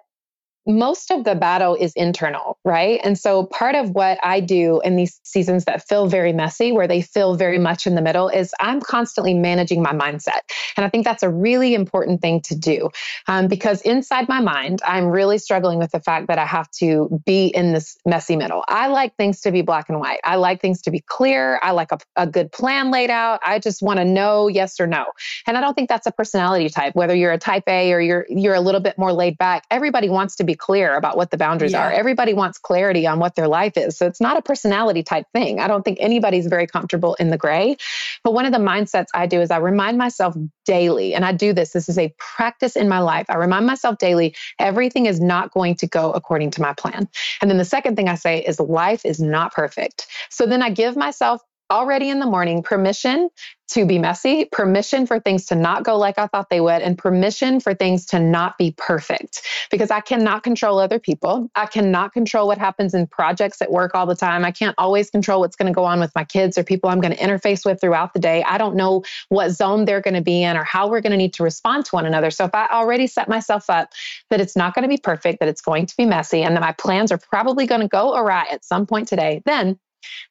most 0.77 1.09
of 1.09 1.23
the 1.23 1.35
battle 1.35 1.75
is 1.75 1.93
internal, 1.93 2.57
right? 2.63 2.99
And 3.03 3.17
so 3.17 3.45
part 3.45 3.75
of 3.75 3.91
what 3.91 4.19
I 4.23 4.39
do 4.39 4.81
in 4.83 4.95
these 4.95 5.19
seasons 5.23 5.65
that 5.65 5.87
feel 5.87 6.07
very 6.07 6.33
messy, 6.33 6.71
where 6.71 6.87
they 6.87 7.01
feel 7.01 7.35
very 7.35 7.57
much 7.57 7.87
in 7.87 7.95
the 7.95 8.01
middle, 8.01 8.29
is 8.29 8.53
I'm 8.59 8.79
constantly 8.79 9.33
managing 9.33 9.81
my 9.81 9.93
mindset. 9.93 10.39
And 10.77 10.85
I 10.85 10.89
think 10.89 11.05
that's 11.05 11.23
a 11.23 11.29
really 11.29 11.73
important 11.73 12.21
thing 12.21 12.41
to 12.41 12.55
do 12.55 12.89
um, 13.27 13.47
because 13.47 13.81
inside 13.81 14.29
my 14.29 14.39
mind, 14.39 14.81
I'm 14.85 15.07
really 15.07 15.37
struggling 15.39 15.79
with 15.79 15.91
the 15.91 15.99
fact 15.99 16.27
that 16.27 16.37
I 16.37 16.45
have 16.45 16.69
to 16.79 17.21
be 17.25 17.47
in 17.47 17.73
this 17.73 17.97
messy 18.05 18.35
middle. 18.35 18.63
I 18.67 18.87
like 18.87 19.15
things 19.15 19.41
to 19.41 19.51
be 19.51 19.61
black 19.61 19.89
and 19.89 19.99
white. 19.99 20.19
I 20.23 20.35
like 20.35 20.61
things 20.61 20.81
to 20.83 20.91
be 20.91 20.99
clear. 20.99 21.59
I 21.63 21.71
like 21.71 21.91
a, 21.91 21.97
a 22.15 22.27
good 22.27 22.51
plan 22.51 22.91
laid 22.91 23.09
out. 23.09 23.39
I 23.43 23.59
just 23.59 23.81
want 23.81 23.97
to 23.97 24.05
know 24.05 24.47
yes 24.47 24.79
or 24.79 24.87
no. 24.87 25.05
And 25.47 25.57
I 25.57 25.61
don't 25.61 25.73
think 25.73 25.89
that's 25.89 26.05
a 26.05 26.11
personality 26.11 26.69
type, 26.69 26.95
whether 26.95 27.15
you're 27.15 27.31
a 27.31 27.37
type 27.37 27.63
A 27.67 27.91
or 27.91 27.99
you're 27.99 28.25
you're 28.29 28.55
a 28.55 28.61
little 28.61 28.81
bit 28.81 28.97
more 28.97 29.11
laid 29.11 29.37
back. 29.37 29.63
Everybody 29.71 30.09
wants 30.09 30.35
to 30.35 30.43
be 30.43 30.51
be 30.51 30.55
clear 30.61 30.95
about 30.95 31.17
what 31.17 31.31
the 31.31 31.37
boundaries 31.37 31.73
yeah. 31.73 31.87
are. 31.87 31.91
Everybody 31.91 32.33
wants 32.33 32.59
clarity 32.59 33.07
on 33.07 33.19
what 33.19 33.35
their 33.35 33.47
life 33.47 33.75
is. 33.75 33.97
So 33.97 34.05
it's 34.05 34.21
not 34.21 34.37
a 34.37 34.41
personality 34.41 35.03
type 35.03 35.25
thing. 35.33 35.59
I 35.59 35.67
don't 35.67 35.83
think 35.83 35.97
anybody's 35.99 36.45
very 36.45 36.67
comfortable 36.67 37.15
in 37.15 37.31
the 37.31 37.37
gray. 37.37 37.75
But 38.23 38.33
one 38.33 38.45
of 38.45 38.53
the 38.53 38.59
mindsets 38.59 39.07
I 39.13 39.25
do 39.25 39.41
is 39.41 39.51
I 39.51 39.57
remind 39.57 39.97
myself 39.97 40.37
daily, 40.65 41.15
and 41.15 41.25
I 41.25 41.33
do 41.33 41.51
this, 41.51 41.71
this 41.71 41.89
is 41.89 41.97
a 41.97 42.13
practice 42.17 42.75
in 42.75 42.87
my 42.87 42.99
life. 42.99 43.25
I 43.29 43.35
remind 43.35 43.65
myself 43.65 43.97
daily 43.97 44.35
everything 44.59 45.07
is 45.07 45.19
not 45.19 45.51
going 45.51 45.75
to 45.77 45.87
go 45.87 46.11
according 46.11 46.51
to 46.51 46.61
my 46.61 46.73
plan. 46.73 47.09
And 47.41 47.49
then 47.49 47.57
the 47.57 47.65
second 47.65 47.95
thing 47.95 48.07
I 48.07 48.15
say 48.15 48.39
is 48.39 48.59
life 48.59 49.05
is 49.05 49.19
not 49.19 49.53
perfect. 49.53 50.05
So 50.29 50.45
then 50.45 50.61
I 50.61 50.69
give 50.69 50.95
myself 50.95 51.41
already 51.71 52.09
in 52.09 52.19
the 52.19 52.25
morning 52.25 52.61
permission 52.61 53.29
to 53.69 53.85
be 53.85 53.97
messy, 53.97 54.45
permission 54.51 55.07
for 55.07 55.17
things 55.21 55.45
to 55.45 55.55
not 55.55 55.85
go 55.85 55.97
like 55.97 56.19
I 56.19 56.27
thought 56.27 56.49
they 56.49 56.59
would, 56.59 56.81
and 56.81 56.97
permission 56.97 57.61
for 57.61 57.73
things 57.73 58.05
to 58.07 58.19
not 58.19 58.57
be 58.57 58.75
perfect 58.77 59.41
because 59.71 59.89
I 59.89 60.01
cannot 60.01 60.43
control 60.43 60.77
other 60.77 60.99
people. 60.99 61.49
I 61.55 61.67
cannot 61.67 62.11
control 62.11 62.47
what 62.47 62.57
happens 62.57 62.93
in 62.93 63.07
projects 63.07 63.61
at 63.61 63.71
work 63.71 63.95
all 63.95 64.05
the 64.05 64.15
time. 64.15 64.43
I 64.43 64.51
can't 64.51 64.75
always 64.77 65.09
control 65.09 65.39
what's 65.39 65.55
going 65.55 65.71
to 65.71 65.73
go 65.73 65.85
on 65.85 66.01
with 66.01 66.11
my 66.15 66.25
kids 66.25 66.57
or 66.57 66.65
people 66.65 66.89
I'm 66.89 66.99
going 66.99 67.15
to 67.15 67.19
interface 67.19 67.65
with 67.65 67.79
throughout 67.79 68.13
the 68.13 68.19
day. 68.19 68.43
I 68.43 68.57
don't 68.57 68.75
know 68.75 69.03
what 69.29 69.51
zone 69.51 69.85
they're 69.85 70.01
going 70.01 70.15
to 70.15 70.21
be 70.21 70.43
in 70.43 70.57
or 70.57 70.65
how 70.65 70.89
we're 70.89 71.01
going 71.01 71.11
to 71.11 71.17
need 71.17 71.33
to 71.35 71.43
respond 71.43 71.85
to 71.85 71.95
one 71.95 72.05
another. 72.05 72.29
So 72.29 72.43
if 72.43 72.53
I 72.53 72.67
already 72.67 73.07
set 73.07 73.29
myself 73.29 73.69
up 73.69 73.93
that 74.29 74.41
it's 74.41 74.57
not 74.57 74.75
going 74.75 74.83
to 74.83 74.89
be 74.89 74.97
perfect, 74.97 75.39
that 75.39 75.47
it's 75.47 75.61
going 75.61 75.85
to 75.85 75.95
be 75.95 76.05
messy, 76.05 76.43
and 76.43 76.57
that 76.57 76.61
my 76.61 76.73
plans 76.73 77.09
are 77.09 77.17
probably 77.17 77.65
going 77.65 77.81
to 77.81 77.87
go 77.87 78.17
awry 78.17 78.45
at 78.51 78.65
some 78.65 78.85
point 78.85 79.07
today, 79.07 79.41
then 79.45 79.79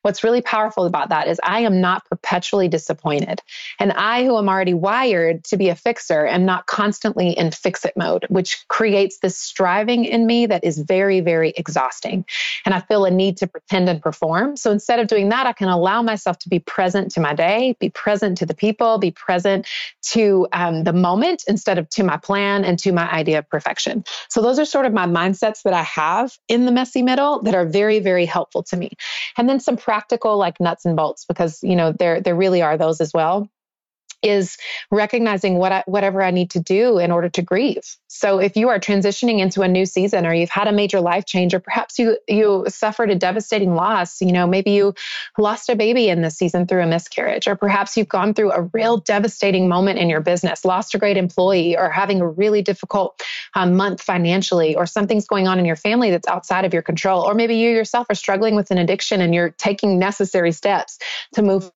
What's 0.03 0.25
really 0.25 0.43
powerful 0.43 0.85
about 0.85 1.11
that 1.11 1.29
is 1.29 1.41
I 1.43 1.61
am 1.61 1.81
not 1.81 2.05
perpetually 2.07 2.69
disappointed. 2.69 3.41
And 3.79 3.93
I, 3.93 4.25
who 4.25 4.37
am 4.39 4.49
already 4.49 4.75
wired 4.75 5.45
to 5.45 5.57
be 5.57 5.69
a 5.69 5.75
fixer, 5.75 6.27
am 6.27 6.45
not 6.45 6.67
constantly 6.67 7.31
in 7.31 7.51
fix 7.51 7.85
it 7.85 7.97
mode, 7.97 8.27
which 8.29 8.67
creates 8.69 9.19
this 9.19 9.37
striving 9.37 10.05
in 10.05 10.27
me 10.27 10.47
that 10.47 10.65
is 10.65 10.79
very, 10.79 11.21
very 11.21 11.51
exhausting. 11.57 12.25
And 12.65 12.75
I 12.75 12.81
feel 12.81 13.05
a 13.05 13.11
need 13.11 13.37
to 13.39 13.47
pretend 13.47 13.89
and 13.89 14.03
perform. 14.03 14.57
So 14.57 14.71
instead 14.71 14.99
of 14.99 15.07
doing 15.07 15.29
that, 15.31 15.47
I 15.47 15.53
can 15.53 15.69
allow 15.69 16.03
myself 16.03 16.39
to 16.41 16.49
be 16.49 16.59
present 16.59 17.13
to 17.13 17.21
my 17.21 17.35
day, 17.35 17.77
be 17.79 17.91
present 17.91 18.39
to 18.39 18.47
the 18.47 18.55
people, 18.55 18.99
be 18.99 19.11
present 19.11 19.67
to 20.03 20.47
um, 20.53 20.85
the 20.85 20.93
moment 20.93 21.45
instead 21.47 21.79
of 21.79 21.89
to 21.91 22.03
my 22.03 22.17
plan 22.17 22.65
and 22.65 22.79
to 22.81 22.93
my 22.93 23.11
idea 23.11 23.39
of 23.39 23.49
perfection. 23.49 24.05
So 24.29 24.43
those 24.43 24.59
are 24.59 24.65
sort 24.65 24.87
of 24.87 24.93
my 24.93 25.07
mindsets 25.07 25.63
that 25.63 25.75
I 25.75 25.83
have 25.83 26.37
in 26.49 26.67
the 26.67 26.73
messy 26.73 27.03
middle 27.03 27.43
that 27.43 27.55
are 27.55 27.67
very, 27.67 28.01
very 28.01 28.27
helpful 28.27 28.63
to 28.65 28.77
me. 28.77 28.91
And 29.37 29.49
then 29.49 29.60
some 29.61 29.77
practical 29.77 30.37
like 30.37 30.61
nuts 30.61 30.85
and 30.85 30.97
bolts 30.97 31.25
because 31.25 31.61
you 31.63 31.77
know 31.77 31.93
there 31.93 32.21
there 32.21 32.35
really 32.35 32.63
are 32.63 32.77
those 32.77 33.01
as 33.01 33.13
well 33.13 33.49
is 34.23 34.57
recognizing 34.91 35.57
what 35.57 35.73
I, 35.73 35.85
whatever 35.87 36.23
I 36.23 36.31
need 36.31 36.51
to 36.51 36.61
do 36.61 36.99
in 36.99 37.11
order 37.11 37.29
to 37.31 37.43
grieve. 37.43 37.97
So 38.09 38.39
if 38.39 38.57
you 38.57 38.69
are 38.69 38.79
transitioning 38.79 39.39
into 39.39 39.63
a 39.63 39.69
new 39.69 39.87
season 39.87 40.27
or 40.27 40.35
you've 40.35 40.51
had 40.51 40.69
a 40.69 40.73
major 40.73 41.01
life 41.01 41.27
change 41.27 41.55
or 41.55 41.61
perhaps 41.61 41.99
you 41.99 42.19
you 42.29 42.65
suffered 42.69 43.11
a 43.11 43.15
devastating 43.15 43.75
loss, 43.75 44.21
you 44.21 44.33
know, 44.33 44.47
maybe 44.47 44.73
you 44.73 44.95
lost 45.39 45.69
a 45.69 45.77
baby 45.77 46.09
in 46.09 46.23
this 46.23 46.37
season 46.37 46.67
through 46.67 46.83
a 46.83 46.87
miscarriage 46.87 47.47
or 47.47 47.57
perhaps 47.57 47.97
you've 47.97 48.09
gone 48.09 48.35
through 48.35 48.53
a 48.53 48.63
real 48.73 48.99
devastating 48.99 49.69
moment 49.69 49.99
in 49.99 50.11
your 50.11 50.21
business, 50.21 50.65
lost 50.65 50.95
a 50.95 50.99
great 50.99 51.17
employee 51.17 51.77
or 51.77 51.89
having 51.89 52.21
a 52.21 52.29
really 52.29 52.63
difficult 52.63 53.23
um, 53.55 53.77
month 53.77 54.03
financially 54.03 54.75
or 54.75 54.87
something's 54.87 55.27
going 55.27 55.49
on 55.49 55.59
in 55.59 55.65
your 55.65 55.77
family 55.77 56.11
that's 56.11 56.29
outside 56.29 56.65
of 56.65 56.73
your 56.73 56.83
control 56.83 57.23
or 57.23 57.35
maybe 57.35 57.57
you 57.57 57.71
yourself 57.71 58.07
are 58.11 58.15
struggling 58.15 58.55
with 58.55 58.71
an 58.71 58.79
addiction 58.79 59.21
and 59.21 59.35
you're 59.35 59.51
taking 59.51 59.99
necessary 59.99 60.53
steps 60.53 60.99
to 61.35 61.43
move 61.43 61.71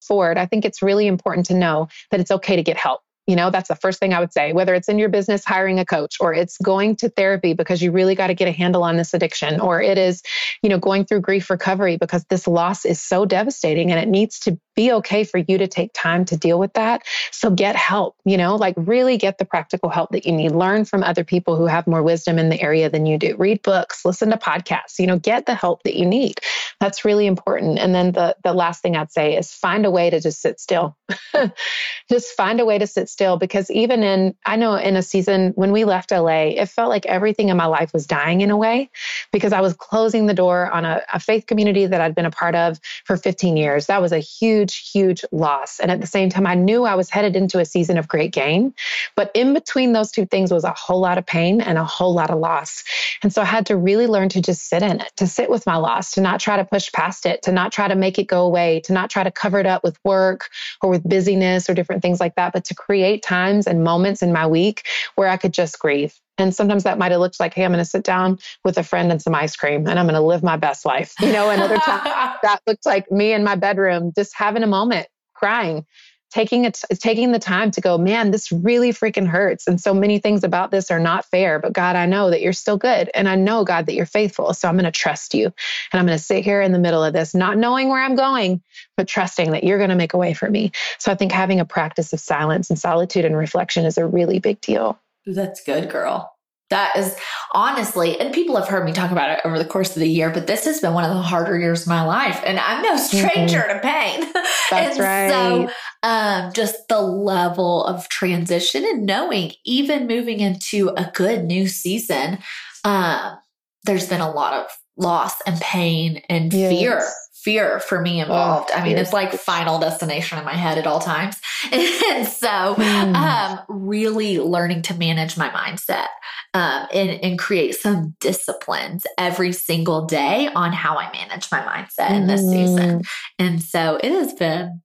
forward, 0.00 0.38
I 0.38 0.46
think 0.46 0.64
it's 0.64 0.82
really 0.82 1.06
important 1.06 1.46
to 1.46 1.54
know 1.54 1.88
that 2.10 2.20
it's 2.20 2.30
okay 2.30 2.56
to 2.56 2.62
get 2.62 2.76
help. 2.76 3.00
You 3.26 3.36
know, 3.36 3.50
that's 3.50 3.68
the 3.68 3.76
first 3.76 4.00
thing 4.00 4.12
I 4.12 4.18
would 4.18 4.32
say, 4.32 4.52
whether 4.52 4.74
it's 4.74 4.88
in 4.88 4.98
your 4.98 5.08
business 5.08 5.44
hiring 5.44 5.78
a 5.78 5.84
coach 5.84 6.16
or 6.18 6.34
it's 6.34 6.58
going 6.58 6.96
to 6.96 7.08
therapy 7.08 7.52
because 7.52 7.80
you 7.80 7.92
really 7.92 8.16
got 8.16 8.26
to 8.26 8.34
get 8.34 8.48
a 8.48 8.52
handle 8.52 8.82
on 8.82 8.96
this 8.96 9.14
addiction 9.14 9.60
or 9.60 9.80
it 9.80 9.98
is, 9.98 10.22
you 10.62 10.68
know, 10.68 10.78
going 10.78 11.04
through 11.04 11.20
grief 11.20 11.48
recovery 11.48 11.96
because 11.96 12.24
this 12.28 12.48
loss 12.48 12.84
is 12.84 13.00
so 13.00 13.24
devastating 13.24 13.92
and 13.92 14.00
it 14.00 14.08
needs 14.08 14.40
to 14.40 14.58
be 14.80 14.92
okay 14.92 15.24
for 15.24 15.36
you 15.36 15.58
to 15.58 15.68
take 15.68 15.92
time 15.92 16.24
to 16.24 16.38
deal 16.38 16.58
with 16.58 16.72
that. 16.72 17.02
So 17.32 17.50
get 17.50 17.76
help, 17.76 18.16
you 18.24 18.38
know, 18.38 18.56
like 18.56 18.74
really 18.78 19.18
get 19.18 19.36
the 19.36 19.44
practical 19.44 19.90
help 19.90 20.10
that 20.12 20.24
you 20.24 20.32
need. 20.32 20.52
Learn 20.52 20.86
from 20.86 21.02
other 21.02 21.22
people 21.22 21.54
who 21.54 21.66
have 21.66 21.86
more 21.86 22.02
wisdom 22.02 22.38
in 22.38 22.48
the 22.48 22.58
area 22.62 22.88
than 22.88 23.04
you 23.04 23.18
do. 23.18 23.36
Read 23.36 23.60
books, 23.60 24.06
listen 24.06 24.30
to 24.30 24.38
podcasts, 24.38 24.98
you 24.98 25.06
know, 25.06 25.18
get 25.18 25.44
the 25.44 25.54
help 25.54 25.82
that 25.82 25.96
you 25.96 26.06
need. 26.06 26.40
That's 26.80 27.04
really 27.04 27.26
important. 27.26 27.78
And 27.78 27.94
then 27.94 28.12
the 28.12 28.34
the 28.42 28.54
last 28.54 28.80
thing 28.80 28.96
I'd 28.96 29.12
say 29.12 29.36
is 29.36 29.52
find 29.52 29.84
a 29.84 29.90
way 29.90 30.08
to 30.08 30.18
just 30.18 30.40
sit 30.40 30.58
still. 30.58 30.96
just 32.08 32.34
find 32.34 32.58
a 32.58 32.64
way 32.64 32.78
to 32.78 32.86
sit 32.86 33.10
still 33.10 33.36
because 33.36 33.70
even 33.70 34.02
in 34.02 34.34
I 34.46 34.56
know 34.56 34.76
in 34.76 34.96
a 34.96 35.02
season 35.02 35.52
when 35.56 35.72
we 35.72 35.84
left 35.84 36.10
LA, 36.10 36.54
it 36.56 36.70
felt 36.70 36.88
like 36.88 37.04
everything 37.04 37.50
in 37.50 37.58
my 37.58 37.66
life 37.66 37.92
was 37.92 38.06
dying 38.06 38.40
in 38.40 38.50
a 38.50 38.56
way 38.56 38.88
because 39.30 39.52
I 39.52 39.60
was 39.60 39.74
closing 39.74 40.24
the 40.24 40.32
door 40.32 40.70
on 40.70 40.86
a, 40.86 41.02
a 41.12 41.20
faith 41.20 41.44
community 41.44 41.84
that 41.84 42.00
I'd 42.00 42.14
been 42.14 42.24
a 42.24 42.30
part 42.30 42.54
of 42.54 42.80
for 43.04 43.18
15 43.18 43.58
years. 43.58 43.86
That 43.86 44.00
was 44.00 44.12
a 44.12 44.18
huge 44.18 44.69
huge, 44.74 45.10
huge 45.10 45.24
loss. 45.32 45.80
And 45.80 45.90
at 45.90 46.00
the 46.00 46.06
same 46.06 46.30
time, 46.30 46.46
I 46.46 46.54
knew 46.54 46.84
I 46.84 46.94
was 46.94 47.10
headed 47.10 47.36
into 47.36 47.58
a 47.58 47.64
season 47.64 47.98
of 47.98 48.08
great 48.08 48.32
gain. 48.32 48.74
But 49.16 49.30
in 49.34 49.54
between 49.54 49.92
those 49.92 50.10
two 50.10 50.26
things 50.26 50.52
was 50.52 50.64
a 50.64 50.72
whole 50.72 51.00
lot 51.00 51.18
of 51.18 51.26
pain 51.26 51.60
and 51.60 51.78
a 51.78 51.84
whole 51.84 52.14
lot 52.14 52.30
of 52.30 52.38
loss. 52.38 52.84
And 53.22 53.32
so 53.32 53.42
I 53.42 53.46
had 53.46 53.66
to 53.66 53.76
really 53.76 54.06
learn 54.06 54.28
to 54.30 54.40
just 54.40 54.68
sit 54.68 54.82
in 54.82 55.00
it, 55.00 55.12
to 55.16 55.26
sit 55.26 55.50
with 55.50 55.66
my 55.66 55.76
loss, 55.76 56.12
to 56.12 56.20
not 56.20 56.40
try 56.40 56.56
to 56.56 56.64
push 56.64 56.92
past 56.92 57.26
it, 57.26 57.42
to 57.42 57.52
not 57.52 57.72
try 57.72 57.88
to 57.88 57.94
make 57.94 58.18
it 58.18 58.26
go 58.26 58.44
away, 58.44 58.80
to 58.84 58.92
not 58.92 59.10
try 59.10 59.24
to 59.24 59.30
cover 59.30 59.58
it 59.58 59.66
up 59.66 59.82
with 59.82 59.98
work 60.04 60.48
or 60.82 60.90
with 60.90 61.08
busyness 61.08 61.68
or 61.68 61.74
different 61.74 62.02
things 62.02 62.20
like 62.20 62.34
that, 62.36 62.52
but 62.52 62.64
to 62.66 62.74
create 62.74 63.22
times 63.22 63.66
and 63.66 63.84
moments 63.84 64.22
in 64.22 64.32
my 64.32 64.46
week 64.46 64.86
where 65.16 65.28
I 65.28 65.36
could 65.36 65.52
just 65.52 65.78
grieve 65.78 66.14
and 66.40 66.54
sometimes 66.54 66.84
that 66.84 66.98
might 66.98 67.12
have 67.12 67.20
looked 67.20 67.40
like, 67.40 67.54
hey, 67.54 67.64
I'm 67.64 67.72
going 67.72 67.78
to 67.78 67.84
sit 67.84 68.04
down 68.04 68.38
with 68.64 68.78
a 68.78 68.82
friend 68.82 69.10
and 69.10 69.20
some 69.20 69.34
ice 69.34 69.56
cream 69.56 69.86
and 69.86 69.98
I'm 69.98 70.06
going 70.06 70.14
to 70.14 70.20
live 70.20 70.42
my 70.42 70.56
best 70.56 70.84
life. 70.84 71.14
You 71.20 71.32
know, 71.32 71.50
another 71.50 71.78
time 71.78 72.02
that 72.42 72.60
looked 72.66 72.86
like 72.86 73.10
me 73.10 73.32
in 73.32 73.44
my 73.44 73.56
bedroom, 73.56 74.12
just 74.16 74.34
having 74.36 74.62
a 74.62 74.66
moment, 74.66 75.08
crying, 75.34 75.86
taking 76.30 76.64
it, 76.64 76.80
taking 77.00 77.32
the 77.32 77.38
time 77.38 77.70
to 77.72 77.80
go, 77.80 77.98
man, 77.98 78.30
this 78.30 78.52
really 78.52 78.92
freaking 78.92 79.26
hurts. 79.26 79.66
And 79.66 79.80
so 79.80 79.92
many 79.92 80.18
things 80.18 80.44
about 80.44 80.70
this 80.70 80.90
are 80.90 81.00
not 81.00 81.24
fair. 81.24 81.58
But 81.58 81.72
God, 81.72 81.96
I 81.96 82.06
know 82.06 82.30
that 82.30 82.40
you're 82.40 82.52
still 82.52 82.76
good. 82.76 83.10
And 83.14 83.28
I 83.28 83.34
know, 83.34 83.64
God, 83.64 83.86
that 83.86 83.94
you're 83.94 84.06
faithful. 84.06 84.54
So 84.54 84.68
I'm 84.68 84.76
going 84.76 84.84
to 84.84 84.92
trust 84.92 85.34
you. 85.34 85.46
And 85.46 86.00
I'm 86.00 86.06
going 86.06 86.16
to 86.16 86.22
sit 86.24 86.44
here 86.44 86.62
in 86.62 86.72
the 86.72 86.78
middle 86.78 87.02
of 87.02 87.12
this, 87.12 87.34
not 87.34 87.58
knowing 87.58 87.88
where 87.88 88.02
I'm 88.02 88.14
going, 88.14 88.62
but 88.96 89.08
trusting 89.08 89.50
that 89.50 89.64
you're 89.64 89.78
going 89.78 89.90
to 89.90 89.96
make 89.96 90.14
a 90.14 90.18
way 90.18 90.32
for 90.32 90.48
me. 90.48 90.70
So 90.98 91.10
I 91.10 91.16
think 91.16 91.32
having 91.32 91.60
a 91.60 91.64
practice 91.64 92.12
of 92.12 92.20
silence 92.20 92.70
and 92.70 92.78
solitude 92.78 93.24
and 93.24 93.36
reflection 93.36 93.84
is 93.84 93.98
a 93.98 94.06
really 94.06 94.38
big 94.38 94.60
deal. 94.60 94.98
That's 95.26 95.62
good, 95.64 95.90
girl. 95.90 96.32
That 96.70 96.96
is 96.96 97.16
honestly, 97.52 98.18
and 98.20 98.32
people 98.32 98.56
have 98.56 98.68
heard 98.68 98.84
me 98.84 98.92
talk 98.92 99.10
about 99.10 99.30
it 99.30 99.40
over 99.44 99.58
the 99.58 99.64
course 99.64 99.90
of 99.96 100.00
the 100.00 100.08
year, 100.08 100.30
but 100.30 100.46
this 100.46 100.64
has 100.66 100.80
been 100.80 100.94
one 100.94 101.02
of 101.02 101.10
the 101.10 101.20
harder 101.20 101.58
years 101.58 101.82
of 101.82 101.88
my 101.88 102.02
life. 102.02 102.40
And 102.46 102.60
I'm 102.60 102.80
no 102.82 102.96
stranger 102.96 103.58
mm-hmm. 103.58 103.76
to 103.76 103.80
pain. 103.80 104.32
That's 104.70 104.98
right. 104.98 105.30
So 105.30 105.70
um, 106.04 106.52
just 106.52 106.86
the 106.88 107.00
level 107.00 107.84
of 107.84 108.08
transition 108.08 108.84
and 108.84 109.04
knowing 109.04 109.52
even 109.64 110.06
moving 110.06 110.38
into 110.38 110.90
a 110.90 111.10
good 111.12 111.44
new 111.44 111.66
season, 111.66 112.38
um, 112.84 113.38
there's 113.82 114.08
been 114.08 114.20
a 114.20 114.30
lot 114.30 114.52
of 114.52 114.70
loss 114.96 115.34
and 115.46 115.60
pain 115.60 116.22
and 116.28 116.52
yes. 116.52 116.70
fear 116.70 117.02
fear 117.42 117.80
for 117.80 118.00
me 118.00 118.20
involved. 118.20 118.70
Oh, 118.72 118.78
I 118.78 118.84
mean, 118.84 118.98
it's 118.98 119.12
like 119.12 119.32
final 119.32 119.78
destination 119.78 120.38
in 120.38 120.44
my 120.44 120.54
head 120.54 120.78
at 120.78 120.86
all 120.86 121.00
times. 121.00 121.36
and 121.72 122.26
so, 122.26 122.74
mm. 122.76 123.14
um, 123.14 123.60
really 123.68 124.38
learning 124.38 124.82
to 124.82 124.94
manage 124.94 125.36
my 125.36 125.48
mindset 125.50 126.08
um, 126.54 126.86
and, 126.92 127.10
and 127.22 127.38
create 127.38 127.74
some 127.76 128.14
disciplines 128.20 129.06
every 129.16 129.52
single 129.52 130.06
day 130.06 130.48
on 130.54 130.72
how 130.72 130.96
I 130.96 131.10
manage 131.12 131.50
my 131.50 131.60
mindset 131.60 132.10
in 132.10 132.26
this 132.26 132.40
season. 132.40 133.00
Mm-hmm. 133.00 133.44
And 133.44 133.62
so 133.62 133.98
it 134.02 134.12
has 134.12 134.34
been 134.34 134.82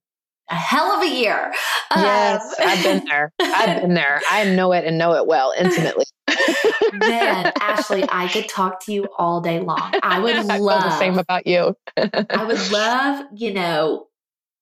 a 0.48 0.54
hell 0.54 0.92
of 0.92 1.02
a 1.02 1.08
year. 1.08 1.52
Yes, 1.94 2.42
um, 2.42 2.68
I've 2.68 2.82
been 2.82 3.04
there. 3.04 3.32
I've 3.40 3.82
been 3.82 3.94
there. 3.94 4.20
I 4.30 4.44
know 4.44 4.72
it 4.72 4.84
and 4.84 4.98
know 4.98 5.14
it 5.14 5.26
well 5.26 5.52
intimately. 5.58 6.04
Man, 6.92 7.52
Ashley, 7.60 8.04
I 8.08 8.28
could 8.28 8.48
talk 8.48 8.84
to 8.84 8.92
you 8.92 9.08
all 9.18 9.40
day 9.40 9.60
long. 9.60 9.92
I 10.02 10.18
would 10.18 10.44
love 10.46 10.82
I 10.84 10.88
the 10.88 10.98
same 10.98 11.18
about 11.18 11.46
you. 11.46 11.76
I 11.96 12.44
would 12.44 12.70
love, 12.70 13.26
you 13.34 13.52
know, 13.52 14.06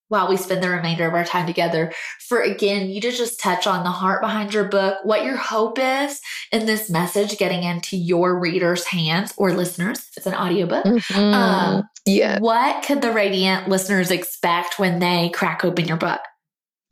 while 0.09 0.28
we 0.28 0.37
spend 0.37 0.62
the 0.62 0.68
remainder 0.68 1.07
of 1.07 1.14
our 1.14 1.24
time 1.24 1.47
together, 1.47 1.93
for 2.20 2.41
again, 2.41 2.89
you 2.89 3.01
to 3.01 3.11
just 3.11 3.41
touch 3.41 3.66
on 3.66 3.85
the 3.85 3.91
heart 3.91 4.20
behind 4.20 4.55
your 4.55 4.64
book, 4.68 4.99
what 5.03 5.24
your 5.24 5.37
hope 5.37 5.78
is 5.78 6.20
in 6.53 6.66
this 6.66 6.91
message 6.91 7.39
getting 7.39 7.62
into 7.62 7.97
your 7.97 8.39
readers' 8.39 8.85
hands 8.85 9.35
or 9.37 9.53
listeners. 9.53 9.99
If 10.11 10.18
it's 10.18 10.26
an 10.26 10.35
audiobook. 10.35 10.85
Mm-hmm. 10.85 11.35
Um, 11.35 11.89
yeah. 12.07 12.39
What 12.39 12.85
could 12.85 13.01
the 13.03 13.12
Radiant 13.12 13.68
listeners 13.68 14.11
expect 14.11 14.78
when 14.78 14.99
they 14.99 15.30
crack 15.30 15.64
open 15.64 15.87
your 15.87 15.97
book? 15.97 16.20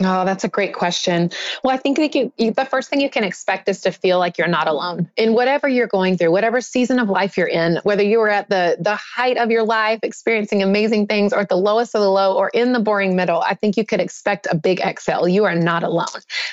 Oh, 0.05 0.25
that's 0.25 0.45
a 0.45 0.49
great 0.49 0.75
question. 0.75 1.31
Well, 1.63 1.75
I 1.75 1.79
think 1.79 1.97
that 1.99 2.15
you, 2.15 2.33
you, 2.37 2.51
the 2.53 2.65
first 2.65 2.91
thing 2.91 3.01
you 3.01 3.11
can 3.11 3.25
expect 3.25 3.69
is 3.69 3.81
to 3.83 3.93
feel 3.93 4.19
like 4.19 4.39
you're 4.39 4.49
not 4.49 4.67
alone 4.67 5.11
in 5.17 5.35
whatever 5.35 5.69
you're 5.69 5.87
going 5.87 6.17
through, 6.17 6.33
whatever 6.33 6.61
season 6.61 6.99
of 6.99 7.09
life 7.09 7.37
you're 7.37 7.47
in, 7.47 7.79
whether 7.85 8.03
you 8.03 8.21
are 8.21 8.29
at 8.29 8.49
the 8.49 8.77
the 8.81 8.97
height 8.97 9.37
of 9.37 9.51
your 9.51 9.65
life, 9.65 10.01
experiencing 10.03 10.63
amazing 10.63 11.07
things, 11.07 11.33
or 11.33 11.41
at 11.41 11.49
the 11.49 11.57
lowest 11.57 11.95
of 11.95 12.01
the 12.01 12.11
low, 12.11 12.37
or 12.37 12.49
in 12.49 12.73
the 12.73 12.81
boring 12.81 13.15
middle. 13.15 13.41
I 13.41 13.55
think 13.55 13.77
you 13.77 13.85
could 13.85 14.01
expect 14.01 14.47
a 14.51 14.57
big 14.57 14.81
exhale. 14.81 15.29
You 15.29 15.45
are 15.45 15.55
not 15.55 15.83
alone. 15.83 16.07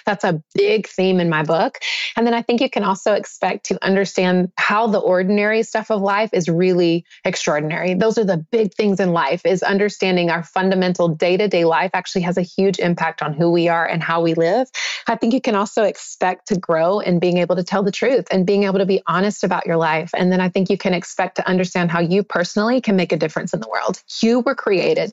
That's 0.06 0.24
a 0.24 0.42
big 0.54 0.88
theme 0.88 1.20
in 1.20 1.30
my 1.30 1.44
book. 1.44 1.80
And 2.16 2.28
then 2.28 2.34
I 2.34 2.42
think 2.42 2.62
you 2.62 2.70
can 2.70 2.84
also 2.84 3.14
expect 3.14 3.66
to 3.68 3.84
understand 3.84 4.52
how 4.58 4.88
the 4.88 5.00
ordinary 5.00 5.64
stuff 5.64 5.90
of 5.90 6.02
life 6.02 6.30
is 6.34 6.50
really 6.50 7.06
extraordinary. 7.24 7.94
Those 7.94 8.18
are 8.18 8.26
the 8.26 8.38
big 8.38 8.74
things 8.74 9.00
in 9.00 9.12
life. 9.12 9.46
Is 9.46 9.64
understanding 9.64 10.30
our 10.30 10.44
fundamental 10.44 11.08
day 11.08 11.38
to 11.38 11.48
day 11.48 11.66
life 11.66 11.92
actually 11.94 12.22
has 12.24 12.38
a 12.38 12.42
huge 12.42 12.80
impact 12.80 13.22
on 13.22 13.34
who 13.40 13.52
we 13.52 13.68
are 13.68 13.86
and 13.86 14.04
how 14.04 14.22
we 14.22 14.34
live, 14.34 14.70
I 15.08 15.16
think 15.16 15.34
you 15.34 15.42
can 15.42 15.56
also 15.56 15.84
expect 15.84 16.48
to 16.50 16.58
grow 16.58 17.00
in 17.00 17.20
being 17.20 17.38
able 17.38 17.56
to 17.56 17.64
tell 17.64 17.84
the 17.84 17.92
truth 17.92 18.28
and 18.32 18.46
being 18.46 18.64
able 18.64 18.80
to 18.80 18.86
be 18.86 19.02
honest 19.08 19.44
about 19.44 19.66
your 19.66 19.78
life. 19.78 20.12
And 20.16 20.32
then 20.32 20.42
I 20.42 20.50
think 20.50 20.70
you 20.70 20.78
can 20.78 20.94
expect 20.94 21.38
to 21.38 21.48
understand 21.48 21.92
how 21.92 22.00
you 22.00 22.24
personally 22.24 22.82
can 22.82 22.96
make 22.96 23.12
a 23.12 23.18
difference 23.18 23.54
in 23.54 23.60
the 23.60 23.70
world. 23.70 24.02
You 24.22 24.42
were 24.42 24.56
created 24.56 25.12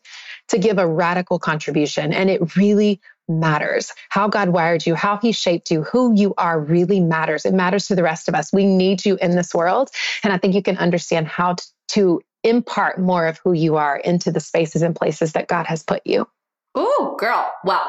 to 0.49 0.59
give 0.59 0.79
a 0.79 0.87
radical 0.87 1.39
contribution, 1.39 2.12
and 2.12 2.29
it 2.29 2.57
really 2.57 3.01
matters. 3.29 3.93
How 4.09 4.29
God 4.29 4.51
wired 4.51 4.87
you, 4.87 4.95
how 4.95 5.16
He 5.16 5.33
shaped 5.33 5.70
you, 5.70 5.83
who 5.83 6.14
you 6.14 6.35
are 6.39 6.61
really 6.61 7.01
matters. 7.01 7.45
It 7.45 7.55
matters 7.55 7.87
to 7.89 7.97
the 7.97 8.03
rest 8.03 8.29
of 8.29 8.35
us. 8.35 8.53
We 8.53 8.66
need 8.66 9.05
you 9.05 9.16
in 9.20 9.33
this 9.33 9.55
world. 9.55 9.91
And 10.22 10.33
I 10.33 10.39
think 10.39 10.55
you 10.55 10.62
can 10.62 10.77
understand 10.79 11.27
how 11.27 11.55
to, 11.55 11.64
to 11.89 12.20
impart 12.45 13.01
more 13.01 13.27
of 13.27 13.39
who 13.39 13.53
you 13.53 13.77
are 13.77 13.97
into 13.97 14.31
the 14.31 14.41
spaces 14.41 14.83
and 14.83 14.95
places 14.95 15.33
that 15.33 15.49
God 15.49 15.66
has 15.66 15.83
put 15.83 16.03
you. 16.05 16.29
Oh, 16.77 17.16
girl. 17.18 17.51
Well, 17.64 17.83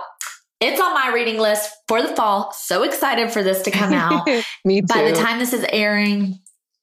it's 0.60 0.82
on 0.82 0.94
my 0.94 1.12
reading 1.14 1.40
list 1.40 1.70
for 1.88 2.02
the 2.02 2.16
fall. 2.16 2.52
So 2.54 2.84
excited 2.84 3.32
for 3.32 3.44
this 3.44 3.62
to 3.64 3.72
come 3.72 3.94
out. 3.94 4.28
Me 4.66 4.82
too. 4.82 4.88
By 4.88 5.04
the 5.04 5.16
time 5.16 5.40
this 5.40 5.54
is 5.54 5.66
airing, 5.72 6.40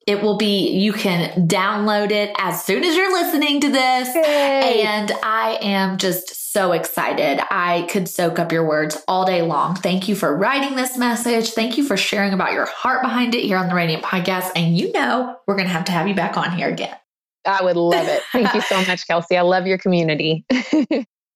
it 0.07 0.23
will 0.23 0.37
be, 0.37 0.71
you 0.71 0.93
can 0.93 1.49
download 1.49 2.11
it 2.11 2.31
as 2.39 2.63
soon 2.63 2.85
as 2.85 2.95
you're 2.95 3.13
listening 3.13 3.61
to 3.63 3.71
this. 3.71 4.15
Yay. 4.15 4.83
And 4.83 5.11
I 5.23 5.59
am 5.63 5.97
just 5.97 6.53
so 6.53 6.73
excited. 6.73 7.41
I 7.51 7.89
could 7.91 8.09
soak 8.09 8.39
up 8.39 8.53
your 8.53 8.67
words 8.67 9.03
all 9.09 9.25
day 9.25 9.43
long. 9.43 9.75
Thank 9.75 10.07
you 10.07 10.15
for 10.15 10.37
writing 10.37 10.77
this 10.77 10.99
message. 10.99 11.51
Thank 11.51 11.79
you 11.79 11.85
for 11.85 11.97
sharing 11.97 12.35
about 12.35 12.53
your 12.53 12.67
heart 12.67 13.03
behind 13.03 13.35
it 13.35 13.45
here 13.45 13.57
on 13.57 13.69
the 13.69 13.75
Radiant 13.75 14.05
Podcast. 14.05 14.53
And 14.55 14.77
you 14.77 14.93
know, 14.93 15.37
we're 15.47 15.57
going 15.57 15.67
to 15.67 15.73
have 15.73 15.87
to 15.87 15.93
have 15.93 16.07
you 16.07 16.15
back 16.15 16.37
on 16.37 16.53
here 16.53 16.69
again. 16.69 16.95
I 17.47 17.63
would 17.65 17.77
love 17.77 18.07
it. 18.07 18.23
Thank 18.31 18.55
you 18.55 18.61
so 18.61 18.77
much, 18.87 19.07
Kelsey. 19.07 19.37
I 19.37 19.43
love 19.43 19.67
your 19.67 19.79
community. 19.79 20.45